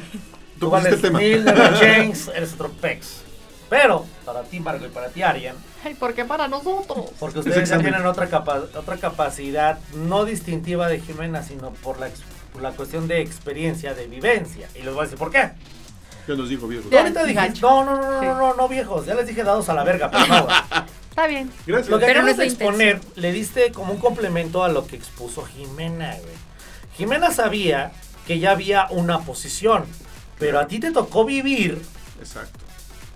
Tú 0.59 0.69
tú 0.69 0.75
el 0.77 1.01
tema. 1.01 1.19
mil, 1.19 1.47
eres 1.81 2.53
otro 2.53 2.69
pex. 2.69 3.23
Pero, 3.71 4.05
para 4.25 4.43
ti, 4.43 4.59
Marco, 4.59 4.85
y 4.85 4.89
para 4.89 5.07
ti, 5.07 5.23
Arian, 5.23 5.55
Ay, 5.85 5.93
¿por 5.93 6.13
qué 6.13 6.25
para 6.25 6.49
nosotros? 6.49 7.09
porque 7.17 7.39
Es 7.39 7.45
ustedes 7.47 7.69
ya 7.69 7.79
tienen 7.79 8.05
otra, 8.05 8.27
capa- 8.27 8.65
otra 8.75 8.97
capacidad, 8.97 9.79
no 9.95 10.25
distintiva 10.25 10.89
de 10.89 10.99
Jimena, 10.99 11.41
sino 11.41 11.71
por 11.71 11.97
la, 11.97 12.09
ex- 12.09 12.19
por 12.51 12.61
la 12.61 12.71
cuestión 12.71 13.07
de 13.07 13.21
experiencia, 13.21 13.93
de 13.93 14.07
vivencia. 14.07 14.67
Y 14.75 14.79
les 14.79 14.93
voy 14.93 14.99
a 14.99 15.03
decir 15.03 15.17
por 15.17 15.31
qué. 15.31 15.51
Ya 16.27 16.35
nos 16.35 16.49
dijo 16.49 16.67
viejo. 16.67 16.89
Tú 16.89 16.97
ahorita 16.97 17.23
gacho. 17.31 17.61
no, 17.61 17.85
no, 17.85 17.95
no, 17.95 18.11
no, 18.11 18.19
Sí. 18.19 18.25
no, 18.25 18.35
no, 18.39 18.53
no, 18.55 18.67
viejos, 18.67 19.05
ya 19.05 19.15
les 19.15 19.25
dije 19.25 19.41
dados 19.43 19.69
a 19.69 19.73
la 19.73 19.85
verga, 19.85 20.11
pero 20.11 20.27
no. 20.27 20.47
Está 21.09 21.27
bien. 21.27 21.49
Gracias. 21.65 21.87
Lo 21.89 21.97
que 21.99 22.05
Pero 22.07 22.19
acabas 22.19 22.37
de 22.37 22.45
exponer 22.45 22.99
le 23.15 23.31
diste 23.31 23.71
como 23.71 23.93
un 23.93 23.99
complemento 23.99 24.65
a 24.65 24.69
lo 24.69 24.85
que 24.85 24.97
expuso 24.97 25.43
Jimena, 25.45 26.11
güey. 26.21 26.35
Jimena 26.97 27.31
sabía 27.31 27.93
que 28.27 28.37
ya 28.39 28.51
había 28.51 28.87
una 28.89 29.19
posición, 29.21 29.85
pero 30.39 30.59
a 30.59 30.67
ti 30.67 30.79
te 30.81 30.91
tocó 30.91 31.23
vivir 31.25 31.81
Exacto. 32.19 32.59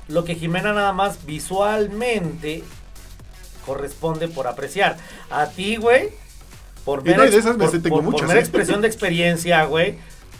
Lo 0.07 0.23
que 0.23 0.35
Jimena 0.35 0.73
nada 0.73 0.93
más 0.93 1.25
visualmente 1.25 2.63
corresponde 3.65 4.27
por 4.27 4.47
apreciar. 4.47 4.97
A 5.29 5.47
ti, 5.47 5.77
güey, 5.77 6.09
por 6.83 7.07
Y 7.07 7.13
no, 7.15 7.23
ex- 7.23 7.43
por- 7.45 7.57
por- 7.57 7.89
por 7.89 8.03
muchas, 8.03 8.31
¿eh? 8.33 8.39
expresión 8.39 8.81
de 8.81 8.87
experiencia, 8.87 9.63
güey. 9.65 9.97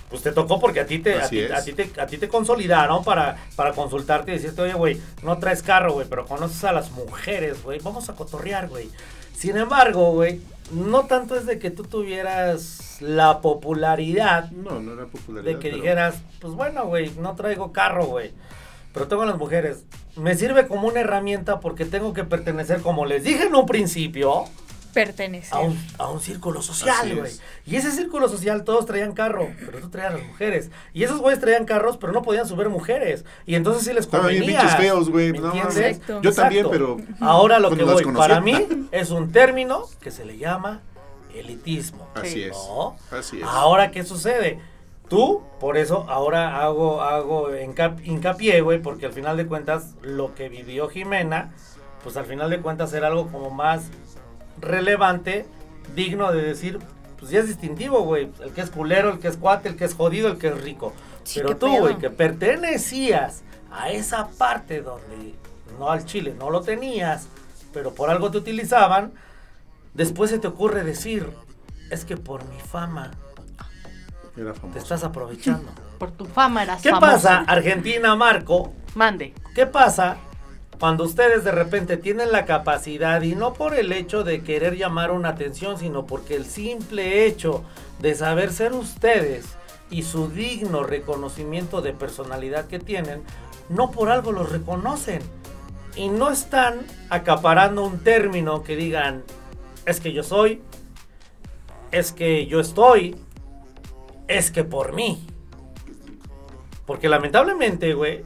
Pues 0.10 0.21
te 0.21 0.32
tocó 0.32 0.60
porque 0.60 0.80
a 0.82 0.86
ti 0.86 0.99
te, 0.99 1.15
a 1.19 1.28
ti, 1.28 1.43
a 1.43 1.63
ti 1.63 1.73
te, 1.73 1.99
a 1.99 2.06
ti 2.06 2.17
te 2.19 2.28
consolidaron 2.30 3.04
para, 3.04 3.38
para 3.56 3.73
consultarte 3.73 4.32
y 4.32 4.36
decirte, 4.36 4.62
oye, 4.62 4.73
güey, 4.73 5.01
no 5.23 5.39
traes 5.39 5.63
carro, 5.63 5.93
güey, 5.93 6.08
pero 6.08 6.25
conoces 6.28 6.63
a 6.63 6.71
las 6.71 6.91
mujeres, 6.91 7.63
güey, 7.63 7.80
vamos 7.80 8.08
a 8.08 8.13
cotorrear, 8.15 8.67
güey. 8.69 8.89
Sin 9.36 9.58
embargo, 9.58 10.12
güey, 10.13 10.41
no 10.71 11.06
tanto 11.08 11.36
es 11.36 11.47
de 11.47 11.58
que 11.58 11.71
tú 11.71 11.84
tuvieras 11.84 12.97
la 13.01 13.41
popularidad 13.41 14.51
No, 14.51 14.80
no 14.80 14.93
era 14.93 15.06
popularidad. 15.08 15.54
de 15.56 15.60
que 15.60 15.69
pero- 15.69 15.82
dijeras, 15.82 16.15
pues 16.39 16.54
bueno, 16.54 16.86
güey, 16.86 17.10
no 17.17 17.36
traigo 17.36 17.73
carro, 17.73 18.06
güey. 18.06 18.32
Pero 18.95 19.08
tengo 19.08 19.21
a 19.21 19.25
las 19.27 19.38
mujeres. 19.38 19.86
Me 20.15 20.34
sirve 20.36 20.67
como 20.67 20.88
una 20.88 21.01
herramienta 21.01 21.60
porque 21.60 21.86
tengo 21.86 22.13
que 22.13 22.23
pertenecer, 22.23 22.81
como 22.81 23.05
les 23.05 23.23
dije 23.23 23.43
en 23.43 23.53
un 23.55 23.67
principio, 23.67 24.45
Pertenece. 24.93 25.53
a 25.53 25.60
un, 25.60 25.77
a 25.97 26.08
un 26.10 26.21
círculo 26.21 26.62
social, 26.62 27.13
güey. 27.17 27.29
es. 27.29 27.41
Y 27.65 27.75
ese 27.75 27.91
círculo 27.91 28.29
social 28.29 28.63
todos 28.63 28.86
traían 28.86 29.12
carro, 29.12 29.49
pero 29.65 29.79
tú 29.79 29.89
traías 29.89 30.13
las 30.13 30.23
mujeres. 30.23 30.71
Y 30.93 31.03
esos 31.03 31.19
güeyes 31.19 31.41
traían 31.41 31.65
carros, 31.65 31.97
pero 31.97 32.13
no 32.13 32.21
podían 32.21 32.47
subir 32.47 32.69
mujeres. 32.69 33.25
Y 33.45 33.55
entonces 33.55 33.84
sí 33.84 33.91
les 33.93 34.05
Estaban 34.05 34.27
bien 34.29 34.43
convenía. 34.43 34.62
pinches 34.62 34.77
feos, 34.79 35.10
güey. 35.10 35.34
¿Me 35.34 35.39
No, 35.39 35.47
entiendes? 35.47 35.77
Exacto. 35.77 36.21
Yo 36.21 36.31
también, 36.34 36.67
pero. 36.71 36.97
Ahora 37.19 37.60
lo 37.60 37.69
que 37.71 37.75
cuando 37.75 37.86
las 37.88 37.93
voy, 37.95 38.03
conocí. 38.05 38.17
para 38.29 38.39
mí 38.39 38.88
es 38.93 39.12
un 39.12 39.31
término 39.34 39.84
que 39.99 40.12
se 40.12 40.23
le 40.23 40.38
llama 40.38 40.79
elitismo. 41.34 42.08
Así 42.15 42.29
Sí. 42.29 42.43
es. 42.43 42.51
¿No? 42.53 42.95
Así 43.12 43.38
es. 43.41 43.43
Ahora, 43.45 43.91
¿qué 43.91 44.05
sucede? 44.05 44.60
Tú, 45.09 45.43
por 45.59 45.77
eso, 45.77 46.05
ahora 46.09 46.63
hago, 46.63 47.01
hago 47.01 47.49
hincapié, 47.55 48.61
güey, 48.61 48.81
porque 48.81 49.05
al 49.05 49.13
final 49.13 49.37
de 49.37 49.45
cuentas, 49.45 49.93
lo 50.01 50.33
que 50.33 50.49
vivió 50.49 50.87
Jimena, 50.89 51.53
pues 52.03 52.17
al 52.17 52.25
final 52.25 52.49
de 52.49 52.61
cuentas 52.61 52.93
era 52.93 53.07
algo 53.07 53.27
como 53.31 53.51
más 53.51 53.89
relevante, 54.59 55.45
digno 55.95 56.31
de 56.31 56.41
decir, 56.41 56.79
pues 57.19 57.31
ya 57.31 57.39
es 57.39 57.47
distintivo, 57.47 58.01
güey. 58.01 58.31
El 58.41 58.51
que 58.51 58.61
es 58.61 58.71
culero, 58.71 59.11
el 59.11 59.19
que 59.19 59.27
es 59.27 59.37
cuate, 59.37 59.69
el 59.69 59.75
que 59.75 59.85
es 59.85 59.93
jodido, 59.93 60.29
el 60.29 60.37
que 60.37 60.47
es 60.47 60.61
rico. 60.61 60.93
Sí, 61.23 61.39
Pero 61.39 61.57
tú, 61.57 61.77
güey, 61.77 61.97
que 61.97 62.09
pertenecías 62.09 63.43
a 63.71 63.91
esa 63.91 64.29
parte 64.29 64.81
donde 64.81 65.35
no 65.79 65.91
al 65.91 66.05
chile 66.05 66.35
no 66.37 66.49
lo 66.49 66.61
tenías, 66.61 67.27
pero 67.73 67.93
por 67.93 68.09
algo 68.09 68.31
te 68.31 68.37
utilizaban, 68.37 69.13
después 69.93 70.30
se 70.30 70.39
te 70.39 70.47
ocurre 70.47 70.84
decir, 70.84 71.30
es 71.91 72.05
que 72.05 72.17
por 72.17 72.45
mi 72.45 72.59
fama 72.59 73.11
Era 74.38 74.53
te 74.53 74.79
estás 74.79 75.03
aprovechando. 75.03 75.71
Por 75.99 76.11
tu 76.11 76.25
fama 76.25 76.63
eras 76.63 76.81
¿Qué 76.81 76.89
famoso. 76.89 77.11
pasa, 77.13 77.38
Argentina, 77.47 78.15
Marco? 78.15 78.73
Mande. 78.95 79.33
¿Qué 79.53 79.65
pasa 79.65 80.17
cuando 80.79 81.05
ustedes 81.05 81.43
de 81.43 81.51
repente 81.51 81.97
tienen 81.97 82.31
la 82.31 82.45
capacidad 82.45 83.21
y 83.21 83.36
no 83.36 83.53
por 83.53 83.75
el 83.75 83.91
hecho 83.91 84.23
de 84.23 84.43
querer 84.43 84.75
llamar 84.75 85.11
una 85.11 85.29
atención, 85.29 85.77
sino 85.77 86.05
porque 86.05 86.36
el 86.36 86.45
simple 86.45 87.25
hecho 87.25 87.63
de 87.99 88.13
saber 88.15 88.51
ser 88.51 88.73
ustedes 88.73 89.45
y 89.89 90.03
su 90.03 90.27
digno 90.27 90.83
reconocimiento 90.83 91.81
de 91.81 91.93
personalidad 91.93 92.67
que 92.67 92.79
tienen, 92.79 93.23
no 93.69 93.91
por 93.91 94.09
algo 94.09 94.31
los 94.31 94.51
reconocen 94.51 95.21
y 95.95 96.09
no 96.09 96.29
están 96.29 96.79
acaparando 97.09 97.86
un 97.86 97.99
término 97.99 98.63
que 98.63 98.75
digan, 98.75 99.23
es 99.86 99.99
que 99.99 100.11
yo 100.11 100.23
soy, 100.23 100.61
es 101.91 102.11
que 102.11 102.47
yo 102.47 102.59
estoy, 102.59 103.15
es 104.28 104.51
que 104.51 104.63
por 104.63 104.93
mí. 104.93 105.26
Porque 106.86 107.09
lamentablemente, 107.09 107.93
güey, 107.93 108.23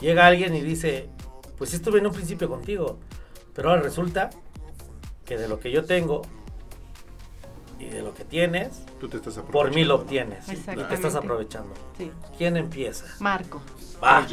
llega 0.00 0.26
alguien 0.26 0.54
y 0.54 0.60
dice, 0.60 1.08
pues 1.56 1.72
estuve 1.74 1.98
en 1.98 2.06
un 2.06 2.12
principio 2.12 2.48
contigo, 2.48 2.98
pero 3.54 3.70
ahora 3.70 3.82
resulta 3.82 4.30
que 5.24 5.36
de 5.36 5.48
lo 5.48 5.58
que 5.58 5.70
yo 5.70 5.84
tengo 5.84 6.22
y 7.78 7.86
de 7.86 8.02
lo 8.02 8.12
que 8.14 8.24
tienes, 8.24 8.82
Tú 9.00 9.08
te 9.08 9.16
estás 9.18 9.38
aprovechando. 9.38 9.52
por 9.52 9.74
mí 9.74 9.84
lo 9.84 9.94
obtienes. 9.96 10.48
Y 10.48 10.56
te 10.56 10.94
estás 10.94 11.14
aprovechando. 11.14 11.72
Sí. 11.96 12.10
¿Quién 12.36 12.56
empieza? 12.56 13.04
Marco. 13.20 13.62
Va. 14.02 14.26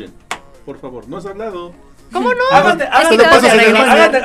Por 0.66 0.78
favor, 0.80 1.08
no 1.08 1.18
has 1.18 1.26
hablado. 1.26 1.74
¿Cómo 2.12 2.30
no? 2.34 2.44
Hagan 2.52 2.78
de, 2.78 2.86
hagan 2.86 3.08
cuenta, 3.08 3.28
hagan 3.30 3.42
de- 3.42 3.48
la 3.48 3.52
que 3.52 3.58
llega, 3.58 3.70
en 3.70 3.76
el 3.76 3.92
hagan 3.92 4.12
de 4.12 4.20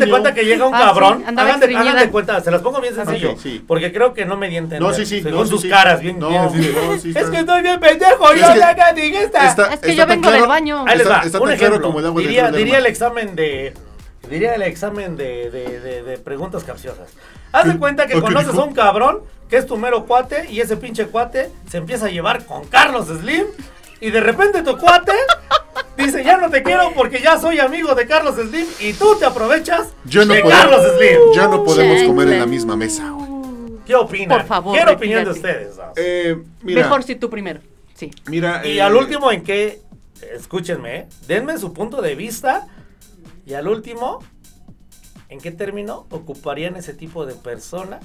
baño. 0.00 0.10
cuenta 0.10 0.34
que 0.34 0.44
llega 0.44 0.66
un 0.66 0.74
Ah, 0.74 0.78
cabrón. 0.86 1.22
hagan, 1.22 1.34
de, 1.34 1.42
hagan 1.42 1.54
estreñida. 1.62 1.94
de 2.00 2.10
cuenta, 2.10 2.40
se 2.40 2.50
las 2.50 2.62
pongo 2.62 2.80
bien 2.80 2.94
sencillo. 2.94 3.36
Sí. 3.42 3.62
Porque 3.66 3.92
creo 3.92 4.14
que 4.14 4.24
no 4.24 4.36
me 4.36 4.48
di 4.48 4.54
a 4.56 4.58
entender. 4.58 4.80
No, 4.80 4.92
sí, 4.94 5.04
sí. 5.04 5.22
Según 5.22 5.40
no, 5.40 5.46
sus 5.46 5.60
sí. 5.62 5.68
caras, 5.68 6.00
bien. 6.00 6.18
No, 6.18 6.28
bien, 6.30 6.50
sí, 6.50 6.58
así. 6.60 6.72
no, 6.74 6.98
sí. 6.98 7.10
es 7.10 7.16
está- 7.16 7.30
que 7.30 7.38
estoy 7.40 7.62
bien 7.62 7.80
pendejo, 7.80 8.32
Es 8.32 8.40
yo 8.40 8.46
que 8.94 9.00
diga 9.00 9.20
esta. 9.20 9.72
Es 9.74 9.80
que 9.80 9.94
yo 9.94 10.06
vengo 10.06 10.30
del 10.30 10.46
baño. 10.46 10.84
Ahí 10.86 10.96
les 10.98 11.06
Está- 11.06 11.38
va, 11.38 11.44
un 11.44 11.50
ejemplo. 11.52 11.82
como 11.82 11.98
el 12.00 12.06
agua 12.06 12.20
diría, 12.22 12.78
el 12.78 12.86
examen 12.86 13.34
de. 13.36 13.74
Diría 14.30 14.54
el 14.54 14.62
examen 14.62 15.16
de, 15.18 15.50
de, 15.50 15.80
de- 15.80 16.02
de 16.02 16.18
preguntas 16.18 16.64
capciosas. 16.64 17.08
Haz 17.52 17.66
de 17.66 17.76
cuenta 17.78 18.06
que 18.06 18.14
¿O 18.14 18.16
qué 18.16 18.22
conoces 18.32 18.54
a 18.58 18.62
un 18.64 18.72
cabrón 18.74 19.20
que 19.50 19.58
es 19.58 19.66
tu 19.66 19.76
mero 19.76 20.06
cuate 20.06 20.46
y 20.50 20.60
ese 20.60 20.78
pinche 20.78 21.06
cuate 21.08 21.50
se 21.70 21.76
empieza 21.76 22.06
a 22.06 22.08
llevar 22.08 22.46
con 22.46 22.64
Carlos 22.64 23.06
Slim 23.08 23.44
Y 24.00 24.10
de 24.10 24.20
repente 24.20 24.62
tu 24.62 24.76
cuate 24.78 25.12
dice, 25.96 26.24
ya 26.24 26.36
no 26.38 26.50
te 26.50 26.62
quiero 26.62 26.92
porque 26.94 27.20
ya 27.20 27.38
soy 27.38 27.58
amigo 27.58 27.94
de 27.94 28.06
Carlos 28.06 28.34
Slim 28.36 28.66
y 28.80 28.92
tú 28.94 29.16
te 29.18 29.24
aprovechas 29.26 29.88
Ya 30.04 30.24
no 30.24 30.34
de 30.34 30.42
podemos- 30.42 30.60
Carlos 30.62 30.80
Slim. 30.96 31.18
Ya 31.34 31.48
no 31.48 31.64
podemos 31.64 32.02
comer 32.04 32.28
en 32.28 32.38
la 32.40 32.46
misma 32.46 32.76
mesa. 32.76 33.12
¿Qué 33.86 33.94
opinan? 33.94 34.38
Por 34.38 34.46
favor, 34.46 34.74
Quiero 34.76 34.92
opinión 34.94 35.24
de 35.24 35.30
ustedes. 35.30 35.76
Eh, 35.96 36.36
mira, 36.62 36.82
Mejor 36.82 37.02
si 37.02 37.16
tú 37.16 37.28
primero. 37.28 37.60
Sí. 37.94 38.10
mira. 38.26 38.66
Y 38.66 38.78
eh, 38.78 38.82
al 38.82 38.96
último, 38.96 39.30
¿en 39.30 39.42
qué? 39.42 39.80
Escúchenme, 40.34 40.96
¿eh? 40.96 41.06
denme 41.28 41.58
su 41.58 41.72
punto 41.74 42.00
de 42.00 42.14
vista. 42.14 42.66
Y 43.46 43.52
al 43.54 43.68
último, 43.68 44.20
¿en 45.28 45.38
qué 45.38 45.50
término 45.50 46.06
ocuparían 46.10 46.76
ese 46.76 46.94
tipo 46.94 47.26
de 47.26 47.34
persona 47.34 48.00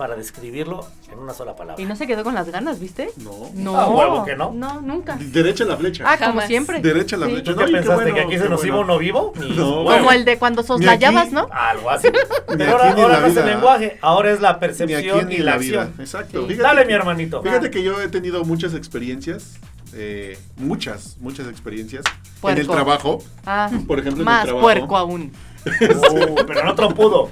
para 0.00 0.16
describirlo 0.16 0.86
en 1.12 1.18
una 1.18 1.34
sola 1.34 1.54
palabra? 1.54 1.82
Y 1.82 1.84
no 1.84 1.94
se 1.94 2.06
quedó 2.06 2.24
con 2.24 2.34
las 2.34 2.48
ganas, 2.48 2.80
¿viste? 2.80 3.10
No. 3.18 3.50
No. 3.52 3.78
Ah, 3.78 3.86
huevo 3.86 4.24
que 4.24 4.34
no. 4.34 4.50
No, 4.50 4.80
nunca. 4.80 5.18
Derecha 5.20 5.66
la 5.66 5.76
flecha. 5.76 6.04
Ah, 6.06 6.16
como 6.16 6.30
Jamás. 6.30 6.46
siempre. 6.46 6.80
Derecha 6.80 7.18
la 7.18 7.26
Sí. 7.26 7.32
flecha. 7.32 7.52
¿Tú 7.52 7.58
qué 7.58 7.64
qué 7.66 7.72
pensaste? 7.72 7.94
bueno, 8.04 8.14
¿Que 8.14 8.20
aquí 8.22 8.38
se 8.38 8.48
nos 8.48 8.60
bueno. 8.60 8.66
iba 8.74 8.80
uno 8.80 8.98
vivo? 8.98 9.32
Ni 9.38 9.50
No. 9.50 9.82
huevo. 9.82 9.98
Como 9.98 10.12
el 10.12 10.24
de 10.24 10.38
cuando 10.38 10.62
soslayabas. 10.62 11.32
¿no? 11.32 11.48
Algo 11.52 11.90
así. 11.90 12.08
Ni 12.08 12.56
Pero 12.56 12.72
ahora, 12.72 12.84
aquí 12.86 12.94
ni 12.94 13.00
en 13.00 13.04
ahora 13.04 13.14
la 13.16 13.20
no 13.20 13.26
es 13.26 13.36
el 13.36 13.42
vida. 13.44 13.52
lenguaje, 13.54 13.98
ahora 14.00 14.30
es 14.32 14.40
la 14.40 14.48
Ni 14.48 14.54
aquí 14.54 14.60
percepción 14.60 15.28
ni 15.28 15.34
y 15.34 15.36
en 15.36 15.44
la 15.44 15.52
la 15.52 15.58
vida. 15.58 15.82
acción. 15.82 16.00
Exacto. 16.00 16.40
Sí. 16.40 16.46
Fíjate 16.48 16.62
Dale, 16.62 16.80
que- 16.80 16.86
mi 16.88 16.92
hermanito. 16.94 17.42
Fíjate 17.42 17.70
que 17.70 17.82
yo 17.82 18.00
he 18.00 18.08
tenido 18.08 18.42
muchas 18.44 18.72
experiencias, 18.72 19.58
eh, 19.94 20.38
muchas, 20.56 21.18
muchas 21.20 21.46
experiencias 21.46 22.04
en 22.06 22.12
el 22.58 22.66
Puerco. 22.66 22.72
trabajo. 22.72 23.18
Ah, 23.44 23.68
Por 23.86 23.98
ejemplo, 23.98 24.12
en 24.14 24.18
el 24.20 24.24
más 24.24 24.44
trabajo. 24.44 24.64
puerco 24.64 24.96
aún. 24.96 25.30
Uh, 25.62 26.36
pero 26.46 26.64
no 26.64 26.74
trompudo. 26.74 27.30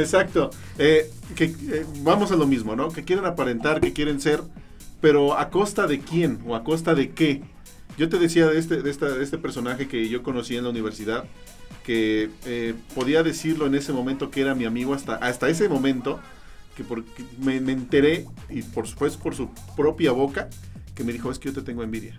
Exacto. 0.00 0.50
Eh, 0.78 1.10
que 1.36 1.44
eh, 1.44 1.86
vamos 2.02 2.30
a 2.32 2.36
lo 2.36 2.46
mismo, 2.46 2.74
¿no? 2.76 2.88
Que 2.90 3.04
quieren 3.04 3.24
aparentar, 3.24 3.80
que 3.80 3.92
quieren 3.92 4.20
ser, 4.20 4.42
pero 5.00 5.38
a 5.38 5.50
costa 5.50 5.86
de 5.86 6.00
quién 6.00 6.38
o 6.46 6.54
a 6.56 6.64
costa 6.64 6.94
de 6.94 7.10
qué. 7.10 7.42
Yo 7.96 8.08
te 8.08 8.18
decía 8.18 8.46
de 8.46 8.58
este, 8.58 8.82
de 8.82 8.90
esta- 8.90 9.08
de 9.10 9.24
este 9.24 9.38
personaje 9.38 9.88
que 9.88 10.08
yo 10.08 10.22
conocí 10.22 10.56
en 10.56 10.64
la 10.64 10.70
universidad, 10.70 11.24
que 11.84 12.30
eh, 12.44 12.74
podía 12.94 13.22
decirlo 13.22 13.66
en 13.66 13.74
ese 13.74 13.92
momento 13.92 14.30
que 14.30 14.40
era 14.42 14.54
mi 14.54 14.64
amigo 14.64 14.94
hasta, 14.94 15.14
hasta 15.16 15.48
ese 15.48 15.68
momento, 15.68 16.20
que 16.76 16.84
porque 16.84 17.24
me, 17.40 17.60
me 17.60 17.72
enteré, 17.72 18.26
y 18.50 18.62
por 18.62 18.86
supuesto 18.86 19.18
por 19.20 19.34
su 19.34 19.48
propia 19.76 20.12
boca, 20.12 20.48
que 20.94 21.02
me 21.04 21.12
dijo, 21.12 21.30
es 21.30 21.38
que 21.38 21.48
yo 21.48 21.54
te 21.54 21.62
tengo 21.62 21.82
envidia. 21.82 22.14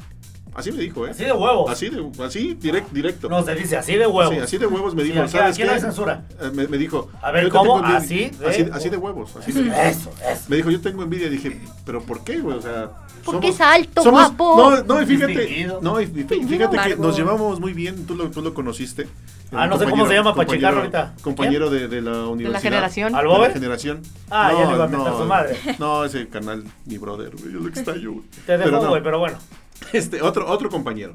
Así 0.55 0.71
me 0.71 0.81
dijo, 0.81 1.05
¿eh? 1.07 1.11
Así 1.11 1.23
de 1.25 1.31
huevos. 1.31 1.69
Así, 1.71 1.89
de, 1.89 2.05
así 2.23 2.55
direct- 2.59 2.89
directo. 2.91 3.29
No, 3.29 3.43
se 3.43 3.55
dice 3.55 3.77
así 3.77 3.95
de 3.95 4.07
huevos. 4.07 4.33
Sí, 4.33 4.39
así 4.41 4.57
de 4.57 4.65
huevos 4.67 4.93
me 4.95 5.03
Sí, 5.03 5.09
dijo, 5.11 5.21
aquí- 5.23 5.31
¿sabes 5.31 5.49
aquí 5.53 5.57
qué? 5.61 5.65
no 5.67 5.71
hay 5.73 5.79
censura. 5.79 6.25
Eh, 6.41 6.51
Me, 6.53 6.67
me 6.67 6.77
dijo, 6.77 7.09
A 7.21 7.31
ver, 7.31 7.43
"Yo 7.43 7.49
te 7.51 7.57
¿cómo? 7.57 7.75
tengo 7.81 7.95
envidia". 7.97 7.97
¿Así 7.97 8.37
de- 8.37 8.47
así, 8.49 8.65
así 8.73 8.89
de 8.89 8.97
huevos. 8.97 9.35
Así 9.37 9.51
de- 9.51 9.69
Eso, 9.89 10.09
eso. 10.29 10.43
Me 10.47 10.55
dijo, 10.57 10.69
yo 10.71 10.81
tengo 10.81 11.03
envidia. 11.03 11.29
Dije, 11.29 11.61
¿pero 11.85 12.01
por 12.01 12.23
qué, 12.23 12.39
güey? 12.39 12.57
O 12.57 12.61
sea, 12.61 12.89
Porque 13.23 13.49
es 13.49 13.61
alto, 13.61 14.01
somos- 14.03 14.21
guapo. 14.35 14.55
No, 14.57 14.83
no, 14.83 15.01
y 15.01 15.05
fíjate, 15.05 15.67
no, 15.81 16.01
y 16.01 16.07
fí- 16.07 16.47
fíjate 16.47 16.77
que 16.89 16.95
nos 16.97 17.15
llevamos 17.17 17.59
muy 17.59 17.73
bien. 17.73 18.05
Tú 18.05 18.15
lo, 18.15 18.29
tú 18.31 18.41
lo 18.41 18.53
conociste. 18.53 19.07
Ah, 19.51 19.65
no 19.65 19.79
sé 19.79 19.85
cómo 19.85 20.07
se 20.07 20.13
llama 20.13 20.35
para 20.35 20.45
compañero- 20.45 20.57
checarlo 20.59 20.79
ahorita. 20.81 21.13
Compañero 21.23 21.69
de, 21.71 21.87
de 21.87 22.01
la 22.01 22.27
universidad. 22.27 22.61
generación. 22.61 23.15
¿Al 23.15 23.27
De 23.27 23.37
la 23.39 23.49
generación. 23.49 24.01
Ah, 24.29 24.51
ya 24.53 24.65
le 24.69 24.75
iba 24.75 24.83
a 24.83 24.87
mentar 24.87 25.13
su 25.17 25.25
madre. 25.25 25.57
No, 25.79 26.05
ese 26.05 26.27
canal, 26.27 26.63
mi 26.85 26.97
brother, 26.97 27.31
güey, 27.35 27.53
yo 27.53 27.59
lo 27.59 27.67
extraño, 27.69 28.11
güey. 28.11 28.25
Te 28.45 28.57
no, 28.57 28.87
güey, 28.89 29.01
pero 29.03 29.17
bueno. 29.19 29.37
Este, 29.93 30.21
otro, 30.21 30.47
otro 30.47 30.69
compañero. 30.69 31.13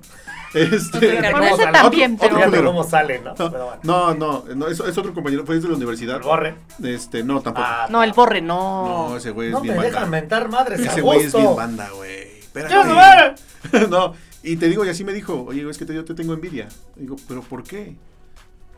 Este, 0.54 1.18
ese 1.18 1.30
sale. 1.56 1.72
también, 1.72 2.14
Otro- 2.20 2.38
pero. 2.50 2.64
Cómo 2.66 2.84
sale, 2.84 3.20
¿no? 3.20 3.34
Pero 3.34 3.50
bueno. 3.50 3.80
No, 3.82 4.14
no, 4.14 4.44
no, 4.54 4.68
es, 4.68 4.78
es 4.80 4.96
otro 4.98 5.12
compañero, 5.12 5.44
fue 5.44 5.56
desde 5.56 5.68
la 5.68 5.74
universidad. 5.74 6.16
El 6.16 6.22
borre. 6.22 6.54
Este, 6.82 7.22
no, 7.24 7.40
tampoco. 7.40 7.66
Ah, 7.68 7.86
No, 7.90 8.02
el 8.02 8.12
borre 8.12 8.40
no. 8.40 9.08
no, 9.10 9.16
ese 9.16 9.30
güey 9.30 9.48
es 9.48 9.52
No 9.54 9.60
me 9.60 9.68
bien 9.70 9.80
dejan 9.82 10.02
banda. 10.02 10.10
mentar 10.20 10.48
madres 10.48 10.80
Ese 10.80 11.00
güey 11.00 11.20
es 11.20 11.32
bien 11.34 11.56
banda, 11.56 11.88
güey. 11.94 12.38
Espérate. 12.38 12.72
¡Ya 12.74 12.84
se 12.84 12.92
va! 12.92 13.88
no, 13.88 14.14
y 14.42 14.56
te 14.56 14.68
digo, 14.68 14.84
y 14.84 14.88
así 14.88 15.04
me 15.04 15.12
dijo, 15.12 15.44
oye, 15.48 15.68
es 15.68 15.76
que 15.78 15.84
te, 15.86 15.94
yo 15.94 16.04
te 16.04 16.14
tengo 16.14 16.32
envidia. 16.34 16.68
Digo, 16.96 17.16
¿pero 17.26 17.42
por 17.42 17.62
qué? 17.64 17.96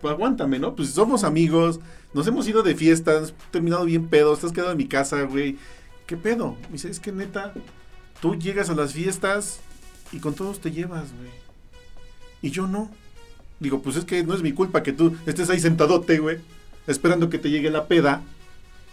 Pues 0.00 0.12
aguántame, 0.12 0.58
¿no? 0.58 0.74
Pues 0.74 0.90
somos 0.90 1.24
amigos, 1.24 1.80
nos 2.14 2.26
hemos 2.26 2.46
ido 2.48 2.62
de 2.62 2.74
fiestas, 2.74 3.34
terminado 3.50 3.84
bien 3.84 4.08
pedos, 4.08 4.40
te 4.40 4.46
has 4.46 4.52
quedado 4.52 4.72
en 4.72 4.78
mi 4.78 4.88
casa, 4.88 5.22
güey. 5.22 5.58
¿Qué 6.06 6.16
pedo? 6.16 6.56
Me 6.68 6.72
dice, 6.74 6.88
es 6.90 7.00
que 7.00 7.12
neta, 7.12 7.52
tú 8.20 8.34
llegas 8.36 8.70
a 8.70 8.74
las 8.74 8.92
fiestas 8.92 9.60
y 10.12 10.18
con 10.18 10.34
todos 10.34 10.60
te 10.60 10.70
llevas, 10.70 11.04
güey. 11.16 11.30
Y 12.42 12.50
yo 12.50 12.66
no. 12.66 12.90
Digo, 13.58 13.80
pues 13.80 13.96
es 13.96 14.04
que 14.04 14.22
no 14.22 14.34
es 14.34 14.42
mi 14.42 14.52
culpa 14.52 14.82
que 14.82 14.92
tú 14.92 15.16
estés 15.26 15.48
ahí 15.48 15.60
sentadote, 15.60 16.18
güey, 16.18 16.38
esperando 16.86 17.30
que 17.30 17.38
te 17.38 17.50
llegue 17.50 17.70
la 17.70 17.86
peda. 17.86 18.22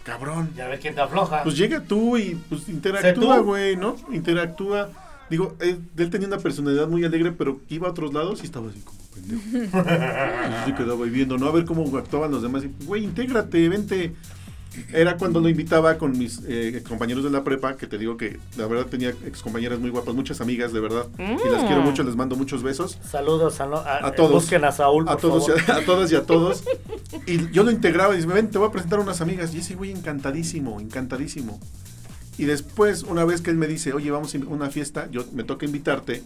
Cabrón. 0.04 0.50
Ya 0.56 0.68
ver 0.68 0.80
quién 0.80 0.94
te 0.94 1.00
afloja. 1.00 1.42
Pues 1.42 1.56
llega 1.56 1.80
tú 1.80 2.16
y 2.16 2.34
pues 2.48 2.68
interactúa, 2.68 3.38
tú. 3.38 3.44
güey, 3.44 3.76
¿no? 3.76 3.96
Interactúa. 4.12 4.90
Digo, 5.30 5.56
eh, 5.60 5.78
él 5.96 6.10
tenía 6.10 6.28
una 6.28 6.38
personalidad 6.38 6.86
muy 6.88 7.04
alegre, 7.04 7.32
pero 7.32 7.60
iba 7.70 7.88
a 7.88 7.90
otros 7.90 8.12
lados 8.12 8.40
y 8.42 8.46
estaba 8.46 8.68
así 8.68 8.80
como 8.80 8.98
pendejo. 9.14 9.42
y 9.80 10.66
se 10.66 10.74
quedaba 10.74 11.04
ahí 11.04 11.10
viendo, 11.10 11.38
¿no? 11.38 11.46
A 11.46 11.52
ver 11.52 11.64
cómo 11.64 11.96
actuaban 11.96 12.30
los 12.30 12.42
demás. 12.42 12.64
Güey, 12.84 13.04
intégrate, 13.04 13.68
vente. 13.68 14.14
Era 14.92 15.16
cuando 15.16 15.40
lo 15.40 15.48
invitaba 15.48 15.98
con 15.98 16.16
mis 16.18 16.40
eh, 16.46 16.82
compañeros 16.88 17.24
de 17.24 17.30
la 17.30 17.44
prepa, 17.44 17.76
que 17.76 17.86
te 17.86 17.98
digo 17.98 18.16
que 18.16 18.38
la 18.56 18.66
verdad 18.66 18.86
tenía 18.86 19.10
excompañeras 19.10 19.78
muy 19.78 19.90
guapas, 19.90 20.14
muchas 20.14 20.40
amigas, 20.40 20.72
de 20.72 20.80
verdad. 20.80 21.06
Y 21.18 21.48
las 21.48 21.62
Mm. 21.62 21.66
quiero 21.66 21.82
mucho, 21.82 22.02
les 22.02 22.16
mando 22.16 22.36
muchos 22.36 22.62
besos. 22.62 22.98
Saludos 23.08 23.60
a, 23.60 23.64
a, 23.64 24.06
A 24.08 24.12
todos. 24.12 24.32
Busquen 24.32 24.64
a 24.64 24.72
Saúl, 24.72 25.04
por 25.04 25.14
A 25.14 25.16
todos, 25.16 25.48
y 25.48 25.60
favor. 25.60 25.70
a, 25.70 25.76
a 25.82 25.84
todas 25.84 26.12
y 26.12 26.16
a 26.16 26.22
todos. 26.24 26.64
Y 27.26 27.50
yo 27.52 27.62
lo 27.62 27.70
integraba 27.70 28.12
y 28.14 28.16
dice, 28.16 28.28
ven, 28.28 28.50
te 28.50 28.58
voy 28.58 28.68
a 28.68 28.70
presentar 28.72 28.98
a 28.98 29.02
unas 29.02 29.20
amigas. 29.20 29.54
Y 29.54 29.58
ese 29.58 29.74
güey 29.76 29.90
encantadísimo, 29.92 30.80
encantadísimo. 30.80 31.58
Y 32.36 32.44
después, 32.44 33.04
una 33.04 33.24
vez 33.24 33.40
que 33.40 33.50
él 33.50 33.56
me 33.56 33.68
dice, 33.68 33.92
oye, 33.92 34.10
vamos 34.10 34.34
a 34.34 34.38
una 34.48 34.68
fiesta, 34.68 35.08
yo 35.10 35.24
me 35.32 35.44
toca 35.44 35.64
invitarte. 35.64 36.22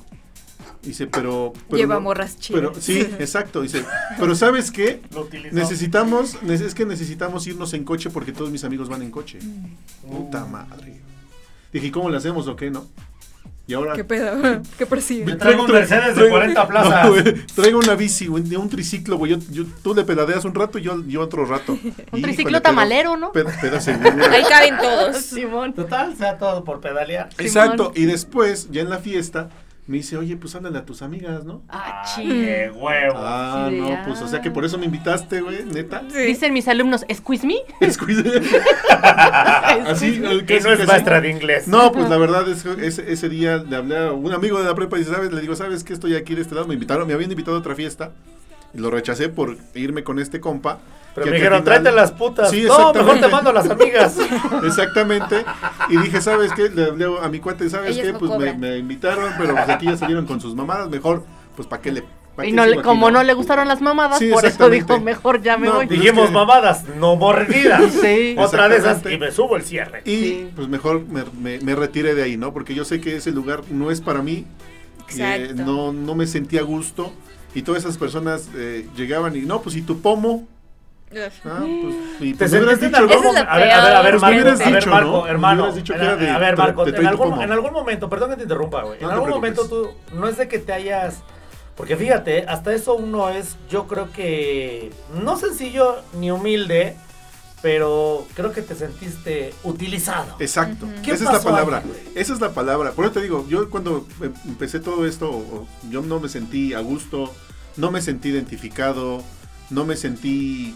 Dice, 0.82 1.06
pero... 1.08 1.52
pero 1.68 1.76
Lleva 1.78 1.96
no- 1.96 2.02
morras 2.02 2.36
Pero, 2.50 2.72
chidas. 2.72 2.84
sí, 2.84 3.00
exacto. 3.18 3.62
Dice, 3.62 3.84
pero 4.18 4.34
¿sabes 4.34 4.70
qué? 4.70 5.00
Lo. 5.12 5.28
Necesitamos, 5.52 6.40
nece- 6.42 6.64
es 6.66 6.74
que 6.74 6.86
necesitamos 6.86 7.46
irnos 7.46 7.74
en 7.74 7.84
coche 7.84 8.10
porque 8.10 8.32
todos 8.32 8.50
mis 8.50 8.64
amigos 8.64 8.88
van 8.88 9.02
en 9.02 9.10
coche. 9.10 9.38
Puta 10.08 10.44
madre. 10.44 11.00
Dije, 11.72 11.88
¿y 11.88 11.90
cómo 11.90 12.08
le 12.10 12.16
hacemos 12.16 12.46
o 12.48 12.56
qué, 12.56 12.70
no? 12.70 12.86
Y 13.66 13.74
ahora... 13.74 13.92
¿Qué 13.92 14.02
pedo? 14.04 14.40
¿Qué 14.78 14.84
Me 14.84 14.86
persigue? 14.86 15.36
traigo 15.36 15.64
un 15.64 15.70
Mercedes 15.72 16.16
de 16.16 16.30
40 16.30 16.68
plazas. 16.68 17.04
No, 17.04 17.10
güey, 17.10 17.44
traigo 17.54 17.78
una 17.80 17.94
bici, 17.96 18.26
güey, 18.26 18.42
de 18.44 18.56
un 18.56 18.70
triciclo, 18.70 19.18
güey. 19.18 19.32
Yo, 19.32 19.38
yo- 19.50 19.64
tú 19.82 19.94
le 19.94 20.04
pedadeas 20.04 20.44
un 20.46 20.54
rato 20.54 20.78
y 20.78 20.82
yo, 20.82 21.04
yo 21.06 21.20
otro 21.20 21.44
rato. 21.44 21.72
Un 21.82 21.88
Híjole, 21.90 22.22
triciclo 22.22 22.52
pero- 22.52 22.62
tamalero, 22.62 23.16
¿no? 23.18 23.30
Peda, 23.32 23.52
peda 23.60 23.78
seguro. 23.80 24.10
Ahí 24.30 24.42
caben 24.48 24.78
todos. 24.78 25.16
Simón. 25.18 25.74
Total, 25.74 26.16
sea 26.16 26.38
todo 26.38 26.64
por 26.64 26.80
pedalear. 26.80 27.28
Exacto. 27.36 27.92
Y 27.94 28.04
después, 28.06 28.68
ya 28.70 28.80
en 28.80 28.88
la 28.88 29.00
fiesta, 29.00 29.50
me 29.88 29.96
dice, 29.96 30.18
oye, 30.18 30.36
pues 30.36 30.54
háblale 30.54 30.78
a 30.78 30.84
tus 30.84 31.00
amigas, 31.00 31.46
¿no? 31.46 31.62
Ah, 31.68 32.02
ching. 32.14 32.28
qué 32.28 32.70
huevo. 32.74 33.14
Ah, 33.16 33.68
Sí, 33.70 33.80
no, 33.80 33.98
pues, 34.04 34.20
o 34.20 34.28
sea 34.28 34.42
que 34.42 34.50
por 34.50 34.66
eso 34.66 34.76
me 34.76 34.84
invitaste, 34.84 35.40
güey, 35.40 35.64
neta. 35.64 36.02
Sí. 36.10 36.18
Dicen 36.18 36.52
mis 36.52 36.68
alumnos, 36.68 37.06
¿squeeze 37.12 37.46
me? 37.46 37.56
Descuide. 37.80 38.38
Así, 39.86 40.20
eh, 40.22 40.44
casi, 40.46 40.62
no 40.64 40.72
es 40.74 40.86
maestra 40.86 41.20
de 41.22 41.30
inglés. 41.30 41.68
No, 41.68 41.90
pues 41.90 42.08
la 42.10 42.18
verdad 42.18 42.46
es 42.48 42.62
que 42.62 42.86
ese, 42.86 43.10
ese 43.10 43.28
día 43.30 43.56
le 43.58 43.76
hablé 43.76 43.96
a 43.96 44.12
un 44.12 44.30
amigo 44.32 44.58
de 44.58 44.66
la 44.66 44.74
prepa 44.74 44.96
y 44.96 45.00
dice, 45.00 45.12
¿sabes? 45.12 45.32
Le 45.32 45.40
digo, 45.40 45.56
¿sabes 45.56 45.84
qué? 45.84 45.94
Estoy 45.94 46.14
aquí 46.16 46.34
de 46.34 46.42
este 46.42 46.54
lado. 46.54 46.66
Me 46.68 46.74
invitaron, 46.74 47.06
me 47.06 47.14
habían 47.14 47.30
invitado 47.30 47.56
a 47.56 47.60
otra 47.60 47.74
fiesta. 47.74 48.12
Y 48.74 48.78
lo 48.78 48.90
rechacé 48.90 49.28
por 49.28 49.56
irme 49.74 50.02
con 50.04 50.18
este 50.18 50.40
compa. 50.40 50.78
Pero 51.14 51.24
que 51.24 51.30
me 51.30 51.36
dijeron, 51.38 51.62
final- 51.62 51.80
tráete 51.82 51.96
las 51.96 52.12
putas. 52.12 52.50
Sí, 52.50 52.64
no, 52.68 52.92
mejor 52.92 53.18
te 53.20 53.28
mando 53.28 53.50
a 53.50 53.52
las 53.52 53.68
amigas. 53.68 54.16
Exactamente. 54.64 55.44
Y 55.88 55.96
dije, 55.96 56.20
¿sabes 56.20 56.52
qué? 56.52 56.68
Le 56.68 56.84
hablé 56.84 57.06
a 57.20 57.28
mi 57.28 57.40
cuate, 57.40 57.68
¿sabes 57.70 57.92
Ellas 57.92 58.06
qué? 58.06 58.12
no 58.12 58.18
Pues 58.18 58.56
me, 58.58 58.76
invitaron, 58.78 59.32
pero 59.38 59.54
pues 59.54 59.68
aquí 59.68 59.86
ya 59.86 59.96
salieron 59.96 60.26
con 60.26 60.40
sus 60.40 60.54
mamadas. 60.54 60.88
Mejor, 60.88 61.24
pues 61.56 61.66
¿para 61.66 61.82
qué 61.82 61.92
le.? 61.92 62.04
Y 62.44 62.52
no 62.52 62.64
le- 62.66 62.80
como 62.82 63.10
no 63.10 63.24
le 63.24 63.34
gustaron 63.34 63.66
las 63.66 63.80
mamadas, 63.80 64.20
Sí, 64.20 64.30
por 64.30 64.44
eso 64.44 64.70
dijo, 64.70 65.00
mejor 65.00 65.42
ya 65.42 65.56
me 65.56 65.66
No, 65.66 65.74
voy. 65.76 65.86
pues- 65.88 65.98
Dijimos 65.98 66.26
que- 66.28 66.32
mamadas, 66.34 66.84
no 67.00 67.16
mordidas. 67.16 67.82
Sí. 68.00 68.36
Otra 68.38 68.68
de 68.68 68.76
esas 68.76 69.02
y 69.10 69.18
me 69.18 69.32
subo 69.32 69.56
el 69.56 69.62
cierre. 69.64 70.02
Y 70.04 70.10
Sí. 70.16 70.50
pues 70.54 70.68
mejor 70.68 71.04
me, 71.08 71.24
me, 71.40 71.58
me 71.58 71.74
retiré 71.74 72.14
de 72.14 72.22
ahí, 72.22 72.36
¿no? 72.36 72.52
Porque 72.52 72.74
yo 72.76 72.84
sé 72.84 73.00
que 73.00 73.16
ese 73.16 73.32
lugar 73.32 73.62
no 73.70 73.90
es 73.90 74.00
para 74.00 74.22
mí. 74.22 74.44
eh, 75.18 75.52
no, 75.56 75.92
no 75.92 76.14
me 76.14 76.26
sentía 76.28 76.60
a 76.60 76.64
gusto. 76.64 77.12
Y 77.58 77.62
todas 77.62 77.82
esas 77.82 77.98
personas 77.98 78.48
eh, 78.54 78.88
llegaban 78.96 79.34
y, 79.36 79.40
no, 79.40 79.60
pues 79.62 79.74
y 79.74 79.82
tu 79.82 80.00
pomo. 80.00 80.46
Ah, 81.10 81.28
pues, 81.64 81.94
y 82.20 82.32
¿Te 82.34 82.38
pues, 82.38 82.52
hubieras 82.52 82.80
dicho? 82.80 82.96
A 82.98 83.00
ver, 83.00 83.16
a 83.48 83.56
ver, 83.56 83.70
a 83.96 84.02
ver, 84.02 84.18
peor. 84.58 84.86
Marco, 84.88 85.26
hermano. 85.26 85.62
hubieras 85.62 85.74
dicho 85.76 85.94
que 85.94 86.00
a, 86.00 86.02
era 86.04 86.16
de- 86.16 86.30
a 86.30 86.38
ver, 86.38 86.56
Marco, 86.56 86.84
te 86.84 86.90
en 86.96 87.06
algún, 87.06 87.42
en 87.42 87.50
algún 87.50 87.72
momento, 87.72 88.08
perdón 88.08 88.30
que 88.30 88.36
te 88.36 88.42
interrumpa, 88.42 88.82
güey. 88.82 88.98
En 89.00 89.06
No 89.06 89.12
algún 89.14 89.30
momento 89.30 89.66
tú, 89.68 89.90
no 90.14 90.28
es 90.28 90.36
de 90.36 90.46
que 90.48 90.58
te 90.58 90.72
hayas... 90.72 91.22
Porque 91.76 91.96
fíjate, 91.96 92.44
hasta 92.46 92.74
eso 92.74 92.94
uno 92.94 93.28
es, 93.30 93.56
yo 93.70 93.86
creo 93.86 94.12
que, 94.12 94.92
no 95.22 95.36
sencillo 95.36 95.96
ni 96.20 96.30
humilde, 96.30 96.96
pero 97.62 98.26
creo 98.34 98.52
que 98.52 98.62
te 98.62 98.74
sentiste 98.74 99.54
utilizado. 99.64 100.36
Exacto. 100.40 100.86
Ujú. 100.86 100.94
¿Qué 101.02 101.12
Esa 101.12 101.24
es 101.24 101.32
la 101.32 101.40
palabra. 101.40 101.78
ahí? 101.78 102.12
Esa 102.14 102.34
es 102.34 102.40
la 102.40 102.50
palabra. 102.52 102.90
Por 102.92 103.04
eso 103.04 103.14
te 103.14 103.22
digo, 103.22 103.46
yo 103.48 103.70
cuando 103.70 104.06
em- 104.20 104.34
empecé 104.46 104.80
todo 104.80 105.06
esto, 105.06 105.66
yo 105.88 106.02
no 106.02 106.20
me 106.20 106.28
sentí 106.28 106.74
a 106.74 106.80
gusto, 106.80 107.32
no 107.78 107.90
me 107.90 108.02
sentí 108.02 108.28
identificado, 108.28 109.22
no 109.70 109.84
me 109.84 109.96
sentí 109.96 110.74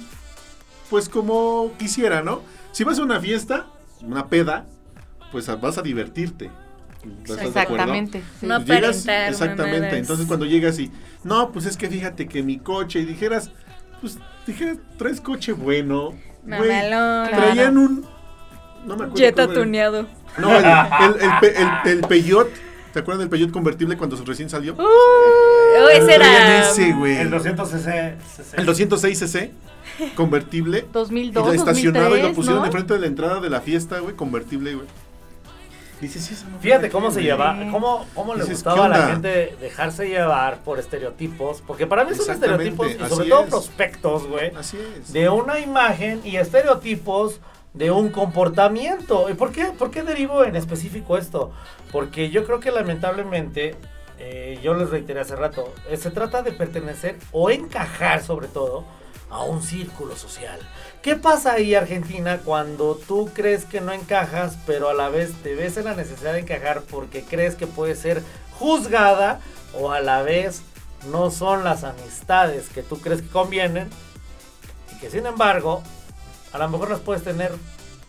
pues 0.88 1.08
como 1.08 1.72
quisiera, 1.78 2.22
¿no? 2.22 2.42
Si 2.72 2.84
vas 2.84 2.98
a 2.98 3.02
una 3.02 3.20
fiesta, 3.20 3.66
una 4.02 4.28
peda, 4.28 4.66
pues 5.30 5.46
vas 5.60 5.76
a 5.78 5.82
divertirte. 5.82 6.50
Exactamente. 7.28 8.22
sí. 8.40 8.46
No 8.46 8.60
Llegas- 8.60 9.06
exactamente. 9.28 9.96
Entonces 9.98 10.26
cuando 10.26 10.46
llegas 10.46 10.78
y 10.78 10.90
no, 11.24 11.50
pues 11.52 11.66
es 11.66 11.76
que 11.76 11.88
fíjate 11.88 12.28
que 12.28 12.42
mi 12.42 12.58
coche 12.58 13.00
y 13.00 13.04
dijeras, 13.04 13.50
pues 14.00 14.18
dijeras, 14.46 14.78
traes 14.98 15.20
coche 15.20 15.52
bueno. 15.52 16.14
Mamalón. 16.44 17.30
Traían 17.30 17.78
un 17.78 18.00
no 18.86 18.96
me 18.96 19.04
acuerdo 19.04 19.16
Jetta 19.16 19.52
tuneado. 19.52 20.06
No, 20.38 20.50
el, 20.56 20.64
el, 20.64 21.20
el, 21.22 21.30
pe- 21.40 21.54
el- 21.62 21.90
el 21.92 22.00
Peugeot. 22.02 22.48
¿Te 22.92 22.98
acuerdan 22.98 23.20
del 23.20 23.28
Peugeot 23.30 23.50
convertible 23.52 23.96
cuando 23.96 24.16
recién 24.24 24.50
salió? 24.50 24.76
Oh, 25.80 25.88
ese 25.88 26.14
era. 26.14 26.70
ese, 26.70 26.92
güey. 26.92 27.16
El 27.18 27.30
200 27.30 27.68
cc. 27.70 28.16
El 28.56 28.66
206 28.66 29.18
cc 29.18 29.50
convertible. 30.16 30.86
2002, 30.92 31.42
y 31.44 31.46
lo 31.46 31.52
estacionado 31.54 32.08
y 32.16 32.20
lo 32.22 32.28
2003, 32.28 32.34
pusieron 32.36 32.60
¿no? 32.60 32.66
enfrente 32.66 32.94
de 32.94 33.00
la 33.00 33.06
entrada 33.06 33.40
de 33.40 33.50
la 33.50 33.60
fiesta, 33.60 33.98
güey, 34.00 34.14
convertible, 34.16 34.74
güey. 34.74 34.86
Dices, 36.00 36.24
sí, 36.24 36.34
Fíjate 36.60 36.90
cómo 36.90 37.10
se 37.10 37.16
güey. 37.20 37.26
lleva, 37.26 37.56
cómo, 37.70 38.06
cómo 38.14 38.34
le 38.34 38.40
Dices, 38.40 38.64
gustaba 38.64 38.86
a 38.86 38.92
¿qué 38.92 38.98
la 38.98 39.06
gente 39.06 39.56
dejarse 39.60 40.08
llevar 40.08 40.58
por 40.64 40.80
estereotipos, 40.80 41.62
porque 41.64 41.86
para 41.86 42.04
mí 42.04 42.12
son 42.16 42.28
estereotipos 42.34 42.88
y 42.90 43.08
sobre 43.08 43.28
todo 43.28 43.42
es. 43.44 43.48
prospectos, 43.50 44.26
güey, 44.26 44.50
Así 44.56 44.78
es. 44.78 45.12
de 45.12 45.28
una 45.28 45.60
imagen 45.60 46.20
y 46.24 46.36
estereotipos 46.38 47.38
de 47.72 47.92
un 47.92 48.08
comportamiento. 48.08 49.30
¿Y 49.30 49.34
por 49.34 49.52
qué, 49.52 49.66
por 49.66 49.92
qué 49.92 50.02
derivo 50.02 50.42
en 50.44 50.56
específico 50.56 51.16
esto? 51.18 51.52
Porque 51.92 52.30
yo 52.30 52.44
creo 52.44 52.58
que 52.58 52.72
lamentablemente, 52.72 53.76
eh, 54.24 54.60
yo 54.62 54.74
les 54.74 54.88
reiteré 54.88 55.18
hace 55.18 55.34
rato, 55.34 55.74
eh, 55.90 55.96
se 55.96 56.12
trata 56.12 56.42
de 56.42 56.52
pertenecer 56.52 57.18
o 57.32 57.50
encajar 57.50 58.22
sobre 58.22 58.46
todo 58.46 58.84
a 59.30 59.42
un 59.42 59.62
círculo 59.62 60.14
social. 60.14 60.60
¿Qué 61.02 61.16
pasa 61.16 61.54
ahí, 61.54 61.74
Argentina, 61.74 62.38
cuando 62.44 62.94
tú 62.94 63.30
crees 63.34 63.64
que 63.64 63.80
no 63.80 63.92
encajas, 63.92 64.56
pero 64.64 64.88
a 64.88 64.94
la 64.94 65.08
vez 65.08 65.32
te 65.42 65.56
ves 65.56 65.76
en 65.76 65.86
la 65.86 65.94
necesidad 65.94 66.34
de 66.34 66.40
encajar 66.40 66.82
porque 66.82 67.24
crees 67.24 67.56
que 67.56 67.66
puedes 67.66 67.98
ser 67.98 68.22
juzgada 68.60 69.40
o 69.74 69.90
a 69.90 70.00
la 70.00 70.22
vez 70.22 70.62
no 71.10 71.32
son 71.32 71.64
las 71.64 71.82
amistades 71.82 72.68
que 72.68 72.84
tú 72.84 73.00
crees 73.00 73.22
que 73.22 73.28
convienen 73.28 73.90
y 74.94 75.00
que 75.00 75.10
sin 75.10 75.26
embargo 75.26 75.82
a 76.52 76.58
lo 76.58 76.68
mejor 76.68 76.90
las 76.90 77.00
puedes 77.00 77.24
tener, 77.24 77.50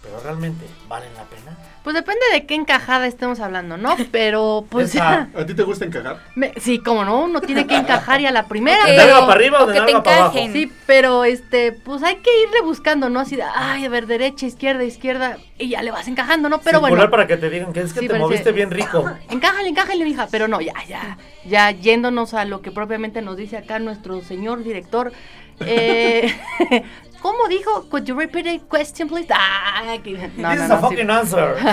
pero 0.04 0.20
realmente 0.20 0.68
valen 0.88 1.12
la 1.16 1.24
pena? 1.24 1.58
Pues 1.84 1.96
depende 1.96 2.22
de 2.32 2.46
qué 2.46 2.56
encajada 2.56 3.08
estemos 3.08 3.42
hablando, 3.42 3.78
¿no? 3.78 3.96
Pero 4.12 4.66
pues 4.70 4.96
Esa. 4.96 5.28
¿A 5.36 5.46
ti 5.46 5.54
te 5.54 5.64
gusta 5.64 5.84
encajar? 5.86 6.18
me- 6.36 6.54
sí, 6.58 6.80
como 6.80 7.04
no, 7.04 7.24
uno 7.24 7.42
tiene 7.42 7.68
que 7.68 7.76
encajar 7.76 8.22
y 8.22 8.26
a 8.26 8.32
la 8.32 8.48
primera. 8.48 8.84
Ok. 8.84 8.90
¿De 8.90 8.98
para 8.98 9.32
arriba 9.34 9.64
o 9.64 9.68
de 9.68 9.74
que 9.74 9.94
te 9.94 10.02
para 10.02 10.18
abajo? 10.18 10.40
Sí, 10.52 10.72
pero 10.88 11.26
este, 11.26 11.74
pues 11.74 12.02
hay 12.04 12.16
que 12.16 12.30
irle 12.44 12.62
buscando, 12.64 13.10
¿no? 13.10 13.20
Así 13.20 13.36
de, 13.36 13.44
ay, 13.44 13.86
a 13.86 13.90
ver, 13.90 14.08
derecha, 14.08 14.46
izquierda, 14.46 14.84
izquierda, 14.84 15.38
y 15.60 15.70
ya 15.70 15.82
le 15.82 15.92
vas 15.92 16.08
encajando, 16.08 16.48
¿no? 16.48 16.60
Pero 16.60 16.80
Circular 16.80 16.98
bueno, 16.98 17.12
para 17.12 17.28
que 17.28 17.38
te 17.38 17.50
digan 17.50 17.74
que 17.74 17.82
es 17.82 17.94
que 17.94 18.00
Sí, 18.00 18.08
te 18.08 18.18
moviste 18.18 18.52
bien 18.54 18.72
rico. 18.72 19.06
encájale, 19.30 19.68
encájale, 19.70 20.08
hija, 20.08 20.28
pero 20.32 20.48
no, 20.48 20.62
ya, 20.62 20.74
ya, 20.88 21.18
ya 21.46 21.72
yéndonos 21.72 22.34
a 22.34 22.46
lo 22.46 22.62
que 22.62 22.72
propiamente 22.72 23.22
nos 23.22 23.36
dice 23.36 23.58
acá 23.58 23.80
nuestro 23.80 24.22
señor 24.22 24.64
director. 24.64 25.12
Eh, 25.60 26.34
¿Cómo 27.24 27.48
dijo? 27.48 27.88
Could 27.90 28.04
you 28.04 28.16
repeat 28.20 28.46
the 28.46 28.60
question, 28.70 29.08
please? 29.08 29.28
Ah, 29.34 29.96
que- 30.04 30.12
no, 30.14 30.28
This 30.28 30.38
no, 30.38 30.54
is 30.54 30.62
a 30.62 30.68
no, 30.68 30.76
sí, 30.76 30.82
fucking 30.82 31.10
answer. 31.10 31.56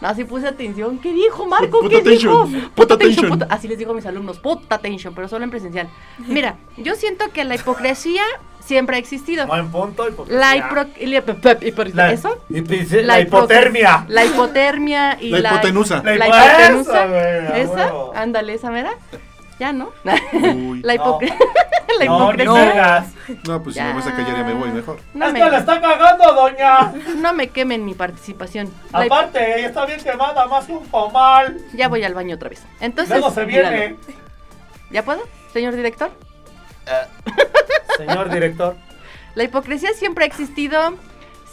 no, 0.00 0.14
sí 0.14 0.24
puse 0.24 0.46
atención. 0.46 0.98
¿Qué 0.98 1.12
dijo, 1.12 1.46
Marco? 1.46 1.80
Put 1.80 1.90
¿Qué 1.90 1.96
attention, 1.98 2.52
dijo? 2.52 2.68
put 2.74 2.90
attention. 2.92 3.30
put- 3.38 3.46
Así 3.48 3.66
les 3.66 3.78
digo 3.78 3.92
a 3.92 3.94
mis 3.94 4.04
alumnos, 4.04 4.38
put 4.38 4.70
attention, 4.70 5.14
pero 5.14 5.28
solo 5.28 5.44
en 5.44 5.50
presencial. 5.50 5.88
Mira, 6.18 6.56
yo 6.76 6.94
siento 6.96 7.30
que 7.32 7.44
la 7.44 7.54
hipocresía 7.54 8.22
siempre 8.60 8.96
ha 8.96 8.98
existido. 8.98 9.46
Buen 9.46 9.70
punto. 9.70 10.06
hipocresía. 10.06 10.38
La, 10.40 10.56
hipro- 10.56 11.94
la- 11.94 11.94
La- 11.94 12.12
¿Eso? 12.12 12.38
la 12.50 13.20
hipotermia. 13.20 14.04
La 14.08 14.24
hipotermia 14.26 15.16
y 15.18 15.30
La 15.30 15.38
la... 15.40 15.52
hipotenusa. 15.54 16.02
La 16.04 16.16
La 16.16 16.28
hipo- 16.28 16.46
hipotenusa. 16.46 17.58
Esa, 17.58 17.88
a. 17.88 18.12
Ándale, 18.14 18.52
esa 18.54 18.70
mera. 18.70 18.90
Ya, 19.58 19.72
¿no? 19.72 19.90
Uy. 20.32 20.82
La, 20.82 20.94
No. 20.96 21.18
la 21.98 22.04
No, 22.06 22.32
ni 22.32 22.42
hipocresía. 22.42 22.52
vergas. 22.52 23.06
No, 23.46 23.62
pues 23.62 23.76
si 23.76 23.82
me 23.82 23.92
vas 23.94 24.06
a 24.06 24.12
callar 24.16 24.36
ya 24.36 24.42
me 24.44 24.54
voy 24.54 24.70
mejor. 24.70 24.98
No 25.14 25.26
es 25.26 25.32
que 25.32 25.38
le 25.44 25.50
me, 25.50 25.56
está 25.58 25.80
cagando, 25.80 26.34
doña. 26.34 26.92
no 27.16 27.32
me 27.34 27.48
quemen 27.48 27.84
mi 27.84 27.94
participación. 27.94 28.72
La 28.92 29.02
Aparte, 29.02 29.58
ella 29.60 29.68
está 29.68 29.86
bien 29.86 30.00
quemada, 30.02 30.46
más 30.46 30.64
que 30.66 30.72
un 30.72 30.84
comal. 30.86 31.56
ya 31.72 31.88
voy 31.88 32.02
al 32.02 32.14
baño 32.14 32.34
otra 32.34 32.48
vez. 32.48 32.62
Entonces, 32.80 33.16
Luego 33.16 33.32
se 33.32 33.44
viene. 33.44 33.70
míralo. 33.70 33.96
¿Ya 34.90 35.04
puedo, 35.04 35.22
señor 35.52 35.74
director? 35.76 36.10
Señor 37.96 38.28
director, 38.30 38.76
La 39.34 39.44
hipocresía 39.44 39.92
siempre 39.94 40.24
ha 40.24 40.26
existido, 40.26 40.94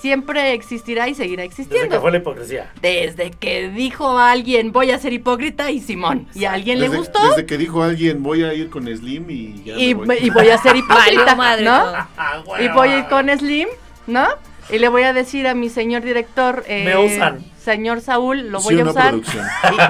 siempre 0.02 0.54
existirá 0.54 1.08
y 1.08 1.16
seguirá 1.16 1.44
desde 1.44 1.56
que 1.56 1.62
existiendo. 1.64 2.02
fue 2.02 2.12
la 2.12 2.18
hipocresía. 2.18 2.72
Desde 2.82 3.32
que 3.32 3.70
dijo 3.70 4.18
alguien 4.18 4.72
voy 4.72 4.92
a 4.92 5.00
ser 5.00 5.14
hipócrita 5.14 5.70
y 5.72 5.80
Simón. 5.80 6.28
Y 6.34 6.46
a 6.46 6.54
alguien 6.54 6.80
le 6.80 6.88
gustó 6.90 7.20
Desde 7.30 7.46
que 7.46 7.58
dijo 7.58 7.84
alguien 7.84 8.24
voy 8.24 8.44
a 8.44 8.54
ir 8.54 8.70
con 8.70 8.86
Slim 8.88 9.30
y 9.30 9.64
ya 9.64 9.78
y, 9.78 9.94
me 9.96 10.06
voy. 10.06 10.18
y 10.22 10.30
voy 10.30 10.50
a 10.50 10.58
ser 10.58 10.76
hipócrita, 10.82 11.36
madre 11.36 11.64
¿no? 11.66 11.72
Ah, 12.18 12.44
Y 12.60 12.68
voy 12.70 12.90
a 12.90 12.98
ir 13.00 13.06
con 13.08 13.30
Slim, 13.30 13.68
¿no? 14.08 14.28
Y 14.70 14.80
le 14.80 14.88
voy 14.88 15.04
a 15.04 15.12
decir 15.14 15.48
a 15.48 15.54
mi 15.54 15.70
señor 15.70 16.02
director, 16.02 16.64
eh, 16.68 16.84
Me 16.86 16.98
usan. 16.98 17.44
señor 17.62 18.00
Saúl, 18.02 18.50
lo 18.50 18.62
voy 18.62 18.80
a 18.80 18.86
usar 18.86 19.16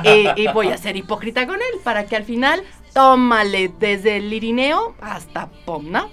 y, 0.04 0.10
y- 0.10 0.32
y 0.44 0.48
voy 0.54 0.70
a 0.70 0.78
ser 0.78 0.96
hipócrita 0.96 1.46
con 1.46 1.56
él 1.58 1.80
para 1.84 2.06
que 2.06 2.16
al 2.16 2.24
final, 2.24 2.64
tómale 2.94 3.72
desde 3.80 4.18
el 4.18 4.30
lirineo 4.30 4.96
hasta 5.02 5.50
pom, 5.66 5.92
¿no? 5.92 6.10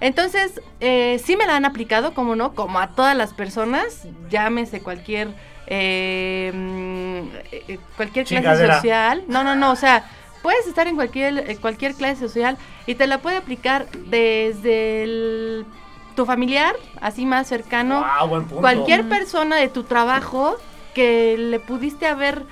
Entonces, 0.00 0.60
eh, 0.80 1.20
sí 1.24 1.36
me 1.36 1.46
la 1.46 1.56
han 1.56 1.64
aplicado, 1.64 2.14
como 2.14 2.36
no, 2.36 2.54
como 2.54 2.78
a 2.78 2.88
todas 2.88 3.16
las 3.16 3.32
personas, 3.34 4.06
llámese 4.30 4.80
cualquier, 4.80 5.28
eh, 5.66 6.52
mm, 6.54 7.36
eh, 7.52 7.78
cualquier 7.96 8.26
clase 8.26 8.66
social. 8.76 9.24
No, 9.28 9.42
no, 9.44 9.54
no, 9.56 9.72
o 9.72 9.76
sea, 9.76 10.04
puedes 10.42 10.66
estar 10.66 10.86
en 10.86 10.94
cualquier, 10.94 11.38
eh, 11.50 11.56
cualquier 11.60 11.94
clase 11.94 12.20
social 12.20 12.56
y 12.86 12.94
te 12.94 13.06
la 13.06 13.18
puede 13.18 13.36
aplicar 13.36 13.86
desde 14.06 15.02
el- 15.02 15.66
tu 16.14 16.26
familiar, 16.26 16.74
así 17.00 17.26
más 17.26 17.46
cercano, 17.46 18.04
Wow, 18.20 18.28
buen 18.28 18.42
punto. 18.44 18.60
cualquier 18.60 19.08
persona 19.08 19.56
de 19.56 19.68
tu 19.68 19.84
trabajo 19.84 20.56
que 20.94 21.36
le 21.38 21.60
pudiste 21.60 22.06
haber 22.06 22.42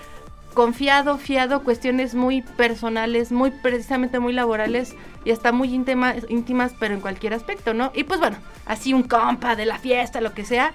confiado, 0.56 1.18
fiado 1.18 1.62
cuestiones 1.62 2.14
muy 2.16 2.42
personales, 2.42 3.30
muy 3.30 3.50
precisamente 3.52 4.18
muy 4.18 4.32
laborales 4.32 4.96
y 5.24 5.30
hasta 5.30 5.52
muy 5.52 5.68
íntima- 5.72 6.14
íntimas, 6.28 6.72
pero 6.80 6.94
en 6.94 7.00
cualquier 7.00 7.34
aspecto, 7.34 7.74
¿no? 7.74 7.92
Y 7.94 8.02
pues 8.04 8.18
bueno, 8.18 8.38
así 8.64 8.92
un 8.94 9.02
compa 9.04 9.54
de 9.54 9.66
la 9.66 9.78
fiesta, 9.78 10.20
lo 10.20 10.32
que 10.32 10.44
sea, 10.44 10.72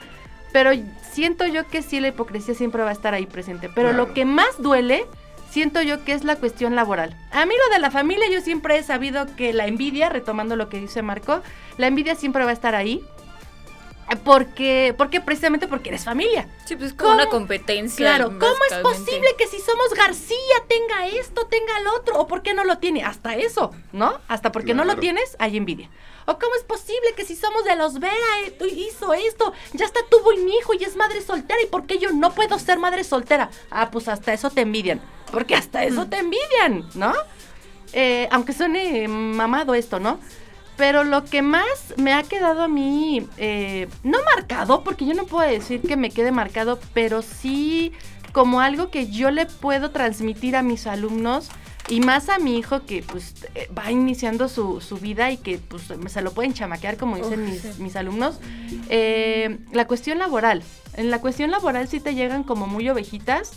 pero 0.53 0.69
siento 1.11 1.45
yo 1.47 1.67
que 1.67 1.81
sí 1.81 1.99
la 1.99 2.09
hipocresía 2.09 2.53
siempre 2.53 2.83
va 2.83 2.89
a 2.89 2.93
estar 2.93 3.13
ahí 3.13 3.25
presente, 3.25 3.67
pero 3.73 3.89
Claro. 3.89 4.05
lo 4.07 4.13
que 4.13 4.23
más 4.23 4.61
duele 4.61 5.05
siento 5.49 5.81
yo 5.81 6.05
que 6.05 6.13
es 6.13 6.23
la 6.23 6.35
cuestión 6.35 6.75
laboral. 6.75 7.17
A 7.31 7.45
mí 7.45 7.53
lo 7.67 7.73
de 7.73 7.79
la 7.81 7.89
familia 7.91 8.25
yo 8.31 8.39
siempre 8.39 8.77
he 8.77 8.83
sabido 8.83 9.25
que 9.35 9.51
la 9.51 9.65
envidia, 9.67 10.09
retomando 10.09 10.55
lo 10.55 10.69
que 10.69 10.79
dice 10.79 11.01
Marco, 11.01 11.41
la 11.77 11.87
envidia 11.87 12.15
siempre 12.15 12.43
va 12.45 12.51
a 12.51 12.53
estar 12.53 12.75
ahí. 12.75 13.03
Porque, 14.23 14.93
porque 14.97 15.21
precisamente 15.21 15.67
porque 15.67 15.89
eres 15.89 16.03
familia. 16.03 16.47
Sí, 16.65 16.75
pues 16.75 16.91
es 16.91 16.93
como 16.93 17.11
¿Cómo? 17.11 17.21
una 17.21 17.29
competencia. 17.29 18.05
Claro, 18.05 18.37
¿cómo 18.39 18.57
es 18.69 18.77
posible 18.79 19.27
que 19.37 19.47
si 19.47 19.59
somos 19.59 19.93
García 19.95 20.37
tenga 20.67 21.07
esto, 21.07 21.47
tenga 21.47 21.79
lo 21.81 21.95
otro? 21.95 22.19
¿O 22.19 22.27
por 22.27 22.41
qué 22.41 22.53
no 22.53 22.63
lo 22.63 22.77
tiene? 22.77 23.03
Hasta 23.03 23.35
eso, 23.35 23.71
¿no? 23.93 24.19
Hasta 24.27 24.51
porque 24.51 24.73
no 24.73 24.83
lo 24.83 24.97
tienes, 24.97 25.35
hay 25.39 25.57
envidia. 25.57 25.89
¿O 26.25 26.37
cómo 26.37 26.53
es 26.55 26.63
posible 26.63 27.13
que 27.15 27.25
si 27.25 27.35
somos 27.35 27.63
de 27.63 27.75
los 27.75 27.99
Vera 27.99 28.15
eh, 28.45 28.51
tú 28.51 28.65
hizo 28.65 29.13
esto, 29.13 29.53
ya 29.73 29.85
hasta 29.85 30.01
tuvo 30.09 30.29
un 30.29 30.47
hijo 30.49 30.73
y 30.73 30.83
es 30.83 30.95
madre 30.95 31.21
soltera? 31.21 31.59
¿Y 31.61 31.67
por 31.67 31.85
qué 31.85 31.97
yo 31.97 32.11
no 32.11 32.31
puedo 32.33 32.59
ser 32.59 32.77
madre 32.79 33.03
soltera? 33.03 33.49
Ah, 33.69 33.89
pues 33.91 34.07
hasta 34.07 34.33
eso 34.33 34.49
te 34.49 34.61
envidian. 34.61 35.01
Porque 35.31 35.55
hasta 35.55 35.83
eso 35.83 36.07
te 36.07 36.17
envidian, 36.17 36.89
¿no? 36.93 37.13
Eh, 37.93 38.27
aunque 38.31 38.53
suene 38.53 39.07
mamado 39.07 39.73
esto, 39.73 39.99
¿no? 39.99 40.19
Pero 40.77 41.03
lo 41.03 41.23
que 41.25 41.41
más 41.41 41.93
me 41.97 42.13
ha 42.13 42.23
quedado 42.23 42.63
a 42.63 42.67
mí, 42.67 43.27
eh, 43.37 43.87
no 44.03 44.17
marcado, 44.35 44.83
porque 44.83 45.05
yo 45.05 45.13
no 45.13 45.25
puedo 45.25 45.47
decir 45.47 45.81
que 45.81 45.97
me 45.97 46.09
quede 46.09 46.31
marcado, 46.31 46.79
pero 46.93 47.21
sí 47.21 47.91
como 48.31 48.61
algo 48.61 48.89
que 48.89 49.07
yo 49.07 49.29
le 49.29 49.45
puedo 49.45 49.91
transmitir 49.91 50.55
a 50.55 50.63
mis 50.63 50.87
alumnos 50.87 51.49
y 51.89 51.99
más 51.99 52.29
a 52.29 52.39
mi 52.39 52.57
hijo 52.57 52.85
que 52.85 53.03
pues 53.03 53.35
eh, 53.55 53.69
va 53.77 53.91
iniciando 53.91 54.47
su, 54.47 54.79
su 54.79 54.97
vida 54.97 55.31
y 55.31 55.37
que 55.37 55.57
pues 55.57 55.91
se 56.07 56.21
lo 56.21 56.31
pueden 56.31 56.53
chamaquear 56.53 56.95
como 56.97 57.17
dicen 57.17 57.41
Uf, 57.43 57.49
mis, 57.49 57.61
sí. 57.61 57.83
mis 57.83 57.95
alumnos. 57.95 58.39
Eh, 58.89 59.59
la 59.73 59.85
cuestión 59.85 60.19
laboral. 60.19 60.63
En 60.95 61.09
la 61.11 61.19
cuestión 61.19 61.51
laboral 61.51 61.87
sí 61.87 61.99
te 61.99 62.15
llegan 62.15 62.43
como 62.43 62.67
muy 62.67 62.89
ovejitas 62.89 63.51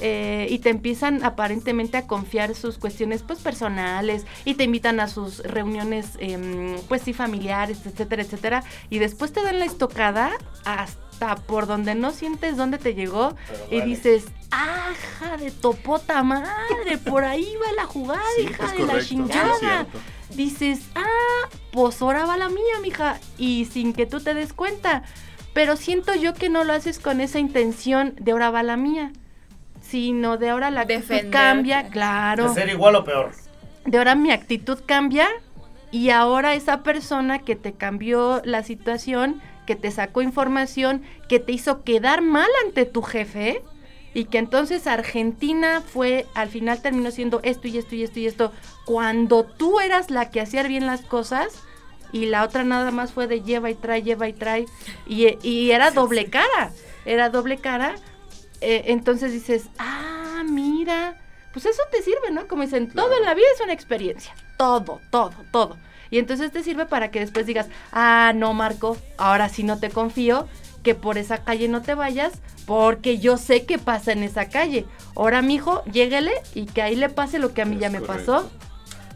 eh, 0.00 0.46
y 0.50 0.58
te 0.58 0.70
empiezan 0.70 1.24
aparentemente 1.24 1.96
a 1.96 2.06
confiar 2.06 2.54
sus 2.54 2.78
cuestiones 2.78 3.22
pues 3.22 3.38
personales 3.40 4.24
y 4.44 4.54
te 4.54 4.64
invitan 4.64 5.00
a 5.00 5.08
sus 5.08 5.38
reuniones 5.40 6.10
em, 6.18 6.76
pues 6.88 7.02
sí 7.02 7.12
familiares, 7.12 7.78
etcétera, 7.84 8.22
etcétera 8.22 8.64
y 8.88 8.98
después 8.98 9.32
te 9.32 9.42
dan 9.42 9.58
la 9.58 9.64
estocada 9.64 10.30
hasta 10.64 11.36
por 11.36 11.66
donde 11.66 11.94
no 11.94 12.12
sientes 12.12 12.56
dónde 12.56 12.78
te 12.78 12.94
llegó 12.94 13.34
Pero 13.48 13.66
y 13.70 13.78
vale. 13.80 13.90
dices, 13.90 14.24
¡aja 14.50 15.36
de 15.36 15.50
topota 15.50 16.22
madre! 16.22 16.98
Por 17.04 17.24
ahí 17.24 17.48
va 17.62 17.72
la 17.72 17.84
jugada, 17.84 18.22
Sí, 18.36 18.42
hija 18.42 18.72
de 18.72 18.78
la 18.80 18.86
correcto, 18.86 19.06
chingada 19.06 19.86
dices, 20.34 20.80
ah, 20.94 21.48
pues 21.72 22.00
ahora 22.02 22.26
va 22.26 22.36
la 22.36 22.48
mía, 22.48 22.80
mija, 22.82 23.18
y 23.38 23.66
sin 23.66 23.92
que 23.92 24.06
tú 24.06 24.20
te 24.20 24.34
des 24.34 24.52
cuenta. 24.52 25.02
Pero 25.52 25.76
siento 25.76 26.14
yo 26.14 26.34
que 26.34 26.48
no 26.48 26.64
lo 26.64 26.72
haces 26.72 26.98
con 26.98 27.20
esa 27.20 27.38
intención 27.38 28.14
de 28.20 28.32
ahora 28.32 28.50
va 28.50 28.62
la 28.62 28.76
mía. 28.76 29.12
Sino 29.90 30.36
de 30.36 30.50
ahora 30.50 30.70
la 30.70 30.82
actitud 30.82 31.00
Defenderte. 31.00 31.30
cambia, 31.30 31.88
claro. 31.88 32.48
De 32.48 32.54
ser 32.54 32.68
igual 32.68 32.94
o 32.96 33.04
peor. 33.04 33.32
De 33.84 33.98
ahora 33.98 34.14
mi 34.14 34.30
actitud 34.30 34.78
cambia 34.86 35.28
y 35.90 36.10
ahora 36.10 36.54
esa 36.54 36.82
persona 36.82 37.40
que 37.40 37.56
te 37.56 37.72
cambió 37.72 38.40
la 38.44 38.62
situación, 38.62 39.40
que 39.66 39.74
te 39.74 39.90
sacó 39.90 40.22
información, 40.22 41.02
que 41.28 41.40
te 41.40 41.52
hizo 41.52 41.82
quedar 41.82 42.22
mal 42.22 42.48
ante 42.64 42.86
tu 42.86 43.02
jefe 43.02 43.62
y 44.14 44.24
que 44.24 44.38
entonces 44.38 44.86
Argentina 44.86 45.82
fue, 45.84 46.26
al 46.34 46.48
final 46.48 46.80
terminó 46.82 47.10
siendo 47.10 47.40
esto 47.42 47.68
y 47.68 47.78
esto 47.78 47.94
y 47.94 48.02
esto 48.04 48.18
y 48.20 48.26
esto, 48.26 48.52
cuando 48.84 49.44
tú 49.44 49.80
eras 49.80 50.10
la 50.10 50.30
que 50.30 50.40
hacía 50.40 50.62
bien 50.62 50.86
las 50.86 51.00
cosas 51.02 51.48
y 52.12 52.26
la 52.26 52.44
otra 52.44 52.64
nada 52.64 52.90
más 52.90 53.12
fue 53.12 53.26
de 53.26 53.42
lleva 53.42 53.70
y 53.70 53.74
trae, 53.74 54.02
lleva 54.02 54.28
y 54.28 54.32
trae 54.32 54.66
y, 55.06 55.36
y 55.42 55.70
era 55.70 55.90
doble 55.90 56.26
cara, 56.26 56.72
era 57.04 57.30
doble 57.30 57.56
cara, 57.58 57.94
eh, 58.60 58.84
entonces 58.86 59.32
dices, 59.32 59.64
ah, 59.78 60.42
mira, 60.48 61.16
pues 61.52 61.66
eso 61.66 61.82
te 61.90 62.02
sirve, 62.02 62.30
¿no? 62.30 62.46
Como 62.46 62.62
dicen, 62.62 62.90
todo 62.90 63.16
en 63.16 63.24
la 63.24 63.34
vida 63.34 63.46
es 63.54 63.60
una 63.60 63.72
experiencia, 63.72 64.34
todo, 64.56 65.00
todo, 65.10 65.32
todo. 65.50 65.76
Y 66.10 66.18
entonces 66.18 66.50
te 66.50 66.62
sirve 66.62 66.86
para 66.86 67.10
que 67.10 67.20
después 67.20 67.46
digas, 67.46 67.68
ah, 67.92 68.32
no, 68.34 68.52
Marco, 68.52 68.96
ahora 69.16 69.48
sí 69.48 69.62
no 69.62 69.78
te 69.78 69.90
confío, 69.90 70.48
que 70.82 70.94
por 70.94 71.18
esa 71.18 71.44
calle 71.44 71.68
no 71.68 71.82
te 71.82 71.94
vayas, 71.94 72.32
porque 72.66 73.18
yo 73.18 73.36
sé 73.36 73.64
qué 73.64 73.78
pasa 73.78 74.12
en 74.12 74.22
esa 74.22 74.48
calle. 74.48 74.86
Ahora, 75.14 75.42
mijo, 75.42 75.84
lléguele 75.84 76.32
y 76.54 76.66
que 76.66 76.82
ahí 76.82 76.96
le 76.96 77.08
pase 77.08 77.38
lo 77.38 77.52
que 77.52 77.62
a 77.62 77.64
mí 77.64 77.76
Es 77.76 77.80
ya 77.82 77.90
me 77.90 78.00
pasó. 78.00 78.50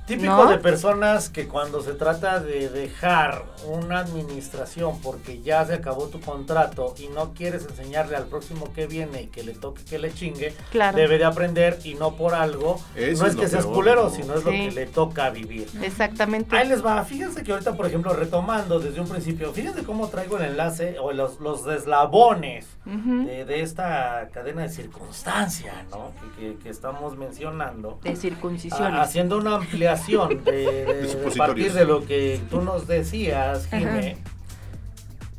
Típico 0.07 0.37
¿No? 0.37 0.47
de 0.51 0.59
personas 0.59 1.31
que 1.31 1.49
cuando 1.49 1.81
se 1.83 1.95
trata 1.95 2.39
de 2.39 2.69
dejar 2.69 3.45
una 3.67 3.99
administración 4.01 5.01
porque 5.03 5.41
ya 5.43 5.65
se 5.65 5.75
acabó 5.75 6.07
tu 6.09 6.21
contrato 6.21 6.95
y 6.99 7.09
no 7.09 7.35
quieres 7.35 7.67
enseñarle 7.69 8.17
al 8.17 8.27
próximo 8.27 8.73
que 8.73 8.87
viene 8.87 9.23
y 9.23 9.27
que 9.29 9.43
le 9.43 9.53
toque 9.55 9.85
que 9.85 9.99
le 9.99 10.13
chingue, 10.13 10.55
Claro. 10.71 10.97
debe 10.97 11.19
de 11.19 11.25
aprender 11.25 11.79
y 11.85 11.95
no 11.95 12.15
por 12.17 12.35
algo. 12.35 12.81
Eso 12.95 13.23
no 13.25 13.29
es 13.31 13.37
que 13.37 13.49
seas 13.49 13.67
culero, 13.67 14.05
¿no? 14.05 14.11
sino 14.11 14.35
es 14.35 14.45
lo 14.45 14.51
que 14.51 14.71
le 14.71 14.87
toca 14.87 15.31
vivir. 15.31 15.69
Exactamente. 15.83 16.57
Ahí 16.57 16.69
les 16.69 16.85
va, 16.85 17.03
fíjense 17.05 17.43
que 17.43 17.53
ahorita, 17.53 17.75
por 17.77 17.87
ejemplo, 17.87 18.13
retomando 18.15 18.79
desde 18.81 19.01
un 19.01 19.09
principio, 19.09 19.53
fíjense 19.53 19.83
cómo 19.85 20.09
traigo 20.09 20.37
el 20.39 20.45
enlace 20.45 20.99
o 20.99 21.13
los, 21.13 21.41
los 21.41 21.67
eslabones 21.67 22.67
de, 22.85 23.45
de 23.45 23.61
esta 23.63 24.29
cadena 24.33 24.63
de 24.63 24.69
circunstancia, 24.69 25.85
¿no? 25.91 26.13
Que, 26.37 26.55
que- 26.55 26.59
que 26.65 26.69
estamos 26.71 27.17
mencionando. 27.17 27.99
De 28.03 28.11
Ah, 28.11 28.17
circuncisiones. 28.17 29.01
haciendo 29.01 29.39
una 29.39 29.57
ampliación 29.57 30.45
de, 30.45 30.53
de- 30.53 30.85
de 30.95 31.09
supositorios. 31.09 31.37
partir 31.37 31.73
de 31.73 31.85
lo 31.85 32.05
que 32.07 32.41
tú 32.51 32.61
nos 32.63 32.87
decías, 32.87 33.54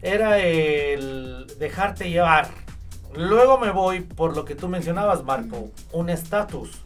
Era 0.01 0.39
el 0.39 1.47
dejarte 1.59 2.09
llevar. 2.09 2.49
Luego 3.15 3.57
me 3.57 3.71
voy 3.71 4.01
por 4.01 4.35
lo 4.35 4.45
que 4.45 4.55
tú 4.55 4.67
mencionabas, 4.67 5.23
Marco, 5.23 5.69
un 5.91 6.09
estatus. 6.09 6.81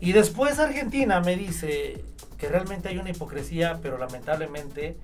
Y 0.00 0.12
después 0.12 0.58
Argentina 0.58 1.20
me 1.20 1.36
dice 1.36 2.04
que 2.38 2.48
realmente 2.48 2.88
hay 2.88 2.98
una 2.98 3.10
hipocresía, 3.10 3.78
pero 3.82 3.98
lamentablemente 3.98 4.96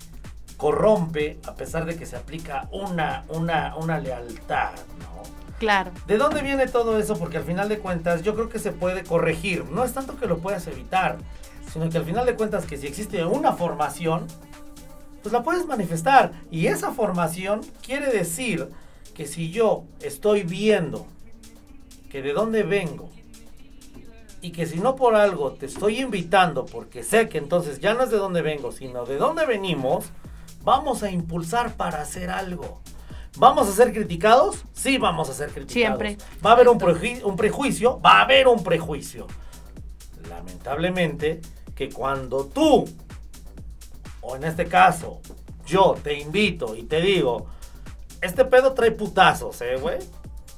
corrompe 0.57 1.39
a 1.47 1.55
pesar 1.55 1.85
de 1.85 1.97
que 1.97 2.07
se 2.07 2.17
aplica 2.17 2.69
una, 2.71 3.25
una, 3.29 3.77
una 3.77 3.99
lealtad, 3.99 4.73
¿no? 5.01 5.23
Claro. 5.59 5.93
¿De 6.07 6.17
dónde 6.17 6.43
viene 6.43 6.67
todo 6.67 6.99
eso? 6.99 7.19
Porque 7.19 7.39
al 7.39 7.45
final 7.45 7.69
de 7.69 7.79
cuentas 7.79 8.23
yo 8.23 8.35
creo 8.35 8.49
que 8.49 8.59
se 8.59 8.73
puede 8.73 9.05
corregir. 9.05 9.65
No 9.71 9.85
es 9.85 9.93
tanto 9.93 10.17
que 10.19 10.27
lo 10.27 10.39
puedas 10.39 10.67
evitar, 10.67 11.19
sino 11.73 11.89
que 11.89 11.99
al 11.99 12.05
final 12.05 12.27
de 12.27 12.35
cuentas 12.35 12.67
que 12.67 12.77
si 12.77 12.87
existe 12.87 13.25
una 13.25 13.53
formación, 13.53 14.27
pues 15.25 15.33
la 15.33 15.43
puedes 15.43 15.67
manifestar. 15.67 16.33
Y 16.51 16.67
esa 16.67 16.93
formación 16.93 17.63
quiere 17.83 18.13
decir 18.13 18.69
que 19.15 19.27
si 19.27 19.51
yo 19.51 19.85
estoy 20.03 20.43
viendo 20.43 21.07
que 22.11 22.21
de 22.21 22.35
dónde 22.35 22.63
vengo 22.63 23.09
y 24.43 24.51
que 24.51 24.67
si 24.67 24.79
no 24.81 24.97
por 24.97 25.15
algo 25.15 25.53
te 25.53 25.65
estoy 25.65 26.01
invitando 26.03 26.67
porque 26.67 27.03
sé 27.03 27.31
que 27.31 27.39
entonces 27.39 27.81
ya 27.81 27.95
no 27.95 28.03
es 28.03 28.11
de 28.11 28.19
dónde 28.19 28.43
vengo, 28.43 28.71
sino 28.71 29.07
de 29.07 29.17
dónde 29.17 29.47
venimos, 29.47 30.05
vamos 30.63 31.03
a 31.03 31.11
impulsar 31.11 31.75
para 31.75 32.03
hacer 32.03 32.29
algo. 32.29 32.83
¿Vamos 33.39 33.67
a 33.67 33.73
ser 33.73 33.95
criticados? 33.95 34.63
Sí, 34.75 34.99
vamos 34.99 35.31
a 35.31 35.33
ser 35.33 35.49
criticados. 35.53 35.73
Siempre. 35.73 36.19
¿Va 36.45 36.51
a 36.51 36.53
haber 36.53 36.69
un, 36.69 36.79
preju- 36.79 37.25
un 37.25 37.37
prejuicio? 37.37 37.99
Va 37.99 38.19
a 38.19 38.23
haber 38.25 38.47
un 38.47 38.63
prejuicio. 38.63 39.27
Lamentablemente, 40.29 41.41
que 41.75 41.89
cuando 41.89 42.45
tú, 42.45 42.85
o 44.25 44.37
en 44.37 44.45
este 44.45 44.67
caso, 44.67 45.21
yo 45.67 45.95
te 46.03 46.19
invito 46.19 46.75
y 46.75 46.83
te 46.85 47.01
digo, 47.01 47.47
este 48.21 48.45
pedo 48.45 48.73
trae 48.73 48.91
putazos, 48.91 49.61
¿eh, 49.61 49.77
güey? 49.77 49.99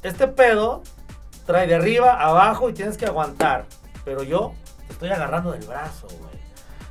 Este 0.02 0.28
pedo 0.28 0.82
trae 1.46 1.66
de 1.66 1.74
arriba, 1.74 2.20
abajo 2.20 2.70
y 2.70 2.72
tienes 2.72 2.96
que 2.96 3.06
aguantar. 3.06 3.66
Pero 4.04 4.22
yo 4.22 4.52
te 4.86 4.92
estoy 4.92 5.10
agarrando 5.10 5.52
del 5.52 5.66
brazo, 5.66 6.06
güey. 6.08 6.36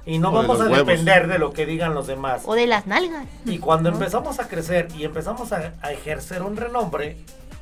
Y 0.05 0.19
no 0.19 0.29
O 0.29 0.31
de 0.33 0.37
vamos 0.47 0.59
a 0.61 0.65
huevos. 0.65 0.85
depender 0.85 1.27
de 1.27 1.39
lo 1.39 1.51
que 1.51 1.65
digan 1.65 1.93
los 1.93 2.07
demás. 2.07 2.43
O 2.45 2.53
de 2.55 2.67
las 2.67 2.85
nalgas. 2.87 3.25
Y 3.45 3.57
cuando 3.59 3.89
empezamos 3.89 4.39
a 4.39 4.47
crecer 4.47 4.87
y 4.95 5.03
empezamos 5.05 5.51
a, 5.51 5.73
a 5.81 5.91
ejercer 5.93 6.43
un 6.43 6.57
renombre, 6.57 7.17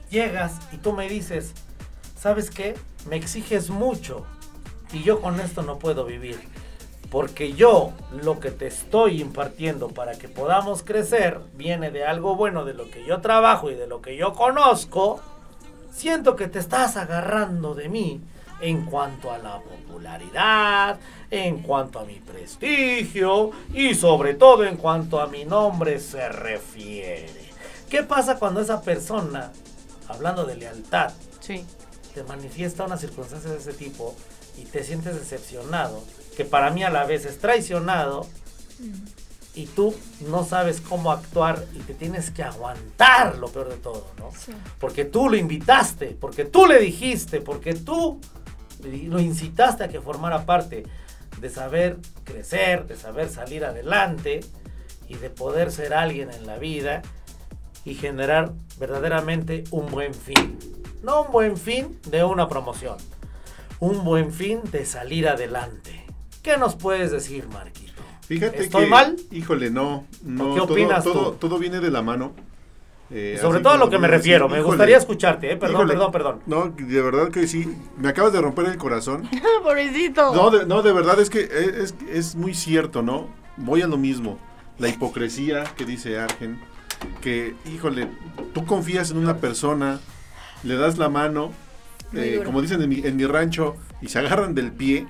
llegas 0.09 0.59
y 0.71 0.77
tú 0.77 0.91
me 0.91 1.07
dices, 1.07 1.53
¿sabes 2.19 2.49
qué? 2.49 2.75
Me 3.07 3.15
exiges 3.15 3.69
mucho 3.69 4.25
y 4.91 5.03
yo 5.03 5.21
con 5.21 5.39
esto 5.39 5.61
no 5.61 5.79
puedo 5.79 6.03
vivir. 6.05 6.39
Porque 7.13 7.53
yo 7.53 7.93
lo 8.23 8.39
que 8.39 8.49
te 8.49 8.65
estoy 8.65 9.21
impartiendo 9.21 9.89
para 9.89 10.13
que 10.13 10.27
podamos 10.27 10.81
crecer 10.81 11.39
viene 11.53 11.91
de 11.91 12.03
algo 12.05 12.35
bueno, 12.35 12.65
de 12.65 12.73
lo 12.73 12.89
que 12.89 13.05
yo 13.05 13.21
trabajo 13.21 13.69
y 13.69 13.75
de 13.75 13.85
lo 13.85 14.01
que 14.01 14.17
yo 14.17 14.33
conozco. 14.33 15.19
Siento 15.91 16.35
que 16.35 16.47
te 16.47 16.57
estás 16.57 16.97
agarrando 16.97 17.75
de 17.75 17.87
mí 17.87 18.19
en 18.61 18.85
cuanto 18.87 19.31
a 19.31 19.37
la 19.37 19.59
popularidad, 19.59 20.97
en 21.29 21.59
cuanto 21.59 21.99
a 21.99 22.03
mi 22.05 22.15
prestigio 22.15 23.51
y 23.71 23.93
sobre 23.93 24.33
todo 24.33 24.63
en 24.63 24.77
cuanto 24.77 25.19
a 25.21 25.27
mi 25.27 25.45
nombre 25.45 25.99
se 25.99 26.27
refiere. 26.29 27.51
¿Qué 27.91 28.01
pasa 28.01 28.39
cuando 28.39 28.59
esa 28.59 28.81
persona, 28.81 29.51
hablando 30.07 30.45
de 30.45 30.55
lealtad, 30.55 31.13
Sí. 31.39 31.63
te 32.15 32.23
manifiesta 32.23 32.85
una 32.85 32.97
circunstancia 32.97 33.51
de 33.51 33.57
ese 33.57 33.73
tipo 33.73 34.15
y 34.57 34.63
te 34.65 34.83
sientes 34.83 35.13
decepcionado, 35.13 36.01
que 36.33 36.45
para 36.45 36.71
mí 36.71 36.83
a 36.83 36.89
la 36.89 37.05
vez 37.05 37.25
es 37.25 37.39
traicionado, 37.39 38.27
y 39.55 39.67
tú 39.67 39.93
no 40.27 40.43
sabes 40.43 40.81
cómo 40.81 41.11
actuar 41.11 41.63
y 41.75 41.79
te 41.79 41.93
tienes 41.93 42.31
que 42.31 42.43
aguantar 42.43 43.37
lo 43.37 43.49
peor 43.49 43.69
de 43.69 43.77
todo, 43.77 44.07
¿no? 44.17 44.31
Sí. 44.31 44.51
Porque 44.79 45.05
tú 45.05 45.29
lo 45.29 45.37
invitaste, 45.37 46.17
porque 46.19 46.43
tú 46.45 46.65
le 46.65 46.79
dijiste, 46.79 47.39
porque 47.39 47.75
tú 47.75 48.19
lo 48.83 49.19
incitaste 49.19 49.83
a 49.83 49.87
que 49.89 50.01
formara 50.01 50.45
parte 50.45 50.83
de 51.39 51.49
saber 51.49 51.97
crecer, 52.23 52.87
de 52.87 52.95
saber 52.95 53.29
salir 53.29 53.63
adelante 53.63 54.39
y 55.07 55.15
de 55.15 55.29
poder 55.29 55.71
ser 55.71 55.93
alguien 55.93 56.31
en 56.31 56.47
la 56.47 56.57
vida 56.57 57.03
y 57.85 57.95
generar 57.95 58.53
verdaderamente 58.79 59.65
un 59.71 59.87
buen 59.91 60.13
fin. 60.13 60.57
No 61.03 61.23
un 61.23 61.31
buen 61.31 61.57
fin 61.57 61.99
de 62.07 62.23
una 62.23 62.47
promoción, 62.47 62.97
un 63.79 64.03
buen 64.03 64.31
fin 64.31 64.61
de 64.71 64.85
salir 64.85 65.27
adelante. 65.27 65.92
¿Qué 66.43 66.57
nos 66.57 66.75
puedes 66.75 67.11
decir, 67.11 67.47
Marquito? 67.51 68.01
Fíjate 68.27 68.63
¿Estoy 68.63 68.83
que, 68.85 68.89
mal? 68.89 69.15
Híjole, 69.31 69.69
no, 69.71 70.05
no. 70.23 70.53
qué 70.53 70.59
todo- 70.61 70.73
opinas 70.73 71.03
todo, 71.03 71.31
tú? 71.31 71.37
todo 71.47 71.57
viene 71.57 71.79
de 71.79 71.89
la 71.89 72.01
mano. 72.01 72.33
Eh, 73.11 73.37
sobre 73.39 73.59
todo 73.59 73.73
a 73.73 73.77
lo 73.77 73.89
que 73.89 73.99
me 73.99 74.07
refiero, 74.07 74.47
me 74.47 74.55
híjole, 74.55 74.67
gustaría 74.67 74.97
escucharte, 74.97 75.51
¿eh? 75.51 75.57
Perdón, 75.57 75.75
híjole. 75.81 75.93
perdón, 75.93 76.11
perdón. 76.11 76.39
No, 76.47 76.69
de 76.69 77.01
verdad 77.01 77.29
que 77.29 77.47
sí. 77.47 77.67
Me 77.97 78.09
acabas 78.09 78.33
de 78.33 78.41
romper 78.41 78.65
el 78.65 78.77
corazón. 78.77 79.29
Pobrecito. 79.63 80.33
No, 80.33 80.49
de, 80.49 80.65
no, 80.65 80.81
de 80.81 80.91
verdad 80.93 81.19
es 81.19 81.29
que 81.29 81.41
es, 81.41 81.51
es- 81.51 81.95
es 82.11 82.35
muy 82.35 82.53
cierto, 82.53 83.01
¿no? 83.01 83.27
Voy 83.57 83.81
a 83.81 83.87
lo 83.87 83.97
mismo. 83.97 84.39
La 84.79 84.87
hipocresía 84.89 85.63
que 85.77 85.85
dice 85.85 86.17
Argen. 86.19 86.59
Que, 87.21 87.53
híjole, 87.71 88.07
tú 88.53 88.65
confías 88.65 89.11
en 89.11 89.17
una 89.17 89.37
persona, 89.37 89.99
le 90.63 90.75
das 90.77 90.97
la 90.97 91.09
mano, 91.09 91.51
eh, 92.13 92.41
como 92.45 92.61
dicen 92.61 92.81
en 92.81 92.89
mi, 92.89 92.99
en 93.05 93.17
mi 93.17 93.25
rancho, 93.25 93.75
y 94.01 94.07
se 94.07 94.19
agarran 94.19 94.55
del 94.55 94.71
pie 94.71 95.05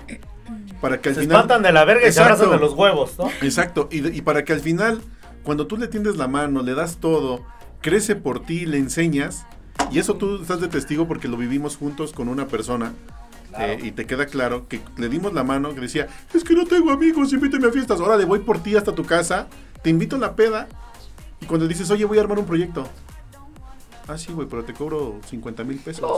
para 0.81 0.99
que 1.01 1.09
al 1.09 1.15
Se 1.15 1.21
final... 1.21 1.37
espantan 1.37 1.63
de 1.63 1.71
la 1.71 1.85
verga 1.85 2.01
y 2.01 2.11
se 2.11 2.19
Exacto. 2.19 2.33
abrazan 2.43 2.51
de 2.59 2.65
los 2.65 2.73
huevos, 2.73 3.17
¿no? 3.17 3.29
Exacto, 3.41 3.87
y, 3.91 4.21
para 4.21 4.43
que 4.43 4.53
al 4.53 4.59
final, 4.59 5.01
cuando 5.43 5.67
tú 5.67 5.77
le 5.77 5.87
tiendes 5.87 6.17
la 6.17 6.27
mano, 6.27 6.61
le 6.61 6.73
das 6.75 6.97
todo, 6.97 7.41
crece 7.81 8.15
por 8.15 8.41
ti, 8.41 8.65
le 8.65 8.77
enseñas, 8.77 9.45
y 9.91 9.99
eso 9.99 10.15
tú 10.15 10.41
estás 10.41 10.59
de 10.61 10.67
testigo 10.67 11.07
porque 11.07 11.27
lo 11.27 11.37
vivimos 11.37 11.77
juntos 11.77 12.13
con 12.13 12.27
una 12.27 12.47
persona, 12.47 12.93
Claro. 13.49 13.73
eh, 13.73 13.79
y 13.83 13.91
te 13.91 14.05
queda 14.07 14.25
claro 14.25 14.67
que 14.67 14.81
le 14.97 15.09
dimos 15.09 15.33
la 15.33 15.43
mano, 15.43 15.75
que 15.75 15.81
decía, 15.81 16.07
es 16.33 16.43
que 16.43 16.55
no 16.55 16.65
tengo 16.65 16.89
amigos, 16.91 17.31
invítame 17.33 17.67
a 17.67 17.71
fiestas, 17.71 17.99
ahora 17.99 18.17
le 18.17 18.25
voy 18.25 18.39
por 18.39 18.57
ti 18.63 18.75
hasta 18.75 18.93
tu 18.95 19.05
casa, 19.05 19.47
te 19.83 19.89
invito 19.91 20.15
a 20.15 20.19
la 20.19 20.35
peda, 20.35 20.67
y 21.39 21.45
cuando 21.45 21.67
dices, 21.67 21.91
oye, 21.91 22.03
voy 22.05 22.17
a 22.17 22.21
armar 22.21 22.39
un 22.39 22.45
proyecto. 22.45 22.87
Ah, 24.07 24.17
sí, 24.17 24.33
güey, 24.33 24.47
pero 24.49 24.63
te 24.63 24.73
cobro 24.73 25.19
50 25.29 25.63
mil 25.63 25.77
pesos. 25.77 26.09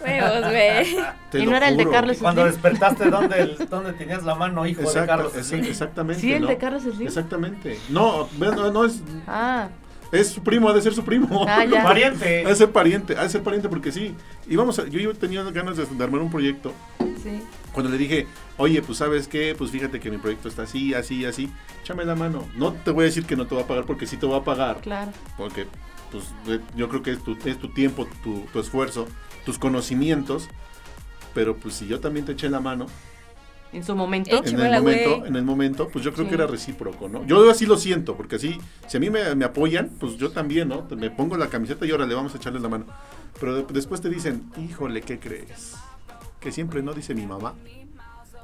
Huevos, 0.00 0.50
güey. 0.50 1.42
Y 1.42 1.46
no 1.46 1.56
era 1.56 1.68
el 1.68 1.76
de. 1.76 1.88
Carlos 1.88 2.18
Cuando 2.18 2.42
Slim. 2.42 2.52
despertaste, 2.52 3.10
¿dónde, 3.10 3.40
el- 3.40 3.68
dónde 3.68 3.92
tenías 3.94 4.24
la 4.24 4.34
mano, 4.34 4.66
hijo 4.66 4.82
de 4.90 5.06
Carlos 5.06 5.32
Slim? 5.32 5.64
exactamente. 5.64 6.20
Sí, 6.20 6.32
el 6.32 6.42
¿no? 6.42 6.48
de 6.48 6.56
Carlos 6.58 6.82
Slim. 6.82 7.06
Exactamente. 7.06 7.78
No, 7.88 8.28
no, 8.38 8.70
no 8.72 8.84
es, 8.84 9.00
Ah, 9.26 9.68
Es 10.10 10.28
su 10.30 10.42
primo, 10.42 10.68
ha 10.68 10.72
de 10.72 10.80
ser 10.82 10.94
su 10.94 11.04
primo. 11.04 11.44
Ah, 11.48 11.64
ya. 11.64 11.82
Pariente. 11.84 12.44
Ha 12.46 12.48
de 12.48 12.56
ser 12.56 12.70
pariente, 12.70 13.16
ha 13.16 13.22
de 13.24 13.28
ser 13.28 13.42
pariente 13.42 13.68
porque 13.68 13.92
sí. 13.92 14.14
Y 14.46 14.56
vamos 14.56 14.78
a, 14.78 14.86
yo, 14.86 14.98
yo 15.00 15.12
tenía 15.14 15.42
ganas 15.44 15.76
de, 15.76 15.84
de 15.84 16.04
armar 16.04 16.20
un 16.22 16.30
proyecto. 16.30 16.72
Sí. 17.22 17.42
Cuando 17.72 17.90
le 17.92 17.98
dije, 17.98 18.26
oye, 18.56 18.80
pues 18.82 18.98
sabes 18.98 19.28
qué, 19.28 19.54
pues 19.56 19.70
fíjate 19.70 20.00
que 20.00 20.10
mi 20.10 20.16
proyecto 20.18 20.48
está 20.48 20.62
así, 20.62 20.94
así, 20.94 21.24
así, 21.26 21.50
échame 21.82 22.04
la 22.04 22.14
mano. 22.14 22.48
No 22.56 22.72
te 22.72 22.90
voy 22.90 23.02
a 23.02 23.06
decir 23.06 23.26
que 23.26 23.36
no 23.36 23.46
te 23.46 23.54
va 23.54 23.62
a 23.62 23.66
pagar 23.66 23.84
porque 23.84 24.06
sí 24.06 24.16
te 24.16 24.26
va 24.26 24.38
a 24.38 24.44
pagar. 24.44 24.78
Claro. 24.80 25.12
Porque 25.36 25.66
pues 26.10 26.24
yo 26.74 26.88
creo 26.88 27.02
que 27.02 27.10
es 27.12 27.22
tu, 27.22 27.36
es 27.44 27.58
tu 27.58 27.68
tiempo, 27.68 28.06
tu, 28.24 28.46
tu 28.52 28.60
esfuerzo, 28.60 29.06
tus 29.48 29.58
conocimientos. 29.58 30.46
Pero 31.34 31.56
pues 31.56 31.74
si 31.74 31.86
yo 31.86 32.00
también 32.00 32.26
te 32.26 32.32
eché 32.32 32.50
la 32.50 32.60
mano 32.60 32.84
En 33.72 33.82
su 33.84 33.94
momento. 33.96 34.42
En 34.44 34.58
el 34.60 34.72
momento, 34.82 35.26
en 35.26 35.36
el 35.36 35.42
momento, 35.44 35.88
pues 35.88 36.02
yo 36.04 36.12
creo 36.12 36.24
Sí. 36.24 36.28
que 36.30 36.34
era 36.36 36.46
recíproco, 36.46 37.08
¿no? 37.08 37.24
Yo 37.26 37.50
así 37.50 37.64
lo 37.66 37.76
siento, 37.76 38.14
porque 38.16 38.36
así, 38.36 38.58
si 38.86 38.96
a 38.96 39.00
mí 39.00 39.08
me, 39.10 39.34
me 39.34 39.44
apoyan, 39.46 39.90
pues 40.00 40.16
yo 40.16 40.30
también, 40.30 40.68
¿no? 40.68 40.86
Me 40.96 41.10
pongo 41.10 41.36
la 41.38 41.48
camiseta 41.48 41.84
y 41.86 41.90
ahora 41.90 42.06
le 42.06 42.14
vamos 42.14 42.34
a 42.34 42.38
echarle 42.38 42.60
la 42.60 42.68
mano. 42.68 42.86
Pero 43.40 43.54
de- 43.56 43.72
después 43.72 44.00
te 44.02 44.08
dicen, 44.10 44.42
híjole, 44.58 45.00
¿qué 45.02 45.18
crees? 45.18 45.74
Que 46.40 46.50
siempre 46.52 46.82
no 46.82 46.92
dice 46.94 47.14
mi 47.14 47.26
mamá, 47.26 47.54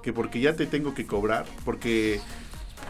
que 0.03 0.13
porque 0.13 0.41
ya 0.41 0.57
te 0.57 0.67
tengo 0.67 0.93
que 0.95 1.07
cobrar, 1.07 1.47
porque 1.65 2.21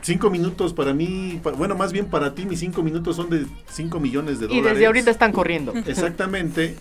cinco 0.02 0.28
minutos 0.28 0.72
para 0.74 0.92
mí, 0.92 1.38
pa- 1.42 1.52
bueno, 1.52 1.76
más 1.76 1.92
bien 1.92 2.06
para 2.06 2.34
ti 2.34 2.46
mis 2.46 2.58
cinco 2.60 2.82
minutos 2.82 3.14
son 3.16 3.30
de 3.30 3.46
cinco 3.70 4.00
millones 4.00 4.40
de 4.40 4.46
Y 4.46 4.48
dólares. 4.48 4.72
desde 4.72 4.86
ahorita 4.86 5.10
están 5.12 5.30
corriendo. 5.32 5.72
Exactamente. 5.86 6.76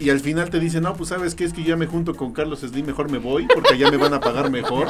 Y 0.00 0.10
al 0.10 0.20
final 0.20 0.48
te 0.48 0.60
dicen, 0.60 0.84
no, 0.84 0.94
pues 0.94 1.08
sabes 1.08 1.34
qué, 1.34 1.44
es 1.44 1.52
que 1.52 1.62
yo 1.62 1.70
ya 1.70 1.76
me 1.76 1.86
junto 1.86 2.14
con 2.14 2.32
Carlos 2.32 2.60
Slim, 2.60 2.86
mejor 2.86 3.10
me 3.10 3.18
voy, 3.18 3.48
porque 3.52 3.76
ya 3.76 3.90
me 3.90 3.96
van 3.96 4.14
a 4.14 4.20
pagar 4.20 4.48
mejor. 4.50 4.86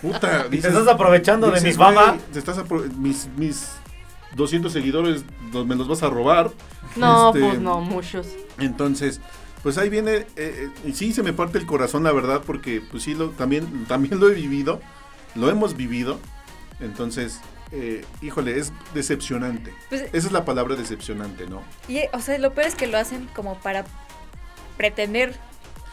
Puta, 0.00 0.44
Y 0.46 0.50
te 0.50 0.56
dices, 0.56 0.72
estás 0.74 0.88
aprovechando 0.88 1.48
de 1.48 1.54
dices, 1.60 1.76
mi 1.76 1.84
fama. 1.84 2.06
"Güey, 2.12 2.20
te 2.32 2.38
estás 2.38 2.58
mis, 2.96 3.28
mis 3.36 3.72
200 4.34 4.72
seguidores 4.72 5.24
los- 5.52 5.66
me 5.66 5.74
los 5.76 5.86
vas 5.86 6.02
a 6.02 6.08
robar. 6.08 6.50
No, 6.96 7.28
Este, 7.28 7.40
pues 7.40 7.60
no, 7.60 7.80
muchos. 7.82 8.26
Entonces, 8.58 9.20
pues 9.62 9.76
ahí 9.76 9.90
viene, 9.90 10.14
eh, 10.14 10.26
eh, 10.36 10.70
y 10.86 10.92
sí 10.94 11.12
se 11.12 11.22
me 11.22 11.34
parte 11.34 11.58
el 11.58 11.66
corazón, 11.66 12.02
la 12.02 12.12
verdad, 12.12 12.40
porque 12.46 12.80
pues 12.90 13.02
sí, 13.02 13.14
lo, 13.14 13.28
también, 13.30 13.84
también 13.86 14.18
lo 14.18 14.30
he 14.30 14.34
vivido, 14.34 14.80
lo 15.34 15.50
hemos 15.50 15.76
vivido. 15.76 16.18
Entonces, 16.80 17.40
eh, 17.70 18.04
híjole, 18.22 18.58
es 18.58 18.72
decepcionante. 18.94 19.72
Pues- 19.88 20.02
Esa 20.12 20.26
es 20.26 20.32
la 20.32 20.44
palabra 20.44 20.74
decepcionante, 20.74 21.46
¿no? 21.46 21.62
Y, 21.88 22.00
o 22.12 22.20
sea, 22.20 22.38
lo 22.38 22.52
peor 22.54 22.66
es 22.66 22.74
que 22.74 22.86
lo 22.86 22.98
hacen 22.98 23.28
como 23.34 23.58
para 23.60 23.84
pretender. 24.76 25.34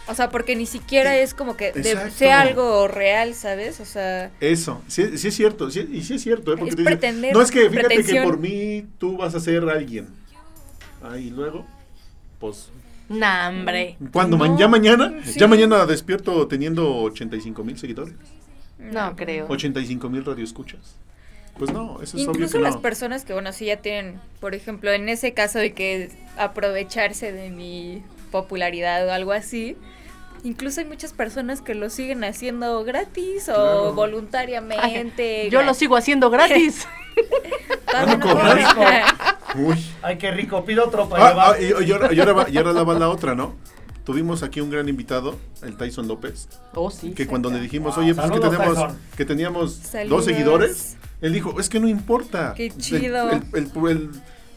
O 0.07 0.15
sea, 0.15 0.29
porque 0.29 0.55
ni 0.55 0.65
siquiera 0.65 1.15
es 1.17 1.35
como 1.35 1.55
que 1.55 1.71
de- 1.71 2.09
sea 2.09 2.41
algo 2.41 2.87
real, 2.87 3.35
¿sabes? 3.35 3.79
O 3.79 3.85
sea, 3.85 4.31
Eso, 4.39 4.81
sí, 4.87 5.17
sí 5.19 5.27
es 5.27 5.35
cierto, 5.35 5.69
sí- 5.69 5.87
y 5.91 6.01
sí 6.01 6.15
es 6.15 6.23
cierto, 6.23 6.51
¿eh? 6.53 6.57
porque 6.57 6.71
Es 6.71 6.75
te 6.75 7.11
dicen, 7.11 7.31
no 7.31 7.41
es 7.41 7.51
que 7.51 7.69
fíjate 7.69 8.03
que 8.03 8.21
por 8.23 8.39
mí 8.39 8.85
tú 8.97 9.17
vas 9.17 9.35
a 9.35 9.39
ser 9.39 9.63
alguien. 9.69 10.07
Ah, 11.03 11.17
y 11.17 11.29
luego, 11.29 11.65
pues, 12.39 12.69
Nah, 13.07 13.49
hombre. 13.49 13.97
No. 13.99 14.57
¿Ya 14.57 14.67
mañana? 14.67 15.13
Sí. 15.25 15.39
¿Ya 15.39 15.47
mañana 15.47 15.85
despierto 15.87 16.47
teniendo 16.47 16.95
85 17.01 17.63
mil 17.63 17.77
seguidores? 17.77 18.13
No 18.77 19.15
creo. 19.15 19.47
85 19.49 20.09
mil 20.09 20.23
radioescuchas. 20.25 20.95
Pues 21.57 21.71
no, 21.73 22.01
eso 22.01 22.17
es 22.17 22.23
obvio 22.23 22.31
incluso 22.35 22.57
que 22.57 22.63
las 22.63 22.75
no. 22.75 22.81
personas 22.81 23.25
que, 23.25 23.33
bueno, 23.33 23.51
sí 23.51 23.65
ya 23.65 23.77
tienen, 23.77 24.19
por 24.39 24.55
ejemplo, 24.55 24.91
en 24.91 25.09
ese 25.09 25.33
caso 25.33 25.59
de 25.59 25.73
que 25.73 26.09
aprovecharse 26.37 27.31
de 27.31 27.49
mi 27.49 28.01
popularidad 28.31 29.07
o 29.07 29.11
algo 29.11 29.31
así, 29.31 29.75
incluso 30.43 30.79
hay 30.81 30.87
muchas 30.87 31.13
personas 31.13 31.61
que 31.61 31.75
lo 31.75 31.89
siguen 31.89 32.23
haciendo 32.23 32.83
gratis 32.83 33.45
Claro. 33.45 33.89
o 33.89 33.93
voluntariamente. 33.93 35.49
Yo 35.49 35.61
lo 35.63 35.73
sigo 35.73 35.95
haciendo 35.95 36.29
gratis. 36.29 36.87
No 38.07 38.19
cobran. 38.19 38.59
Uy. 39.55 39.83
Ay, 40.03 40.17
qué 40.19 40.29
rico. 40.31 40.63
Pido 40.63 40.85
otro 40.85 41.09
para 41.09 41.25
Ah, 41.25 41.29
llevar. 41.29 41.55
ah, 41.55 41.83
y, 41.83 41.87
y 41.87 41.91
ahora, 41.91 42.13
y 42.13 42.19
ahora 42.19 42.33
va, 42.33 42.49
y 42.49 42.57
ahora 42.57 42.71
la 42.71 42.83
va 42.83 42.93
la 42.99 43.09
otra, 43.09 43.33
¿no? 43.33 43.55
Tuvimos 44.05 44.43
aquí 44.43 44.61
un 44.61 44.69
gran 44.69 44.87
invitado, 44.87 45.35
el 45.63 45.75
Tyson 45.75 46.07
López, 46.07 46.47
Oh, 46.75 46.89
sí. 46.91 47.11
que 47.13 47.25
cuando 47.27 47.49
le 47.49 47.59
dijimos, 47.59 47.95
Wow, 47.95 48.03
oye, 48.05 48.15
pues 48.15 48.29
que 48.31 48.39
teníamos, 48.39 48.73
Tyson. 48.75 48.97
que 49.17 49.25
teníamos 49.25 49.73
Saludos. 49.73 50.09
dos 50.09 50.25
seguidores, 50.25 50.97
él 51.21 51.33
dijo, 51.33 51.59
es 51.59 51.67
que 51.67 51.79
no 51.79 51.87
importa. 51.87 52.53
Qué 52.55 52.67
El- 52.67 52.77
chido. 52.77 53.29
el- 53.31 53.43
el- 53.53 53.71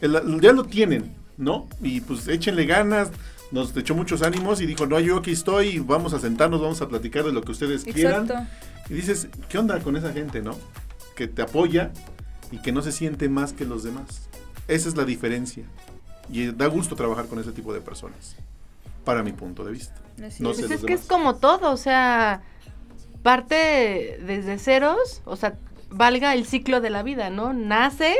el- 0.01 0.15
el- 0.15 0.41
ya 0.41 0.53
lo 0.53 0.63
tienen, 0.63 1.13
¿no? 1.37 1.67
Y 1.81 2.01
pues 2.01 2.27
échenle 2.27 2.65
ganas, 2.65 3.09
nos 3.53 3.77
echó 3.77 3.93
muchos 3.93 4.23
ánimos 4.23 4.61
y 4.61 4.65
dijo, 4.65 4.87
no, 4.87 4.99
yo 4.99 5.17
aquí 5.17 5.31
estoy, 5.31 5.77
vamos 5.77 6.11
a 6.13 6.19
sentarnos, 6.19 6.59
vamos 6.59 6.81
a 6.81 6.87
platicar 6.89 7.23
de 7.23 7.31
lo 7.31 7.43
que 7.43 7.51
ustedes 7.51 7.83
quieran. 7.83 8.27
Y 8.89 8.95
dices, 8.95 9.27
¿qué 9.47 9.59
onda 9.59 9.79
con 9.79 9.95
esa 9.95 10.11
gente, 10.11 10.41
no? 10.41 10.57
Que 11.15 11.27
te 11.27 11.43
apoya 11.43 11.91
y 12.51 12.57
que 12.57 12.71
no 12.71 12.81
se 12.81 12.91
siente 12.91 13.29
más 13.29 13.53
que 13.53 13.65
los 13.65 13.83
demás. 13.83 14.27
Esa 14.67 14.89
es 14.89 14.97
la 14.97 15.05
diferencia. 15.05 15.65
Y 16.29 16.47
da 16.47 16.65
gusto 16.65 16.95
trabajar 16.95 17.27
con 17.27 17.37
ese 17.37 17.51
tipo 17.51 17.71
de 17.75 17.81
personas, 17.81 18.35
para 19.05 19.21
mi 19.21 19.33
punto 19.33 19.63
de 19.63 19.71
vista. 19.71 20.01
Así 20.25 20.41
No 20.41 20.49
es. 20.49 20.57
sé 20.57 20.63
Pues 20.63 20.71
los 20.71 20.81
es 20.81 20.85
que 20.87 20.93
es 20.93 21.05
como 21.05 21.35
todo, 21.35 21.71
o 21.71 21.77
sea, 21.77 22.41
parte 23.21 24.19
desde 24.25 24.57
ceros, 24.57 25.21
o 25.25 25.35
sea, 25.35 25.59
valga 25.91 26.33
el 26.33 26.47
ciclo 26.47 26.81
de 26.81 26.89
la 26.89 27.03
vida, 27.03 27.29
¿no? 27.29 27.53
Nace, 27.53 28.15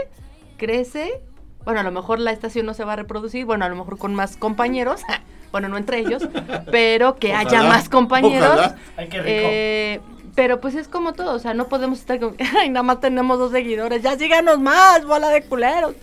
crece, 0.58 1.24
bueno, 1.66 1.80
a 1.80 1.84
lo 1.84 1.92
mejor 1.92 2.20
la 2.20 2.32
estación 2.32 2.66
no 2.66 2.74
se 2.74 2.84
va 2.84 2.94
a 2.94 2.96
reproducir, 2.98 3.46
bueno, 3.46 3.66
a 3.66 3.70
lo 3.70 3.76
mejor 3.76 3.98
con 3.98 4.14
más 4.16 4.38
compañeros, 4.38 5.02
bueno, 5.52 5.70
no 5.70 5.78
entre 5.78 6.00
ellos, 6.00 6.28
pero 6.72 7.16
que 7.16 7.34
haya 7.34 7.64
más 7.64 7.90
compañeros. 7.90 8.48
ojalá. 8.50 8.76
Ay, 8.98 9.08
qué 9.10 9.18
rico. 9.22 9.28
Eh, 9.30 10.02
pero 10.36 10.60
pues 10.60 10.74
es 10.76 10.88
como 10.88 11.14
todo, 11.14 11.34
o 11.36 11.40
sea, 11.40 11.54
no 11.54 11.68
podemos 11.68 12.00
estar 12.00 12.20
con, 12.20 12.36
ay, 12.60 12.70
nada 12.70 12.84
más 12.84 13.00
tenemos 13.00 13.38
dos 13.40 13.52
seguidores, 13.52 14.02
ya 14.02 14.18
síganos 14.18 14.60
más, 14.60 15.06
bola 15.06 15.30
de 15.30 15.44
culeros. 15.44 15.96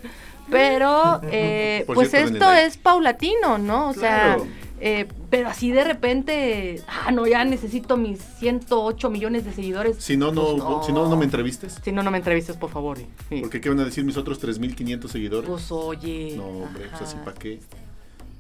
Pero, 0.51 1.21
eh, 1.31 1.85
pues 1.87 2.11
cierto, 2.11 2.33
esto 2.35 2.45
like. 2.47 2.67
es 2.67 2.77
paulatino, 2.77 3.59
¿no? 3.59 3.91
O 3.91 3.93
Claro. 3.95 4.41
sea, 4.45 4.49
eh, 4.81 5.07
pero 5.29 5.49
así 5.49 5.71
de 5.71 5.85
repente, 5.85 6.83
ah, 6.89 7.13
no, 7.13 7.27
ya 7.27 7.45
necesito 7.45 7.97
mis 7.97 8.19
108 8.39 9.11
millones 9.11 9.45
de 9.45 9.53
seguidores. 9.53 9.97
Si 9.99 10.17
no, 10.17 10.33
no, 10.33 10.57
Pues 10.57 10.87
si 10.87 10.93
no, 10.93 11.09
no 11.09 11.17
me 11.17 11.25
entrevistes. 11.25 11.79
Si 11.83 11.93
no, 11.93 12.03
no 12.03 12.11
me 12.11 12.19
entrevistes, 12.19 12.57
por 12.57 12.71
favor. 12.71 12.99
Sí. 13.29 13.41
Porque 13.41 13.61
¿qué 13.61 13.69
van 13.69 13.81
a 13.81 13.85
decir 13.85 14.05
mis 14.05 14.17
otros 14.17 14.43
3.500 14.43 15.09
seguidores? 15.09 15.51
Pues 15.51 15.71
oye. 15.71 16.35
no, 16.37 16.47
hombre, 16.47 16.87
pues 16.89 17.03
así 17.03 17.17
ajá. 17.17 17.25
para 17.25 17.39
qué. 17.39 17.61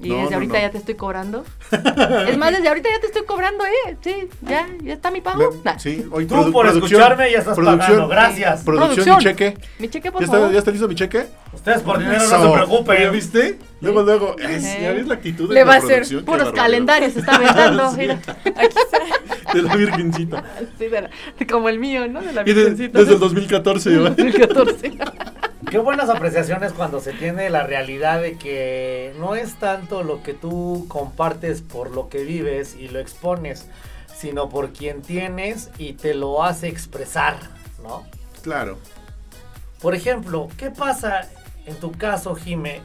Y 0.03 0.09
No, 0.09 0.14
desde 0.16 0.30
no, 0.30 0.36
ahorita 0.36 0.55
no. 0.55 0.61
ya 0.61 0.70
te 0.70 0.78
estoy 0.78 0.94
cobrando. 0.94 1.44
es 2.28 2.38
más, 2.38 2.53
desde 2.53 2.68
ahorita 2.68 2.88
ya 2.88 3.01
te 3.01 3.07
estoy 3.09 3.24
cobrando, 3.26 3.64
¿eh? 3.66 3.96
Sí, 4.01 4.28
ya, 4.42 4.66
ya 4.82 4.94
está 4.94 5.11
mi 5.11 5.20
pago. 5.20 5.38
Le- 5.53 5.59
Nah. 5.62 5.78
sí, 5.78 6.07
hoy 6.11 6.24
Tú 6.26 6.51
por 6.51 6.66
escucharme 6.66 7.30
ya 7.30 7.38
estás 7.40 7.57
pagando. 7.57 8.09
Gracias. 8.09 8.62
Producción, 8.64 9.05
Producción. 9.05 9.16
mi 9.18 9.22
cheque. 9.24 9.59
Mi 9.78 9.88
cheque, 9.90 10.11
por 10.11 10.22
¿Ya 10.22 10.26
favor. 10.28 10.40
está, 10.44 10.53
¿Ya 10.55 10.59
está 10.61 10.70
listo 10.70 10.88
mi 10.88 10.94
cheque? 10.94 11.26
Ustedes 11.53 11.82
por 11.82 11.98
dinero 11.98 12.16
no 12.18 12.24
Eso. 12.24 12.38
se 12.42 12.48
¿Ya 12.48 12.55
preocupen. 12.55 13.12
viste? 13.12 13.59
Luego, 13.82 14.03
luego. 14.03 14.36
Es, 14.38 14.64
Eh. 14.64 14.78
ya 14.82 14.92
ves 14.92 15.07
la 15.07 15.14
actitud 15.14 15.48
de 15.48 15.55
Le 15.55 15.61
la 15.61 15.66
va 15.66 15.74
a 15.74 15.78
hacer 15.78 16.24
Puros 16.24 16.53
calendarios 16.53 17.12
se 17.12 17.18
está 17.20 17.36
aventando. 17.36 17.90
Sí. 17.90 17.96
mira. 17.98 18.14
Aquí 18.14 18.66
está. 18.66 19.53
De 19.53 19.62
la 19.62 19.76
virgencita. 19.76 20.44
Sí, 20.78 20.86
de 20.86 21.03
la- 21.03 21.11
como 21.51 21.68
el 21.68 21.78
mío, 21.78 22.09
¿no? 22.09 22.22
De 22.22 22.32
la 22.32 22.40
Y 22.42 22.44
de- 22.46 22.55
virgencita. 22.55 22.98
desde 23.01 23.14
el 23.14 23.18
2014, 23.20 23.90
¿verdad? 23.90 24.11
2014. 24.16 24.92
Qué 25.68 25.78
buenas 25.78 26.08
apreciaciones 26.08 26.72
cuando 26.72 27.00
se 27.00 27.12
tiene 27.12 27.50
la 27.50 27.64
realidad 27.64 28.22
de 28.22 28.38
que 28.38 29.12
no 29.18 29.34
es 29.34 29.56
tanto 29.56 30.02
lo 30.02 30.22
que 30.22 30.32
tú 30.32 30.86
compartes 30.88 31.61
por 31.61 31.90
lo 31.90 32.08
que 32.08 32.24
vives 32.24 32.74
y 32.74 32.88
lo 32.88 32.98
expones, 32.98 33.68
sino 34.16 34.48
por 34.48 34.72
quien 34.72 35.02
tienes 35.02 35.70
y 35.76 35.92
te 35.92 36.14
lo 36.14 36.42
hace 36.42 36.68
expresar, 36.68 37.36
¿no? 37.82 38.04
Claro. 38.42 38.78
Por 39.82 39.94
ejemplo, 39.94 40.48
¿qué 40.56 40.70
pasa 40.70 41.28
en 41.66 41.76
tu 41.76 41.92
caso, 41.92 42.34
Jime? 42.34 42.80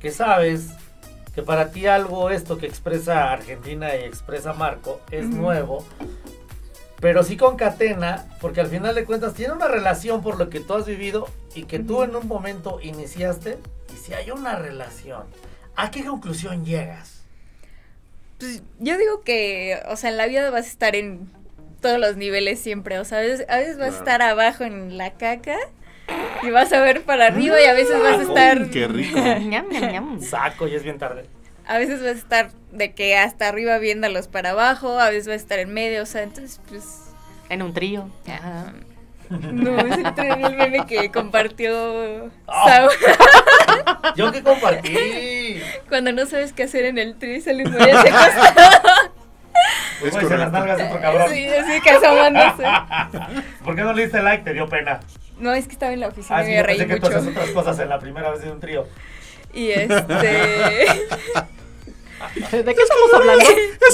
Que 0.00 0.10
sabes 0.10 0.70
que 1.34 1.42
para 1.42 1.70
ti 1.70 1.86
algo 1.86 2.30
esto 2.30 2.58
que 2.58 2.66
expresa 2.66 3.32
Argentina 3.32 3.94
y 3.94 4.04
expresa 4.04 4.54
Marco 4.54 5.00
es 5.10 5.26
nuevo, 5.26 5.84
pero 7.02 7.24
sí 7.24 7.36
concatena, 7.36 8.24
porque 8.40 8.60
al 8.60 8.68
final 8.68 8.94
de 8.94 9.04
cuentas 9.04 9.34
tiene 9.34 9.52
una 9.52 9.66
relación 9.66 10.22
por 10.22 10.38
lo 10.38 10.48
que 10.48 10.60
tú 10.60 10.74
has 10.74 10.86
vivido 10.86 11.28
y 11.52 11.64
que 11.64 11.80
tú 11.80 12.04
en 12.04 12.14
un 12.14 12.28
momento 12.28 12.78
iniciaste, 12.80 13.58
y 13.92 13.96
si 13.96 14.14
hay 14.14 14.30
una 14.30 14.54
relación, 14.54 15.24
¿a 15.74 15.90
qué 15.90 16.04
conclusión 16.04 16.64
llegas? 16.64 17.24
Pues 18.38 18.62
yo 18.78 18.96
digo 18.96 19.22
que, 19.22 19.82
o 19.88 19.96
sea, 19.96 20.10
en 20.10 20.16
la 20.16 20.26
vida 20.28 20.48
vas 20.50 20.66
a 20.66 20.68
estar 20.68 20.94
en 20.94 21.28
todos 21.80 21.98
los 21.98 22.16
niveles 22.16 22.60
siempre. 22.60 23.00
O 23.00 23.04
sea, 23.04 23.18
a 23.18 23.22
veces, 23.22 23.46
a 23.48 23.56
veces 23.56 23.78
vas 23.78 23.94
a 23.94 23.98
estar 23.98 24.22
abajo 24.22 24.62
en 24.62 24.96
la 24.96 25.14
caca 25.14 25.56
y 26.44 26.50
vas 26.50 26.72
a 26.72 26.80
ver 26.80 27.02
para 27.02 27.26
arriba 27.26 27.60
y 27.60 27.64
a 27.64 27.72
veces 27.72 28.00
vas 28.00 28.20
a 28.20 28.22
estar... 28.22 28.70
Qué 28.70 28.86
rico. 28.86 29.18
Saco 30.20 30.68
y 30.68 30.76
es 30.76 30.84
bien 30.84 30.98
tarde. 30.98 31.26
A 31.66 31.78
veces 31.78 32.00
vas 32.00 32.08
a 32.08 32.18
estar 32.18 32.50
de 32.72 32.92
que 32.92 33.16
hasta 33.16 33.48
arriba 33.48 33.78
viéndolos 33.78 34.28
para 34.28 34.50
abajo, 34.50 34.98
a 34.98 35.08
veces 35.10 35.26
vas 35.26 35.34
a 35.34 35.36
estar 35.36 35.58
en 35.58 35.72
medio, 35.72 36.02
o 36.02 36.06
sea, 36.06 36.22
entonces 36.22 36.60
pues... 36.68 36.84
En 37.48 37.62
un 37.62 37.72
trío. 37.74 38.08
ah, 38.28 38.72
no, 39.30 39.78
es 39.78 39.96
el 40.18 40.56
meme 40.56 40.84
que 40.86 41.10
compartió 41.10 42.30
Ah. 42.46 42.64
Saúl 42.68 42.90
Yo 44.16 44.30
que 44.32 44.42
compartí. 44.42 45.60
cuando 45.88 46.12
no 46.12 46.26
sabes 46.26 46.52
qué 46.52 46.64
hacer 46.64 46.84
en 46.86 46.98
el 46.98 47.16
tri, 47.16 47.40
sale 47.40 47.64
muy 47.64 47.80
hacia 47.80 48.10
costado. 48.12 49.12
Es 50.04 50.18
dice 50.18 50.36
las 50.36 50.50
nalgas 50.52 50.78
de 50.78 50.84
otro 50.84 51.00
cabrón. 51.00 51.30
Sí, 51.30 51.46
así 51.46 51.80
que 51.80 51.90
asomándose. 51.90 52.64
¿Por 53.64 53.76
qué 53.76 53.82
no 53.82 53.92
le 53.92 54.02
diste 54.02 54.22
like? 54.22 54.42
Te 54.44 54.52
dio 54.52 54.68
pena. 54.68 55.00
No, 55.38 55.52
es 55.54 55.66
que 55.66 55.72
estaba 55.72 55.92
en 55.92 56.00
la 56.00 56.08
oficina 56.08 56.36
Ah, 56.38 56.42
y 56.42 56.46
sí, 56.46 56.52
me 56.52 56.62
reí 56.62 56.78
pensé 56.78 56.94
que 56.94 57.00
tú 57.00 57.06
mucho. 57.06 57.18
haces 57.18 57.30
otras 57.30 57.50
cosas 57.50 57.78
en 57.78 57.88
la 57.88 57.98
primera 58.00 58.30
vez 58.30 58.42
de 58.42 58.50
un 58.50 58.60
trío. 58.60 58.86
Y 59.52 59.70
este. 59.70 59.92
¿De 62.52 62.74
qué 62.74 62.82
estamos 62.82 63.12
hablando? 63.14 63.44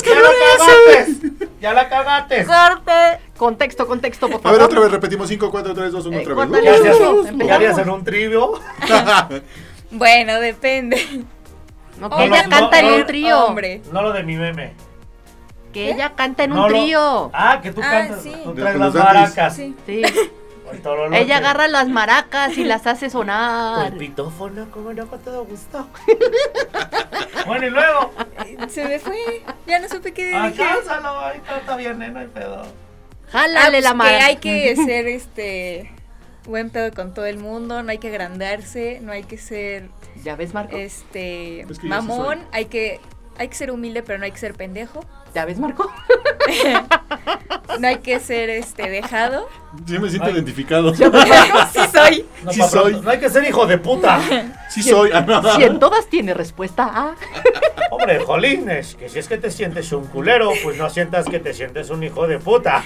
¡Ya 0.04 0.14
la 0.20 0.30
cagaste! 0.38 1.48
¡Ya 1.60 1.72
la 1.72 1.88
cagaste! 1.88 2.44
Corte. 2.44 2.92
Contexto, 3.36 3.86
contexto, 3.86 4.28
por 4.28 4.36
A 4.36 4.42
favor. 4.42 4.58
ver, 4.58 4.66
otra 4.66 4.80
vez 4.80 4.90
repetimos 4.92 5.28
5, 5.28 5.50
4, 5.50 5.74
3, 5.74 5.92
2, 5.92 6.06
1, 6.06 6.16
Eh, 6.16 6.20
otra 6.22 6.34
córtale. 6.34 6.62
¿Qué 6.72 6.80
vez. 6.80 7.36
¿qué 7.46 7.52
harías 7.52 7.78
en 7.78 7.90
un 7.90 8.04
trivio? 8.04 8.52
bueno, 9.90 10.40
depende. 10.40 11.24
No, 11.98 12.10
que 12.10 12.24
ella 12.24 12.46
canta 12.48 12.80
no, 12.82 12.88
en 12.88 12.94
un 12.94 13.00
no, 13.00 13.06
trío. 13.06 13.44
Hombre. 13.46 13.82
No 13.92 14.02
lo 14.02 14.12
de 14.12 14.22
mi 14.22 14.36
meme. 14.36 14.74
Que 15.72 15.90
ella 15.90 16.12
canta 16.14 16.44
en 16.44 16.52
un 16.52 16.68
trío. 16.68 17.30
Ah, 17.32 17.60
que 17.62 17.72
tú 17.72 17.80
Ah, 17.82 17.90
cantas. 17.90 18.22
sí. 18.22 18.32
Tú 18.44 18.54
traes 18.54 18.76
las 18.76 18.94
maracas. 18.94 19.56
Sí. 19.56 19.74
Sí. 19.86 20.02
Ella 21.12 21.36
agarra 21.38 21.68
las 21.68 21.88
maracas 21.88 22.56
y 22.58 22.64
las 22.64 22.86
hace 22.86 23.06
Con 23.06 23.12
sonar. 23.26 23.96
pitófono, 23.96 24.70
como 24.70 24.92
no 24.92 25.06
con 25.08 25.18
todo 25.20 25.44
gusto. 25.44 25.88
bueno, 27.46 27.66
y 27.66 27.70
luego. 27.70 28.12
Se 28.68 28.84
me 28.84 28.98
fue. 28.98 29.42
Ya 29.66 29.78
no 29.78 29.88
supe 29.88 30.12
qué 30.12 30.34
Ah, 30.34 30.48
dije. 30.48 30.62
Alcánzalo, 30.62 31.20
ahí 31.20 31.40
está, 31.60 31.76
bien, 31.76 31.98
no 31.98 32.18
hay 32.20 32.26
pedo. 32.26 32.62
Ah, 32.62 33.30
Jálale 33.32 33.70
pues 33.78 33.84
la 33.84 33.90
que 33.90 33.96
maraca. 33.96 34.26
hay 34.26 34.36
que 34.36 34.76
ser 34.76 35.06
este 35.06 35.92
buen 36.46 36.70
pedo 36.70 36.92
con 36.94 37.12
todo 37.12 37.26
el 37.26 37.38
mundo, 37.38 37.82
no 37.82 37.90
hay 37.90 37.98
que 37.98 38.08
agrandarse, 38.08 39.00
no 39.02 39.12
hay 39.12 39.22
que 39.24 39.36
ser 39.36 39.90
¿Ya 40.24 40.34
ves, 40.34 40.54
Marco? 40.54 40.76
este 40.76 41.66
que 41.80 41.86
mamón, 41.86 42.38
hay 42.52 42.64
que 42.66 43.00
hay 43.38 43.48
que 43.48 43.54
ser 43.54 43.70
humilde, 43.70 44.02
pero 44.02 44.18
no 44.18 44.24
hay 44.24 44.32
que 44.32 44.38
ser 44.38 44.54
pendejo. 44.54 45.04
¿Ya 45.34 45.44
ves, 45.44 45.58
Marco? 45.58 45.90
No 47.78 47.86
hay 47.86 47.98
que 47.98 48.18
ser 48.18 48.50
este 48.50 48.88
dejado. 48.90 49.46
Sí 49.86 49.98
me 49.98 50.08
siento 50.08 50.26
Ay. 50.28 50.34
identificado. 50.34 50.92
sí 50.94 51.04
soy. 51.92 52.24
No, 52.42 52.52
Sí 52.52 52.60
soy. 52.62 52.80
pronto, 52.92 53.02
no 53.02 53.10
hay 53.10 53.18
que 53.20 53.28
ser 53.30 53.44
hijo 53.44 53.66
de 53.66 53.78
puta. 53.78 54.20
Sí 54.70 54.82
soy. 54.82 55.10
Ah. 55.14 55.52
Si 55.56 55.62
en 55.64 55.78
todas 55.78 56.08
tiene 56.08 56.34
respuesta 56.34 56.84
A. 56.84 57.14
Hombre, 57.90 58.18
jolines, 58.20 58.96
que 58.96 59.08
si 59.08 59.18
es 59.18 59.28
que 59.28 59.36
te 59.38 59.50
sientes 59.50 59.92
un 59.92 60.06
culero, 60.06 60.50
pues 60.62 60.76
no 60.76 60.90
sientas 60.90 61.26
que 61.26 61.38
te 61.38 61.54
sientes 61.54 61.88
un 61.90 62.02
hijo 62.02 62.26
de 62.26 62.38
puta. 62.38 62.84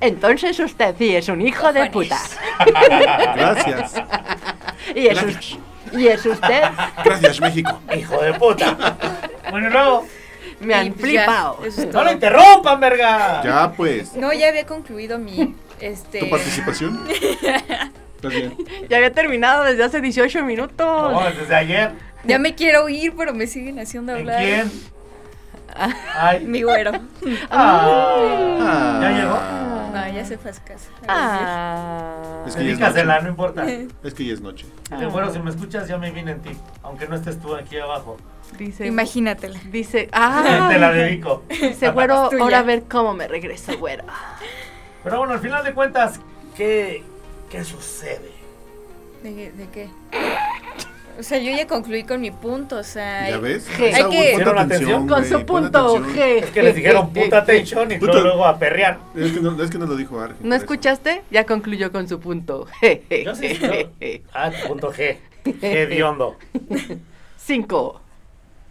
Entonces 0.00 0.58
usted 0.60 0.94
sí 0.98 1.16
es 1.16 1.28
un 1.28 1.40
hijo 1.40 1.72
de 1.72 1.88
puta. 1.90 2.18
Gracias. 3.36 3.94
Y 4.94 5.06
es, 5.08 5.22
us- 5.22 5.58
y 5.92 6.08
es 6.08 6.24
usted. 6.26 6.62
Gracias, 7.04 7.40
México. 7.40 7.80
Hijo 7.96 8.20
de 8.22 8.34
puta. 8.34 8.96
Bueno, 9.50 9.70
luego. 9.70 10.06
Me 10.60 10.74
han 10.74 10.94
flipado. 10.94 11.60
¡No 11.92 12.04
lo 12.04 12.12
interrumpan, 12.12 12.80
verga! 12.80 13.42
Ya, 13.44 13.72
pues. 13.76 14.14
No, 14.14 14.32
ya 14.32 14.48
había 14.48 14.66
concluido 14.66 15.18
mi 15.18 15.54
este 15.80 16.18
¿Tu 16.20 16.30
participación? 16.30 17.06
Bien. 18.22 18.56
Ya 18.88 18.96
había 18.96 19.12
terminado 19.12 19.62
desde 19.62 19.84
hace 19.84 20.00
18 20.00 20.42
minutos. 20.44 21.12
No, 21.12 21.22
desde 21.30 21.54
ayer. 21.54 21.92
Ya 22.24 22.38
me 22.38 22.54
quiero 22.56 22.88
ir, 22.88 23.14
pero 23.16 23.32
me 23.32 23.46
siguen 23.46 23.78
haciendo 23.78 24.12
¿En 24.12 24.18
hablar. 24.18 24.42
quién? 24.42 24.72
Ay. 26.14 26.44
Mi 26.46 26.62
güero. 26.62 26.92
Ah. 27.50 28.58
Ah. 28.60 28.98
¿Ya 29.02 29.10
llegó? 29.10 29.38
No, 29.92 30.14
ya 30.14 30.24
se 30.24 30.38
fue 30.38 30.50
a 30.50 30.54
su 30.54 30.62
casa. 30.62 30.90
Ah. 31.08 32.44
Es 32.46 32.54
que 32.54 32.64
ya 32.64 32.72
es 32.72 32.78
Dedícasela, 32.78 33.14
noche. 33.14 33.24
no 33.24 33.30
importa. 33.30 33.66
Es 34.04 34.14
que 34.14 34.24
ya 34.26 34.34
es 34.34 34.40
noche. 34.40 34.66
Dile, 34.90 35.06
bueno, 35.06 35.32
si 35.32 35.38
me 35.38 35.50
escuchas, 35.50 35.88
ya 35.88 35.98
me 35.98 36.10
vine 36.10 36.32
en 36.32 36.40
ti. 36.42 36.50
Aunque 36.82 37.06
no 37.08 37.16
estés 37.16 37.38
tú 37.40 37.54
aquí 37.54 37.78
abajo. 37.78 38.16
Dice. 38.58 38.86
Imagínatela. 38.86 39.58
Dice. 39.70 40.08
Ah. 40.12 40.68
Te 40.70 40.78
la 40.78 40.90
dedico. 40.92 41.42
Dice, 41.48 41.90
güero, 41.90 42.28
tuya. 42.30 42.42
ahora 42.42 42.58
a 42.60 42.62
ver 42.62 42.84
cómo 42.88 43.14
me 43.14 43.28
regreso, 43.28 43.76
güero. 43.78 44.04
Pero 45.04 45.18
bueno, 45.18 45.32
al 45.34 45.40
final 45.40 45.64
de 45.64 45.74
cuentas, 45.74 46.20
¿qué, 46.56 47.02
qué 47.50 47.64
sucede? 47.64 48.32
¿De, 49.22 49.52
de 49.52 49.68
qué? 49.70 49.90
O 51.18 51.22
sea, 51.24 51.38
yo 51.38 51.50
ya 51.50 51.66
concluí 51.66 52.04
con 52.04 52.20
mi 52.20 52.30
punto, 52.30 52.76
o 52.76 52.82
sea... 52.84 53.28
¿Ya 53.28 53.38
ves? 53.38 53.68
G. 53.68 53.86
Hay 53.86 53.92
que- 53.94 54.00
ponte 54.02 54.30
¿Hicieron 54.32 54.58
atención? 54.58 55.08
Con 55.08 55.24
su 55.24 55.44
punto. 55.44 55.96
G. 55.98 56.18
Es 56.44 56.50
que 56.50 56.62
les 56.62 56.74
dijeron 56.76 57.12
puta 57.12 57.38
atención 57.38 57.90
y 57.90 57.98
luego, 57.98 58.20
luego 58.20 58.44
a 58.46 58.56
perrear. 58.58 58.98
Es 59.16 59.32
que 59.32 59.40
no, 59.40 59.60
es 59.60 59.68
que 59.70 59.78
no 59.78 59.86
lo 59.86 59.96
dijo 59.96 60.20
Arge. 60.20 60.36
¿No 60.40 60.54
escuchaste? 60.54 61.22
Ya 61.32 61.44
concluyó 61.44 61.90
con 61.90 62.08
su 62.08 62.20
punto. 62.20 62.66
Yo 63.24 63.34
sí, 63.34 63.58
yo- 63.58 63.68
Ah, 64.32 64.52
punto 64.68 64.92
G. 64.92 65.16
Hediondo. 65.60 66.36
Cinco. 67.36 68.00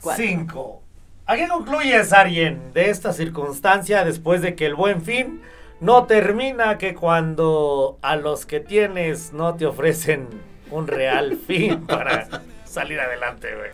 Cuatro. 0.01 0.23
Cinco. 0.25 0.81
¿A 1.25 1.35
qué 1.35 1.47
concluyes, 1.49 2.13
Arjen, 2.13 2.71
de 2.73 2.89
esta 2.89 3.11
circunstancia 3.11 4.05
después 4.05 4.41
de 4.41 4.55
que 4.55 4.65
el 4.65 4.75
buen 4.75 5.01
fin 5.01 5.41
no 5.81 6.05
termina 6.05 6.77
que 6.77 6.95
cuando 6.95 7.97
a 8.01 8.15
los 8.15 8.45
que 8.45 8.61
tienes 8.61 9.33
no 9.33 9.55
te 9.55 9.65
ofrecen 9.65 10.27
un 10.71 10.87
real 10.87 11.37
fin 11.37 11.85
para 11.85 12.27
salir 12.65 12.99
adelante, 12.99 13.47
güey? 13.55 13.71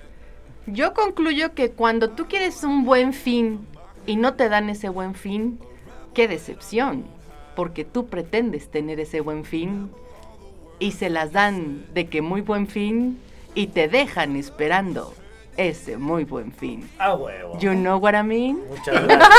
Yo 0.66 0.94
concluyo 0.94 1.54
que 1.54 1.72
cuando 1.72 2.10
tú 2.10 2.28
quieres 2.28 2.64
un 2.64 2.86
buen 2.86 3.14
fin 3.14 3.68
y 4.06 4.16
no 4.16 4.36
te 4.36 4.50
dan 4.50 4.70
ese 4.70 4.90
buen 4.90 5.14
fin, 5.16 5.60
qué 6.14 6.28
decepción. 6.28 7.06
Porque 7.56 7.84
tú 7.84 8.08
pretendes 8.08 8.70
tener 8.72 9.00
ese 9.00 9.20
buen 9.22 9.46
fin 9.46 9.92
y 10.80 10.92
se 10.92 11.10
las 11.10 11.32
dan 11.32 11.86
de 11.94 12.08
que 12.08 12.22
muy 12.22 12.42
buen 12.42 12.68
fin 12.68 13.20
y 13.56 13.68
te 13.68 13.88
dejan 13.88 14.36
esperando 14.36 15.14
ese 15.58 15.98
muy 15.98 16.24
buen 16.24 16.52
fin. 16.52 16.90
A 16.98 17.14
huevo. 17.14 17.60
You 17.60 17.74
know 17.74 17.98
what 17.98 18.14
I 18.16 18.24
mean? 18.24 18.62
Muchas 18.70 19.04
gracias. 19.04 19.30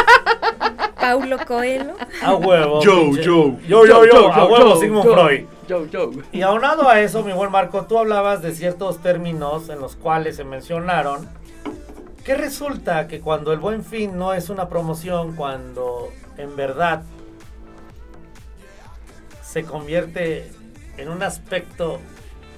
Paulo 1.00 1.38
Coelho. 1.46 1.94
A 2.22 2.34
huevo. 2.34 2.82
Yo, 2.82 3.16
yo. 3.16 3.58
Yo, 3.66 3.86
yo, 3.86 3.86
yo. 3.86 4.04
Yo, 4.06 4.32
A 4.32 4.36
yo, 4.36 4.46
huevo, 4.46 4.76
Sigmund. 4.80 5.04
Freud. 5.04 5.44
Yo, 5.68 5.86
yo. 5.86 6.10
Y 6.32 6.42
aunado 6.42 6.88
a 6.88 7.00
eso, 7.00 7.22
mi 7.22 7.32
buen 7.32 7.50
Marco, 7.50 7.84
tú 7.86 7.98
hablabas 7.98 8.42
de 8.42 8.54
ciertos 8.54 8.98
términos 9.00 9.68
en 9.68 9.80
los 9.80 9.96
cuales 9.96 10.36
se 10.36 10.44
mencionaron 10.44 11.28
que 12.24 12.34
resulta 12.34 13.06
que 13.06 13.20
cuando 13.20 13.52
el 13.52 13.58
buen 13.58 13.84
fin 13.84 14.16
no 14.18 14.32
es 14.34 14.48
una 14.50 14.68
promoción, 14.68 15.36
cuando 15.36 16.08
en 16.38 16.56
verdad 16.56 17.02
se 19.42 19.64
convierte 19.64 20.50
en 20.96 21.08
un 21.08 21.22
aspecto 21.22 22.00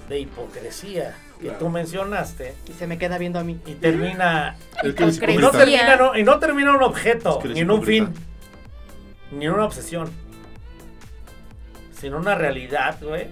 de 0.08 0.20
hipocresía 0.20 1.14
que 1.40 1.50
tú 1.50 1.68
mencionaste 1.68 2.54
Y 2.66 2.72
se 2.72 2.86
me 2.86 2.96
queda 2.96 3.18
viendo 3.18 3.38
a 3.38 3.44
mí. 3.44 3.60
y 3.66 3.74
termina 3.74 4.56
y 4.82 5.36
no 5.36 5.50
termina, 5.50 5.96
no- 5.96 6.16
y 6.16 6.22
no 6.22 6.38
termina 6.38 6.70
en 6.70 6.76
un 6.76 6.82
objeto, 6.84 7.30
Es 7.30 7.36
que 7.38 7.42
eres 7.48 7.54
ni 7.56 7.60
en 7.60 7.70
un 7.70 7.82
fin, 7.82 8.08
ni 9.32 9.44
en 9.46 9.52
una 9.52 9.64
obsesión, 9.66 10.10
sino 11.98 12.18
una 12.18 12.34
realidad, 12.34 12.98
güey, 13.02 13.28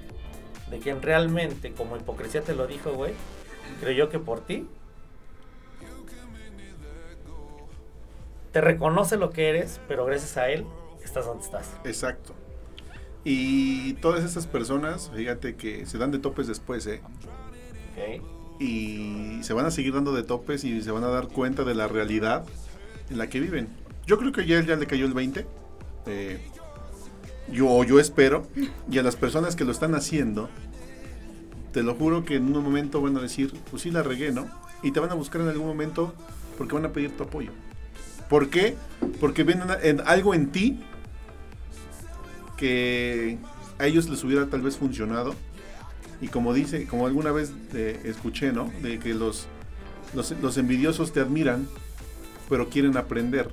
de 0.71 0.79
quien 0.79 1.03
realmente, 1.03 1.73
como 1.73 1.97
hipocresía 1.97 2.43
te 2.43 2.55
lo 2.55 2.67
dijo, 2.67 2.93
güey, 2.93 3.13
creyó 3.81 4.09
que 4.09 4.19
por 4.19 4.41
ti 4.41 4.67
te 8.53 8.61
reconoce 8.61 9.17
lo 9.17 9.31
que 9.31 9.49
eres, 9.49 9.81
pero 9.89 10.05
gracias 10.05 10.37
a 10.37 10.49
él 10.49 10.65
estás 11.03 11.27
donde 11.27 11.45
estás. 11.45 11.71
Exacto. 11.85 12.35
Y 13.25 13.95
todas 13.95 14.25
esas 14.25 14.47
personas, 14.47 15.11
fíjate 15.15 15.57
que 15.57 15.87
se 15.87 15.99
dan 15.99 16.11
de 16.13 16.19
topes 16.19 16.47
después, 16.47 16.87
¿eh? 16.87 17.01
¿ok? 17.93 18.23
Y 18.61 19.41
se 19.43 19.53
van 19.55 19.67
a 19.67 19.71
seguir 19.71 19.95
dando 19.95 20.13
de 20.13 20.23
topes 20.23 20.63
y 20.63 20.81
se 20.83 20.91
van 20.93 21.03
a 21.05 21.09
dar 21.09 21.29
cuenta 21.29 21.65
de 21.65 21.75
la 21.75 21.89
realidad 21.89 22.45
en 23.11 23.19
la 23.19 23.29
que 23.29 23.41
viven. 23.41 23.69
Yo 24.07 24.19
creo 24.19 24.31
que 24.31 24.47
ya, 24.47 24.61
ya 24.63 24.77
le 24.77 24.87
cayó 24.87 25.07
el 25.07 25.15
20. 25.15 25.47
eh, 26.07 26.41
yo, 27.53 27.85
yo 27.85 27.99
espero. 28.01 28.47
Y 28.91 28.99
a 28.99 29.03
las 29.03 29.17
personas 29.17 29.57
que 29.57 29.65
lo 29.65 29.73
están 29.73 29.95
haciendo, 29.95 30.49
te 31.73 31.83
lo 31.83 31.95
juro 31.95 32.25
que 32.25 32.37
en 32.37 32.55
un 32.55 32.63
momento 32.63 33.01
van 33.03 33.17
a 33.17 33.21
decir, 33.21 33.53
pues 33.71 33.83
sí 33.83 33.91
la 33.91 34.03
regué, 34.03 34.31
¿no? 34.33 34.47
Y 34.83 34.91
te 34.93 35.01
van 35.01 35.11
a 35.11 35.15
buscar 35.15 35.41
en 35.41 35.49
algún 35.49 35.67
momento 35.67 36.15
porque 36.59 36.75
van 36.75 36.85
a 36.85 36.93
pedir 36.93 37.17
tu 37.17 37.25
apoyo. 37.25 37.51
¿Por 38.29 38.49
qué? 38.51 38.77
Porque 39.21 39.45
ven 39.45 39.63
en- 39.83 39.99
en 40.01 40.07
algo 40.07 40.35
en 40.35 40.51
ti 40.51 40.81
que 42.57 43.39
a 43.79 43.87
ellos 43.87 44.09
les 44.09 44.23
hubiera 44.25 44.47
tal 44.47 44.63
vez 44.63 44.77
funcionado. 44.77 45.35
Y 46.21 46.29
como 46.29 46.55
dice, 46.55 46.87
como 46.87 47.07
alguna 47.07 47.33
vez 47.33 47.53
eh, 47.75 48.01
escuché, 48.05 48.53
¿no? 48.53 48.71
De 48.83 48.99
que 48.99 49.15
los, 49.15 49.47
los 50.41 50.57
envidiosos 50.59 51.13
te 51.13 51.21
admiran, 51.21 51.67
pero 52.49 52.69
quieren 52.69 52.97
aprender. 52.97 53.49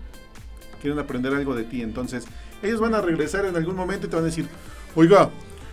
Quieren 0.82 1.00
aprender 1.00 1.34
algo 1.34 1.56
de 1.56 1.64
ti. 1.64 1.82
Entonces, 1.82 2.26
ellos 2.64 2.80
van 2.80 2.94
a 2.96 3.02
regresar 3.02 3.46
en 3.46 3.56
algún 3.56 3.76
momento 3.76 4.08
y 4.08 4.10
te 4.10 4.16
van 4.16 4.26
a 4.26 4.28
decir, 4.28 4.48
oiga, 4.96 5.30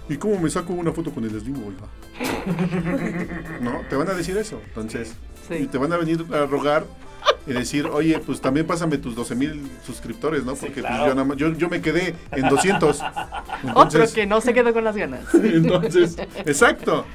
¿y 0.09 0.17
cómo 0.17 0.39
me 0.39 0.51
saco 0.51 0.73
una 0.73 0.93
foto 0.93 1.11
con 1.11 1.25
el 1.25 1.31
Slim, 1.41 1.57
oiga? 1.65 1.87
¿No? 3.61 3.83
Te 3.89 3.97
van 3.97 4.09
a 4.09 4.15
decir 4.15 4.37
eso. 4.37 4.61
Entonces, 4.69 5.15
Sí. 5.49 5.55
y 5.55 5.67
te 5.67 5.79
van 5.79 5.93
a 5.93 5.97
venir 5.97 6.25
a 6.33 6.45
rogar 6.47 6.85
y 7.47 7.53
decir, 7.53 7.87
oye, 7.87 8.19
pues 8.19 8.41
también 8.41 8.67
pásame 8.67 8.99
tus 8.99 9.15
12 9.15 9.35
mil 9.35 9.71
suscriptores, 9.85 10.45
¿no? 10.45 10.55
Sí, 10.55 10.67
Porque 10.67 10.81
claro. 10.81 10.97
pues, 10.97 11.09
yo, 11.09 11.15
nada 11.15 11.25
más- 11.27 11.37
yo, 11.39 11.53
yo 11.55 11.69
me 11.71 11.81
quedé 11.81 12.15
en 12.33 12.49
200. 12.49 13.01
Otro 13.75 14.05
que 14.13 14.27
no 14.27 14.41
se 14.43 14.53
quedó 14.53 14.73
con 14.75 14.85
las 14.85 14.95
ganas. 14.97 15.23
entonces, 15.35 16.17
exacto. 16.45 17.07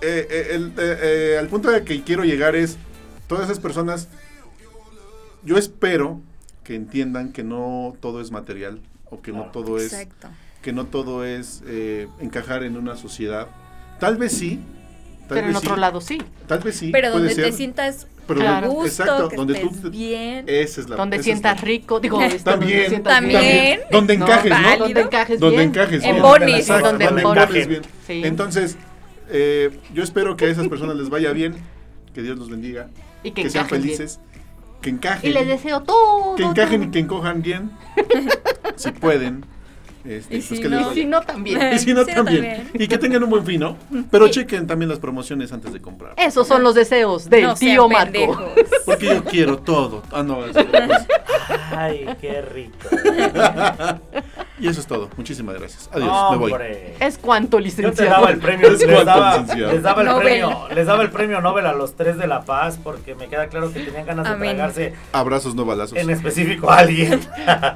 Eh, 0.00 0.26
eh, 0.30 0.46
el- 0.52 0.68
eh, 0.78 0.98
eh, 1.02 1.36
al 1.40 1.48
punto 1.48 1.70
de 1.70 1.82
que 1.84 2.02
quiero 2.02 2.24
llegar 2.24 2.54
es, 2.54 2.76
todas 3.26 3.44
esas 3.46 3.58
personas, 3.60 4.08
yo 5.42 5.56
espero 5.58 6.20
que 6.64 6.74
entiendan 6.76 7.32
que 7.32 7.42
no 7.42 7.96
todo 8.00 8.20
es 8.20 8.30
material 8.30 8.80
o 9.12 9.20
que 9.22 9.30
no 9.32 9.44
todo 9.52 9.76
es 9.78 9.92
Exacto. 9.92 10.28
que 10.62 10.72
no 10.72 10.86
todo 10.86 11.24
es 11.24 11.62
eh, 11.66 12.08
encajar 12.20 12.64
en 12.64 12.76
una 12.76 12.96
sociedad. 12.96 13.46
Tal 14.00 14.16
vez 14.16 14.32
sí. 14.32 14.58
Tal 15.28 15.36
Pero 15.36 15.40
en 15.40 15.46
vez 15.48 15.56
otro 15.56 15.74
sí, 15.76 15.80
lado 15.80 16.00
sí. 16.00 16.22
Tal 16.48 16.58
vez 16.60 16.76
sí. 16.76 16.90
Pero 16.90 17.08
puede 17.12 17.20
donde 17.26 17.34
te 17.36 17.42
ser, 17.42 17.52
sientas 17.52 18.06
pero 18.26 18.40
Claro. 18.40 18.66
donde- 18.68 18.82
gusto, 18.82 19.02
exacto, 19.02 19.28
que 19.28 19.36
donde 19.36 19.52
estés 19.54 19.82
tú 19.82 19.90
bien. 19.90 20.44
esa 20.48 20.80
es 20.80 20.88
la 20.88 20.96
Donde 20.96 21.16
esa 21.16 21.20
es 21.20 21.24
sientas 21.26 21.56
la- 21.60 21.64
rico. 21.66 22.00
Digo, 22.00 22.18
También. 22.18 22.92
donde 22.92 23.00
También. 23.02 23.80
Donde 23.90 24.16
No, 24.16 24.24
encajes, 24.26 24.50
¿no? 24.50 24.56
válido. 24.62 24.78
Donde 24.86 25.00
encajes 25.00 25.40
Donde 25.40 25.56
bien. 25.56 25.68
encajes 25.68 26.04
En 26.04 26.10
bien. 26.12 26.22
bonis. 26.22 26.56
Exacto, 26.56 26.86
Donde 26.88 27.04
donde 27.06 27.22
bonis. 27.22 27.42
encajes 27.42 27.68
bien. 27.68 27.82
Sí. 28.06 28.22
Entonces, 28.24 28.76
eh, 29.28 29.70
yo 29.92 30.02
espero 30.02 30.36
que 30.36 30.44
a 30.46 30.48
esas 30.48 30.68
personas 30.68 30.96
les 30.96 31.08
vaya 31.10 31.32
bien, 31.32 31.56
que 32.14 32.22
Dios 32.22 32.38
los 32.38 32.48
bendiga, 32.50 32.88
Y 33.24 33.32
que, 33.32 33.42
que, 33.44 33.50
sean 33.50 33.64
encajen 33.66 33.82
bien. 33.82 33.98
Que 34.82 34.90
encajen, 34.90 35.30
Y 35.30 35.32
les 35.32 35.46
deseo 35.46 35.80
todo. 35.82 36.34
que 36.36 36.42
encajen 36.42 36.82
y 36.82 36.90
que 36.90 36.98
encojan 36.98 37.40
bien, 37.40 37.70
si 38.76 38.90
pueden. 38.90 39.46
Este, 40.04 40.34
Y 40.34 40.38
pues 40.40 40.48
si 40.48 40.60
que 40.60 40.68
les 40.68 40.80
no- 40.80 40.90
Y 40.90 40.94
si 40.96 41.04
no, 41.04 41.20
también. 41.22 41.72
Y 41.72 41.78
si 41.78 41.94
no, 41.94 42.04
también. 42.04 42.24
también. 42.42 42.70
Y 42.74 42.88
que 42.88 42.98
tengan 42.98 43.22
un 43.22 43.30
buen 43.30 43.46
fin, 43.46 43.60
¿no? 43.60 43.76
Pero 44.10 44.26
chequen 44.28 44.66
también 44.66 44.88
las 44.88 44.98
promociones 44.98 45.52
antes 45.52 45.72
de 45.72 45.80
comprar. 45.80 46.14
Esos 46.18 46.48
son 46.48 46.64
los 46.64 46.74
deseos 46.74 47.30
del 47.30 47.44
no 47.44 47.54
tío 47.54 47.88
Marco. 47.88 48.12
pendejos. 48.12 48.52
Porque 48.84 49.06
yo 49.06 49.22
quiero 49.24 49.58
todo. 49.58 50.02
Ah, 50.10 50.24
no, 50.24 50.44
es 50.44 50.56
otra 50.56 50.88
cosa. 50.88 51.06
Ay, 51.76 52.04
qué 52.20 52.42
rico. 52.42 52.88
Y 54.62 54.68
eso 54.68 54.80
es 54.80 54.86
todo. 54.86 55.10
Muchísimas 55.16 55.56
gracias. 55.58 55.90
Adiós, 55.92 56.30
me 56.30 56.36
voy. 56.36 56.54
Es 57.00 57.18
cuanto, 57.18 57.58
Yo 57.58 57.64
licenciado. 57.64 57.94
te 57.96 58.04
daba 58.04 58.30
el 58.30 58.38
premio, 58.38 58.68
Es 58.68 58.78
les 58.78 58.84
cuanto, 58.84 59.04
daba, 59.04 59.30
licenciado. 59.38 59.72
les 59.72 59.82
daba 59.82 60.02
el 60.02 60.06
Nobel. 60.08 60.22
premio, 60.24 60.68
les 60.72 60.86
daba 60.86 61.02
el 61.02 61.10
premio 61.10 61.40
Nobel 61.40 61.66
a 61.66 61.72
los 61.72 61.96
tres 61.96 62.16
de 62.16 62.28
La 62.28 62.42
Paz 62.42 62.78
porque 62.82 63.16
me 63.16 63.26
queda 63.28 63.48
claro 63.48 63.72
que 63.72 63.80
tenían 63.80 64.06
ganas 64.06 64.28
de 64.30 64.36
tragarse 64.46 64.94
Abrazos, 65.12 65.56
no 65.56 65.64
balazos. 65.64 65.98
en 65.98 66.10
específico 66.10 66.70
a 66.70 66.78
alguien. 66.78 67.20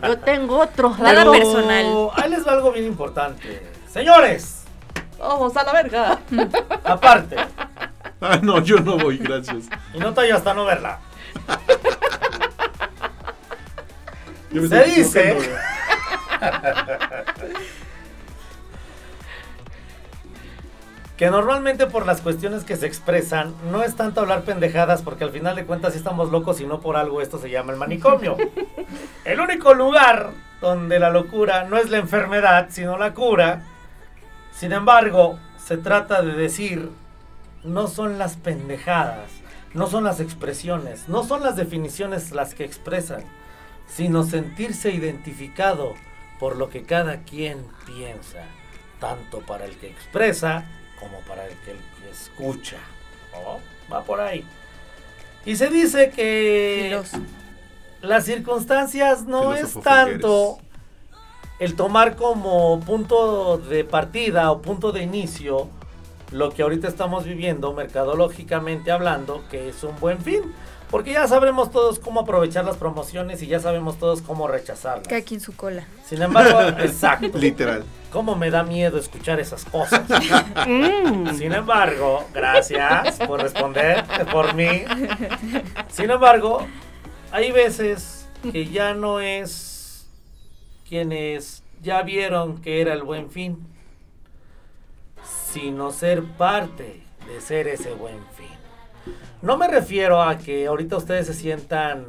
Yo 0.06 0.18
tengo 0.20 0.60
otros 0.60 0.96
Nada 1.00 1.24
datos. 1.24 1.36
personal. 1.36 2.08
Ahí 2.14 2.30
les 2.30 2.46
va 2.46 2.52
algo 2.52 2.70
bien 2.70 2.86
importante. 2.86 3.62
Señores, 3.92 4.62
Vamos 5.18 5.56
a 5.56 5.64
la 5.64 5.72
verga. 5.72 6.20
aparte, 6.84 7.36
Ah, 8.20 8.38
no, 8.40 8.60
yo 8.62 8.76
no 8.78 8.96
voy, 8.96 9.18
gracias. 9.18 9.64
y 9.92 9.98
no 9.98 10.14
yo 10.24 10.36
hasta 10.36 10.54
no 10.54 10.64
verla. 10.66 11.00
Yo 14.52 14.62
me 14.62 14.68
Se 14.68 14.84
dice- 14.84 15.30
equivocando. 15.32 15.75
Que 21.16 21.30
normalmente 21.30 21.86
por 21.86 22.04
las 22.04 22.20
cuestiones 22.20 22.64
que 22.64 22.76
se 22.76 22.86
expresan, 22.86 23.54
no 23.70 23.82
es 23.82 23.96
tanto 23.96 24.20
hablar 24.20 24.42
pendejadas, 24.42 25.00
porque 25.00 25.24
al 25.24 25.30
final 25.30 25.56
de 25.56 25.64
cuentas 25.64 25.94
sí 25.94 25.98
estamos 25.98 26.30
locos 26.30 26.60
y 26.60 26.66
no 26.66 26.80
por 26.80 26.98
algo 26.98 27.22
esto 27.22 27.38
se 27.38 27.48
llama 27.48 27.72
el 27.72 27.78
manicomio. 27.78 28.36
el 29.24 29.40
único 29.40 29.72
lugar 29.72 30.32
donde 30.60 30.98
la 30.98 31.08
locura 31.08 31.64
no 31.64 31.78
es 31.78 31.88
la 31.88 31.96
enfermedad, 31.96 32.66
sino 32.68 32.98
la 32.98 33.14
cura. 33.14 33.62
Sin 34.52 34.72
embargo, 34.72 35.38
se 35.56 35.78
trata 35.78 36.20
de 36.20 36.34
decir, 36.34 36.90
no 37.64 37.86
son 37.88 38.18
las 38.18 38.36
pendejadas, 38.36 39.30
no 39.72 39.86
son 39.86 40.04
las 40.04 40.20
expresiones, 40.20 41.08
no 41.08 41.24
son 41.24 41.42
las 41.42 41.56
definiciones 41.56 42.32
las 42.32 42.52
que 42.52 42.64
expresan, 42.64 43.24
sino 43.86 44.22
sentirse 44.22 44.90
identificado 44.90 45.94
por 46.38 46.56
lo 46.56 46.68
que 46.68 46.82
cada 46.82 47.22
quien 47.22 47.66
piensa, 47.86 48.44
tanto 49.00 49.40
para 49.40 49.64
el 49.64 49.76
que 49.76 49.88
expresa 49.88 50.66
como 50.98 51.20
para 51.20 51.46
el 51.46 51.54
que, 51.64 51.76
escucha. 52.10 52.78
¿no? 53.32 53.58
Va 53.92 54.02
por 54.04 54.20
ahí. 54.20 54.44
Y 55.44 55.56
se 55.56 55.68
dice 55.68 56.10
que 56.10 56.84
Filoso. 56.84 57.18
las 58.00 58.24
circunstancias 58.24 59.24
no 59.24 59.52
Filósofo 59.52 59.78
es 59.78 59.84
tanto 59.84 60.58
el 61.58 61.74
tomar 61.74 62.16
como 62.16 62.80
punto 62.80 63.58
de 63.58 63.84
partida 63.84 64.50
o 64.50 64.62
punto 64.62 64.92
de 64.92 65.02
inicio 65.02 65.68
lo 66.32 66.50
que 66.50 66.62
ahorita 66.62 66.88
estamos 66.88 67.24
viviendo 67.24 67.72
mercadológicamente 67.72 68.90
hablando, 68.90 69.44
que 69.50 69.68
es 69.68 69.82
un 69.84 69.98
buen 70.00 70.18
fin. 70.20 70.42
Porque 70.90 71.12
ya 71.12 71.26
sabremos 71.26 71.70
todos 71.72 71.98
cómo 71.98 72.20
aprovechar 72.20 72.64
las 72.64 72.76
promociones 72.76 73.42
y 73.42 73.46
ya 73.48 73.58
sabemos 73.58 73.98
todos 73.98 74.22
cómo 74.22 74.46
rechazarlas. 74.46 75.08
Cada 75.08 75.22
quien 75.22 75.40
su 75.40 75.54
cola. 75.56 75.86
Sin 76.04 76.22
embargo, 76.22 76.60
exacto. 76.78 77.38
Literal. 77.38 77.84
¿Cómo 78.12 78.36
me 78.36 78.50
da 78.50 78.62
miedo 78.62 78.98
escuchar 78.98 79.40
esas 79.40 79.64
cosas? 79.64 80.02
Mm. 80.66 81.36
Sin 81.36 81.52
embargo, 81.52 82.24
gracias 82.34 83.18
por 83.26 83.40
responder 83.40 84.04
por 84.32 84.54
mí. 84.54 84.84
Sin 85.88 86.10
embargo, 86.10 86.66
hay 87.30 87.52
veces 87.52 88.26
que 88.50 88.66
ya 88.66 88.94
no 88.94 89.20
es 89.20 90.08
quienes 90.88 91.62
ya 91.82 92.02
vieron 92.02 92.60
que 92.60 92.80
era 92.80 92.94
el 92.94 93.02
buen 93.02 93.30
fin, 93.30 93.64
sino 95.52 95.92
ser 95.92 96.24
parte 96.24 97.02
de 97.26 97.40
ser 97.40 97.68
ese 97.68 97.92
buen 97.94 98.18
fin. 98.35 98.35
No 99.42 99.56
me 99.56 99.68
refiero 99.68 100.22
a 100.22 100.38
que 100.38 100.66
ahorita 100.66 100.96
ustedes 100.96 101.26
se 101.26 101.34
sientan 101.34 102.06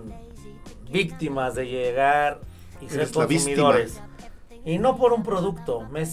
víctimas 0.90 1.56
de 1.56 1.68
llegar 1.68 2.40
y 2.82 2.90
ser 2.90 3.02
Eres 3.02 3.12
consumidores. 3.12 4.02
Y 4.66 4.80
no 4.80 4.98
por 4.98 5.14
un 5.14 5.24
producto, 5.24 5.82
me, 5.82 6.04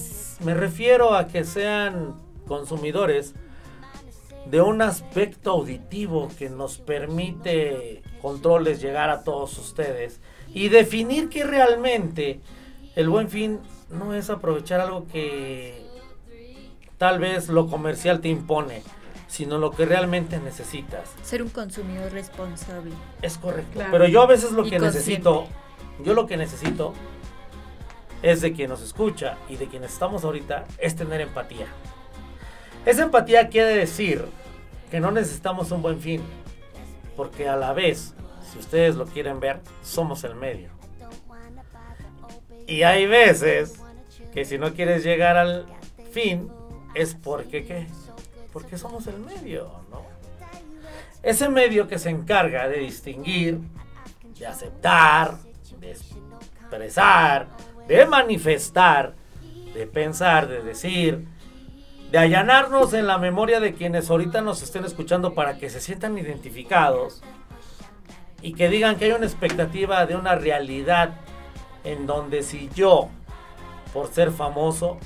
me 0.45 0.55
refiero 0.55 1.14
a 1.14 1.26
que 1.26 1.45
sean 1.45 2.14
consumidores 2.47 3.35
de 4.47 4.61
un 4.61 4.82
aspecto 4.82 5.53
auditivo 5.53 6.28
que 6.39 6.51
nos 6.51 6.78
permite 6.78 8.03
controles 8.20 8.80
llegar 8.80 9.11
a 9.11 9.24
todos 9.24 9.59
ustedes 9.59 10.20
y 10.53 10.68
definir 10.68 11.28
que 11.28 11.45
realmente 11.45 12.41
el 12.95 13.09
buen 13.09 13.28
fin 13.28 13.61
no 13.91 14.14
es 14.14 14.30
aprovechar 14.30 14.80
algo 14.80 15.07
que 15.11 15.85
tal 16.99 17.18
vez 17.18 17.49
lo 17.49 17.68
comercial 17.68 18.20
te 18.20 18.28
impone, 18.28 18.82
sino 19.35 19.59
lo 19.59 19.72
que 19.72 19.85
realmente 19.85 20.39
necesitas. 20.39 21.11
Ser 21.24 21.43
un 21.43 21.49
consumidor 21.49 22.12
responsable. 22.12 22.93
Es 23.20 23.37
correcto. 23.37 23.72
Claro. 23.72 23.91
Pero 23.91 24.07
yo 24.07 24.22
a 24.22 24.26
veces 24.26 24.53
lo 24.53 24.64
Y 24.64 24.70
que 24.70 24.78
consciente. 24.78 24.99
necesito, 24.99 25.47
yo 26.05 26.14
lo 26.14 26.28
que 26.28 26.37
necesito 26.37 26.93
es 28.22 28.41
de 28.43 28.53
quien 28.53 28.70
nos 28.70 28.80
escucha 28.80 29.37
y 29.49 29.57
de 29.57 29.66
quienes 29.66 29.93
estamos 29.93 30.22
ahorita, 30.22 30.66
es 30.78 30.95
tener 30.95 31.20
empatía. 31.20 31.66
Esa 32.87 33.03
empatía 33.03 33.49
quiere 33.49 33.76
decir 33.76 34.24
que 34.89 35.01
no 35.01 35.11
necesitamos 35.11 35.72
un 35.72 35.82
buen 35.82 35.99
fin, 35.99 36.22
porque 37.16 37.49
a 37.49 37.57
la 37.57 37.72
vez, 37.72 38.14
si 38.53 38.61
ustedes 38.61 38.95
lo 38.95 39.05
quieren 39.05 39.41
ver, 39.41 39.61
somos 39.82 40.22
el 40.22 40.37
medio. 40.37 40.70
Y 42.68 42.85
hay 42.85 43.07
veces 43.07 43.80
que 44.32 44.45
si 44.45 44.59
no 44.59 44.74
quieres 44.74 45.03
llegar 45.03 45.37
al 45.37 45.66
fin, 46.12 46.49
es 46.95 47.16
porque 47.16 47.64
qué? 47.64 47.89
Porque 48.55 48.78
somos 48.78 49.07
el 49.09 49.18
medio, 49.18 49.80
¿no? 49.90 50.02
Ese 51.24 51.48
medio 51.48 51.88
que 51.88 51.98
se 51.98 52.09
encarga 52.09 52.68
de 52.68 52.78
distinguir, 52.78 53.59
de 54.38 54.46
aceptar, 54.46 55.38
de 55.80 55.90
expresar, 55.90 57.48
de 57.88 58.07
manifestar, 58.07 59.14
de 59.74 59.86
pensar, 59.88 60.46
de 60.46 60.62
decir, 60.62 61.26
de 62.12 62.18
allanarnos 62.18 62.94
en 62.94 63.09
la 63.09 63.18
memoria 63.18 63.59
de 63.59 63.74
quienes 63.74 64.09
ahorita 64.09 64.40
nos 64.40 64.62
estén 64.62 64.84
escuchando 64.84 65.34
para 65.34 65.59
que 65.59 65.68
se 65.68 65.80
sientan 65.80 66.16
identificados 66.16 67.22
y 68.40 68.52
que 68.52 68.68
digan 68.68 68.96
que 68.96 69.07
hay 69.07 69.12
una 69.12 69.26
expectativa 69.26 70.07
de 70.07 70.14
una 70.14 70.36
realidad 70.36 71.16
en 71.82 72.07
donde 72.07 72.44
si 72.44 72.70
yo, 72.72 73.09
por 73.92 74.12
ser 74.12 74.30
famoso, 74.30 74.98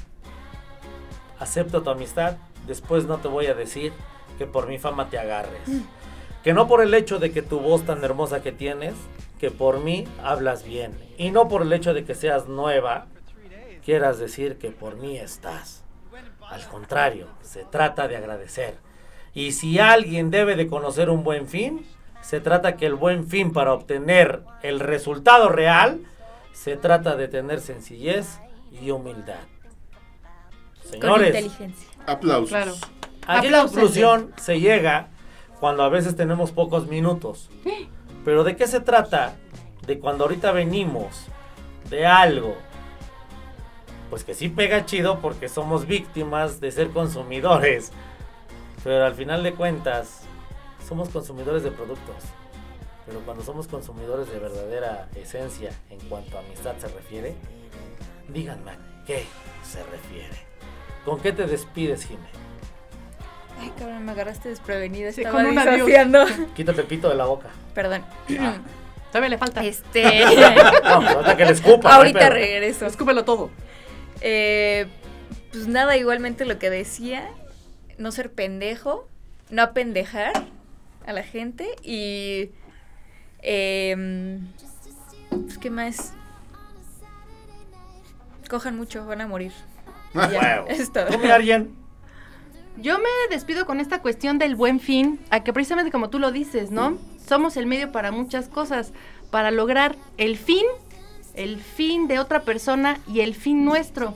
acepto 1.39 1.83
tu 1.83 1.89
amistad, 1.89 2.37
después 2.69 3.07
no 3.07 3.19
te 3.19 3.27
voy 3.27 3.47
a 3.47 3.55
decir 3.55 3.93
que 4.39 4.47
por 4.47 4.69
mi 4.69 4.79
fama 4.79 5.11
te 5.11 5.19
agarres. 5.19 5.61
Que 6.45 6.53
no 6.53 6.69
por 6.69 6.83
el 6.83 6.95
hecho 6.95 7.19
de 7.19 7.33
que 7.33 7.43
tu 7.43 7.59
voz 7.59 7.85
tan 7.85 8.05
hermosa 8.05 8.43
que 8.43 8.53
tienes, 8.53 8.95
que 9.41 9.51
por 9.51 9.81
mí 9.81 10.07
hablas 10.23 10.65
bien. 10.65 10.97
Y 11.17 11.31
no 11.31 11.49
por 11.49 11.63
el 11.63 11.73
hecho 11.73 11.95
de 11.95 12.05
que 12.05 12.15
seas 12.15 12.47
nueva, 12.47 13.07
quieras 13.85 14.19
decir 14.19 14.59
que 14.59 14.71
por 14.71 14.97
mí 14.97 15.17
estás. 15.17 15.83
Al 16.49 16.67
contrario, 16.69 17.27
se 17.43 17.65
trata 17.65 18.07
de 18.07 18.17
agradecer. 18.17 18.77
Y 19.35 19.53
si 19.53 19.79
alguien 19.79 20.31
debe 20.31 20.57
de 20.57 20.67
conocer 20.67 21.11
un 21.11 21.25
buen 21.25 21.47
fin, 21.49 21.85
se 22.21 22.41
trata 22.41 22.77
que 22.77 22.87
el 22.87 22.95
buen 22.95 23.27
fin 23.27 23.53
para 23.53 23.73
obtener 23.73 24.43
el 24.63 24.81
resultado 24.81 25.49
real, 25.49 26.01
se 26.53 26.77
trata 26.77 27.17
de 27.17 27.29
tener 27.29 27.61
sencillez 27.61 28.41
y 28.73 28.91
humildad. 28.91 29.41
Con 30.83 31.01
Señores, 31.01 31.29
inteligencia. 31.29 31.89
Aplausos. 32.09 32.49
Claro. 32.49 32.75
Aquí 33.27 33.51
la 33.51 33.63
conclusión 33.63 34.33
se 34.39 34.59
llega 34.59 35.09
cuando 35.61 35.83
a 35.83 35.91
veces 35.91 36.17
tenemos 36.17 36.51
pocos 36.53 36.87
minutos. 36.89 37.51
Pero 38.25 38.45
¿de 38.45 38.57
qué 38.57 38.67
se 38.67 38.81
trata? 38.81 39.37
De 39.87 39.99
cuando 39.99 40.25
ahorita 40.25 40.53
venimos 40.53 41.27
de 41.91 42.07
algo. 42.07 42.57
Pues 44.09 44.25
que 44.25 44.33
sí 44.33 44.49
pega 44.49 44.87
chido 44.87 45.21
porque 45.21 45.51
somos 45.51 45.87
víctimas 45.87 46.61
de 46.61 46.71
ser 46.73 46.91
consumidores. 46.91 47.93
Pero 48.83 49.05
al 49.05 49.15
final 49.15 49.43
de 49.43 49.53
cuentas, 49.55 50.23
somos 50.89 51.11
consumidores 51.11 51.63
de 51.63 51.71
productos. 51.71 52.17
Pero 53.05 53.21
cuando 53.21 53.45
somos 53.45 53.69
consumidores 53.69 54.31
de 54.31 54.39
verdadera 54.39 55.09
esencia 55.15 55.71
en 55.91 56.01
cuanto 56.09 56.39
a 56.39 56.41
amistad 56.41 56.75
se 56.79 56.89
refiere, 56.89 57.35
díganme, 58.29 58.71
¿a 58.71 59.05
qué 59.07 59.27
se 59.63 59.83
refiere? 59.85 60.48
¿Con 61.09 61.21
qué 61.21 61.33
te 61.33 61.47
despides, 61.47 62.05
Jimé? 62.05 62.21
Ay, 63.59 63.73
cabrón, 63.79 64.05
me 64.05 64.13
agarraste 64.13 64.51
desprevenida. 64.51 65.11
Sí, 65.11 65.23
Estaba 65.23 65.43
disociando. 65.43 66.27
Quítate 66.55 66.83
el 66.83 66.87
pito 66.87 67.09
de 67.09 67.15
la 67.15 67.25
boca. 67.25 67.49
Perdón. 67.75 68.05
Todavía 69.09 69.31
le 69.31 69.39
falta. 69.39 69.65
Este. 69.65 70.03
No, 70.85 71.09
ahorita 71.09 71.37
que 71.39 71.45
le 71.47 71.53
escupa. 71.53 71.95
Ahorita 71.95 72.29
regreso. 72.29 72.85
Escúpelo 72.85 73.25
todo. 73.25 73.49
Eh, 74.21 74.87
pues 75.51 75.67
nada, 75.67 75.97
igualmente 75.97 76.45
lo 76.45 76.59
que 76.59 76.69
decía, 76.69 77.27
no 77.97 78.13
ser 78.13 78.31
pendejo, 78.31 79.09
no 79.49 79.63
apendejar 79.63 80.33
a 81.07 81.13
la 81.15 81.23
gente 81.23 81.75
y... 81.83 82.51
Eh, 83.41 84.41
pues, 85.31 85.57
¿Qué 85.57 85.71
más? 85.71 86.13
Cojan 88.51 88.77
mucho, 88.77 89.07
van 89.07 89.23
a 89.23 89.27
morir. 89.27 89.53
Ya, 90.15 90.65
es 90.69 90.93
todo. 90.93 91.07
¿Tú, 91.07 91.19
mi 91.19 91.29
Arjen? 91.31 91.75
Yo 92.77 92.99
me 92.99 93.09
despido 93.35 93.67
con 93.67 93.81
esta 93.81 94.01
cuestión 94.01 94.39
del 94.39 94.55
buen 94.55 94.79
fin, 94.79 95.19
a 95.31 95.43
que 95.43 95.53
precisamente 95.53 95.91
como 95.91 96.11
tú 96.11 96.19
lo 96.19 96.31
dices, 96.31 96.71
¿no? 96.71 96.97
Somos 97.27 97.57
el 97.57 97.67
medio 97.67 97.91
para 97.91 98.13
muchas 98.13 98.49
cosas, 98.49 98.93
para 99.31 99.51
lograr 99.51 99.97
el 100.17 100.39
fin, 100.39 100.65
el 101.35 101.59
fin 101.61 102.07
de 102.07 102.19
otra 102.21 102.43
persona 102.43 103.01
y 103.09 103.21
el 103.21 103.35
fin 103.35 103.65
nuestro. 103.65 104.15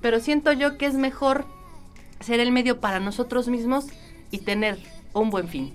Pero 0.00 0.20
siento 0.20 0.52
yo 0.52 0.78
que 0.78 0.86
es 0.86 0.94
mejor 0.94 1.44
ser 2.20 2.40
el 2.40 2.50
medio 2.50 2.80
para 2.80 2.98
nosotros 2.98 3.48
mismos 3.48 3.86
y 4.30 4.38
tener 4.38 4.78
un 5.12 5.30
buen 5.30 5.48
fin 5.48 5.74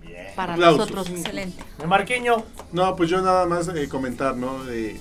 Bien. 0.00 0.26
para 0.34 0.54
Aplausos. 0.54 0.78
nosotros 0.78 1.10
mismos. 1.10 1.26
Excelente. 1.26 1.62
Mi 1.78 1.86
Marquiño. 1.86 2.44
No, 2.72 2.96
pues 2.96 3.10
yo 3.10 3.20
nada 3.20 3.46
más 3.46 3.68
eh, 3.68 3.88
comentar, 3.88 4.36
¿no? 4.36 4.64
De, 4.64 5.00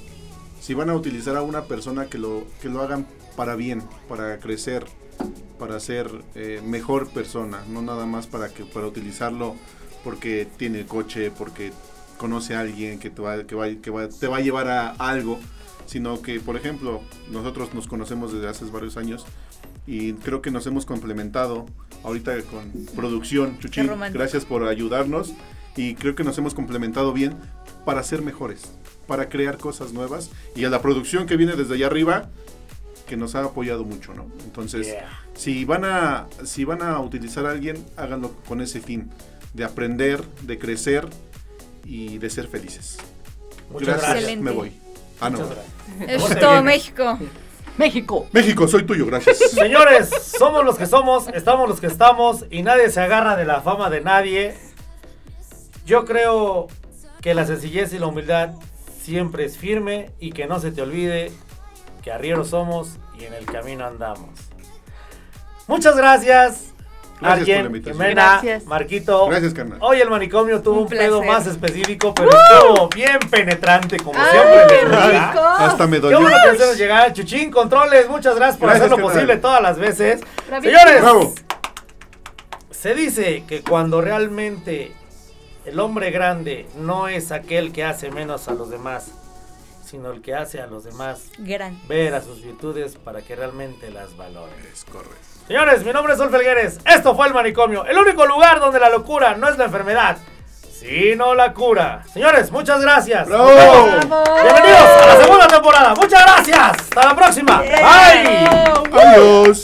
si 0.59 0.73
van 0.73 0.89
a 0.89 0.95
utilizar 0.95 1.35
a 1.37 1.41
una 1.41 1.63
persona 1.63 2.07
que 2.07 2.17
lo, 2.17 2.43
que 2.61 2.69
lo 2.69 2.81
hagan 2.81 3.07
para 3.39 3.55
bien, 3.55 3.81
para 4.09 4.37
crecer, 4.39 4.83
para 5.57 5.79
ser 5.79 6.11
eh, 6.35 6.61
mejor 6.65 7.07
persona, 7.09 7.61
no 7.69 7.81
nada 7.81 8.05
más 8.05 8.27
para 8.27 8.49
que 8.49 8.65
para 8.65 8.85
utilizarlo 8.85 9.55
porque 10.03 10.45
tiene 10.57 10.85
coche, 10.85 11.31
porque 11.31 11.71
conoce 12.17 12.53
a 12.55 12.59
alguien 12.59 12.99
que 12.99 13.09
te 13.09 13.21
va, 13.21 13.45
que 13.45 13.55
va, 13.55 13.67
que 13.81 13.89
va- 13.91 14.09
te 14.09 14.27
va 14.27 14.37
a 14.37 14.41
llevar 14.41 14.67
a 14.67 14.89
algo, 14.89 15.39
sino 15.85 16.21
que, 16.21 16.41
por 16.41 16.57
ejemplo, 16.57 16.99
nosotros 17.31 17.73
nos 17.73 17.87
conocemos 17.87 18.33
desde 18.33 18.49
hace 18.49 18.65
varios 18.65 18.97
años 18.97 19.25
y 19.87 20.11
creo 20.15 20.41
que 20.41 20.51
nos 20.51 20.67
hemos 20.67 20.85
complementado 20.85 21.65
ahorita 22.03 22.41
con 22.43 22.69
producción, 22.93 23.57
Chuchi, 23.59 23.79
gracias 24.17 24.43
por 24.43 24.65
ayudarnos 24.65 25.31
y 25.77 25.95
creo 25.95 26.13
que 26.13 26.25
nos 26.25 26.37
hemos 26.37 26.53
complementado 26.53 27.13
bien 27.13 27.35
para 27.85 28.03
ser 28.03 28.21
mejores, 28.21 28.63
para 29.07 29.29
crear 29.29 29.57
cosas 29.57 29.93
nuevas 29.93 30.29
y 30.57 30.65
a 30.65 30.69
la 30.69 30.81
producción 30.81 31.25
que 31.25 31.37
viene 31.37 31.55
desde 31.55 31.75
allá 31.75 31.87
arriba 31.87 32.29
que 33.09 33.17
nos 33.17 33.33
ha 33.35 33.43
apoyado 33.43 33.83
mucho, 33.83 34.13
¿no? 34.13 34.27
Entonces, 34.45 34.87
Yeah. 34.87 35.09
si 35.33 35.65
van 35.65 35.83
a 35.83 36.27
si 36.45 36.63
van 36.63 36.81
a 36.83 36.99
utilizar 36.99 37.45
a 37.47 37.51
alguien, 37.51 37.83
háganlo 37.97 38.31
con 38.47 38.61
ese 38.61 38.79
fin 38.79 39.09
de 39.53 39.63
aprender, 39.65 40.23
de 40.43 40.59
crecer 40.59 41.07
y 41.83 42.19
de 42.19 42.29
ser 42.29 42.47
felices. 42.47 42.97
Muchas 43.71 43.87
gracias. 43.97 44.13
Excelente. 44.15 44.43
me 44.45 44.51
voy. 44.51 44.71
Ah, 45.19 45.29
no. 45.29 45.39
Muchas 45.39 45.55
gracias. 45.55 46.09
Es 46.09 46.21
Ponte 46.21 46.35
todo 46.37 46.51
bien. 46.51 46.65
México. 46.65 47.19
México. 47.77 48.27
México, 48.31 48.67
soy 48.67 48.83
tuyo, 48.83 49.05
gracias. 49.07 49.37
Señores, 49.51 50.09
somos 50.37 50.63
los 50.63 50.77
que 50.77 50.85
somos, 50.85 51.27
estamos 51.29 51.67
los 51.67 51.79
que 51.81 51.87
estamos 51.87 52.45
y 52.51 52.61
nadie 52.61 52.89
se 52.91 52.99
agarra 53.01 53.35
de 53.35 53.45
la 53.45 53.61
fama 53.61 53.89
de 53.89 54.01
nadie. 54.01 54.55
Yo 55.85 56.05
creo 56.05 56.67
que 57.21 57.33
la 57.33 57.45
sencillez 57.47 57.91
y 57.93 57.99
la 57.99 58.05
humildad 58.07 58.51
siempre 59.01 59.45
es 59.45 59.57
firme 59.57 60.11
y 60.19 60.31
que 60.31 60.45
no 60.45 60.59
se 60.59 60.71
te 60.71 60.81
olvide 60.81 61.31
que 62.01 62.11
arrieros 62.11 62.49
somos 62.49 62.97
y 63.17 63.25
en 63.25 63.33
el 63.33 63.45
camino 63.45 63.85
andamos. 63.85 64.29
Muchas 65.67 65.95
gracias. 65.95 66.65
Gracias 67.19 67.19
por 67.19 67.27
la 67.27 67.33
Arjen, 67.33 67.65
invitación. 67.65 67.93
Jimena, 68.01 68.21
Gracias. 68.31 68.65
Marquito. 68.65 69.27
Gracias, 69.27 69.53
carnal. 69.53 69.77
Hoy 69.81 69.99
el 69.99 70.09
manicomio 70.09 70.61
tuvo 70.61 70.77
Un 70.77 70.83
un, 70.83 70.87
pedo 70.89 71.21
más 71.21 71.45
específico, 71.47 72.13
pero 72.13 72.29
estuvo 72.31 72.87
bien 72.95 73.19
penetrante 73.29 73.97
como 73.97 74.17
¡Ay, 74.17 74.31
siempre. 74.31 74.67
qué 74.69 74.85
rico! 74.85 75.39
Hasta 75.41 75.85
me 75.87 75.97
Qué 75.97 76.01
dolió. 76.01 76.21
bueno 76.21 76.37
que 76.43 76.49
hacemos 76.51 76.77
llegar. 76.77 77.11
Chuchín, 77.11 77.51
controles, 77.51 78.07
muchas 78.09 78.35
gracias 78.35 78.57
por 78.57 78.69
Gracias, 78.69 78.85
hacerlo 78.85 78.95
carnal. 79.05 79.13
posible 79.13 79.37
todas 79.37 79.61
las 79.61 79.77
veces. 79.77 80.21
Bravísimo. 80.47 80.79
Señores, 80.79 81.01
Bravo. 81.01 81.33
se 82.71 82.95
dice 82.95 83.43
que 83.45 83.63
cuando 83.63 83.99
realmente 83.99 84.93
el 85.65 85.77
hombre 85.81 86.11
grande 86.11 86.67
no 86.77 87.09
es 87.09 87.33
aquel 87.33 87.73
que 87.73 87.83
hace 87.83 88.11
menos 88.11 88.47
a 88.47 88.53
los 88.53 88.69
demás, 88.69 89.11
sino 89.89 90.11
el 90.11 90.21
que 90.21 90.35
hace 90.35 90.61
a 90.61 90.67
los 90.67 90.83
demás 90.83 91.31
Gran. 91.39 91.79
ver 91.87 92.13
a 92.13 92.21
sus 92.21 92.43
virtudes 92.43 92.95
para 92.95 93.21
que 93.21 93.35
realmente 93.35 93.89
las 93.89 94.15
valoren. 94.15 94.55
Es 94.71 94.85
correcto. 94.85 95.15
Señores, 95.47 95.83
mi 95.83 95.91
nombre 95.91 96.13
es 96.13 96.19
Sol 96.19 96.29
Felgueres. 96.29 96.77
Esto 96.85 97.15
fue 97.15 97.27
el 97.27 97.33
manicomio, 97.33 97.83
el 97.85 97.97
único 97.97 98.25
lugar 98.27 98.59
donde 98.59 98.79
la 98.79 98.89
locura 98.89 99.35
no 99.35 99.49
es 99.49 99.57
la 99.57 99.65
enfermedad, 99.65 100.17
sino 100.71 101.33
la 101.33 101.53
cura. 101.53 102.03
Señores, 102.13 102.51
muchas 102.51 102.81
gracias. 102.81 103.27
¡Bravo! 103.27 103.49
Bienvenidos 103.49 104.89
a 105.01 105.05
la 105.07 105.21
segunda 105.23 105.47
temporada. 105.47 105.95
Muchas 105.95 106.23
gracias. 106.23 106.59
Hasta 106.59 107.05
la 107.05 107.15
próxima. 107.15 107.61
Bye. 107.61 108.99
Adiós. 109.01 109.63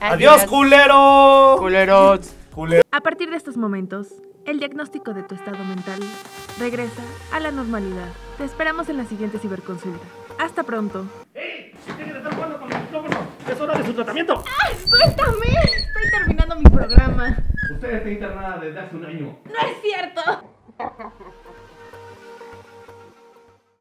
Adiós, 0.00 0.44
culero. 0.46 1.56
Culeros. 1.60 2.32
Culero. 2.52 2.82
A 2.90 3.00
partir 3.00 3.30
de 3.30 3.36
estos 3.36 3.56
momentos, 3.56 4.08
el 4.46 4.58
diagnóstico 4.58 5.14
de 5.14 5.22
tu 5.22 5.34
estado 5.34 5.62
mental 5.64 6.00
regresa 6.58 7.02
a 7.32 7.40
la 7.40 7.50
normalidad. 7.50 8.08
Te 8.38 8.44
esperamos 8.44 8.88
en 8.88 8.98
la 8.98 9.04
siguiente 9.04 9.38
ciberconsulta. 9.38 10.04
Hasta 10.38 10.62
pronto. 10.62 11.06
Es 13.48 13.60
hora 13.60 13.78
de 13.78 13.84
su 13.84 13.94
tratamiento. 13.94 14.42
¡Suéltame! 14.88 15.54
Estoy 15.76 16.10
terminando 16.10 16.56
mi 16.56 16.64
programa. 16.64 17.36
Usted 17.72 17.94
está 17.94 18.10
internada 18.10 18.58
desde 18.58 18.80
hace 18.80 18.96
un 18.96 19.04
año. 19.04 19.38
¡No 19.44 19.68
es 19.68 19.82
cierto! 19.82 20.22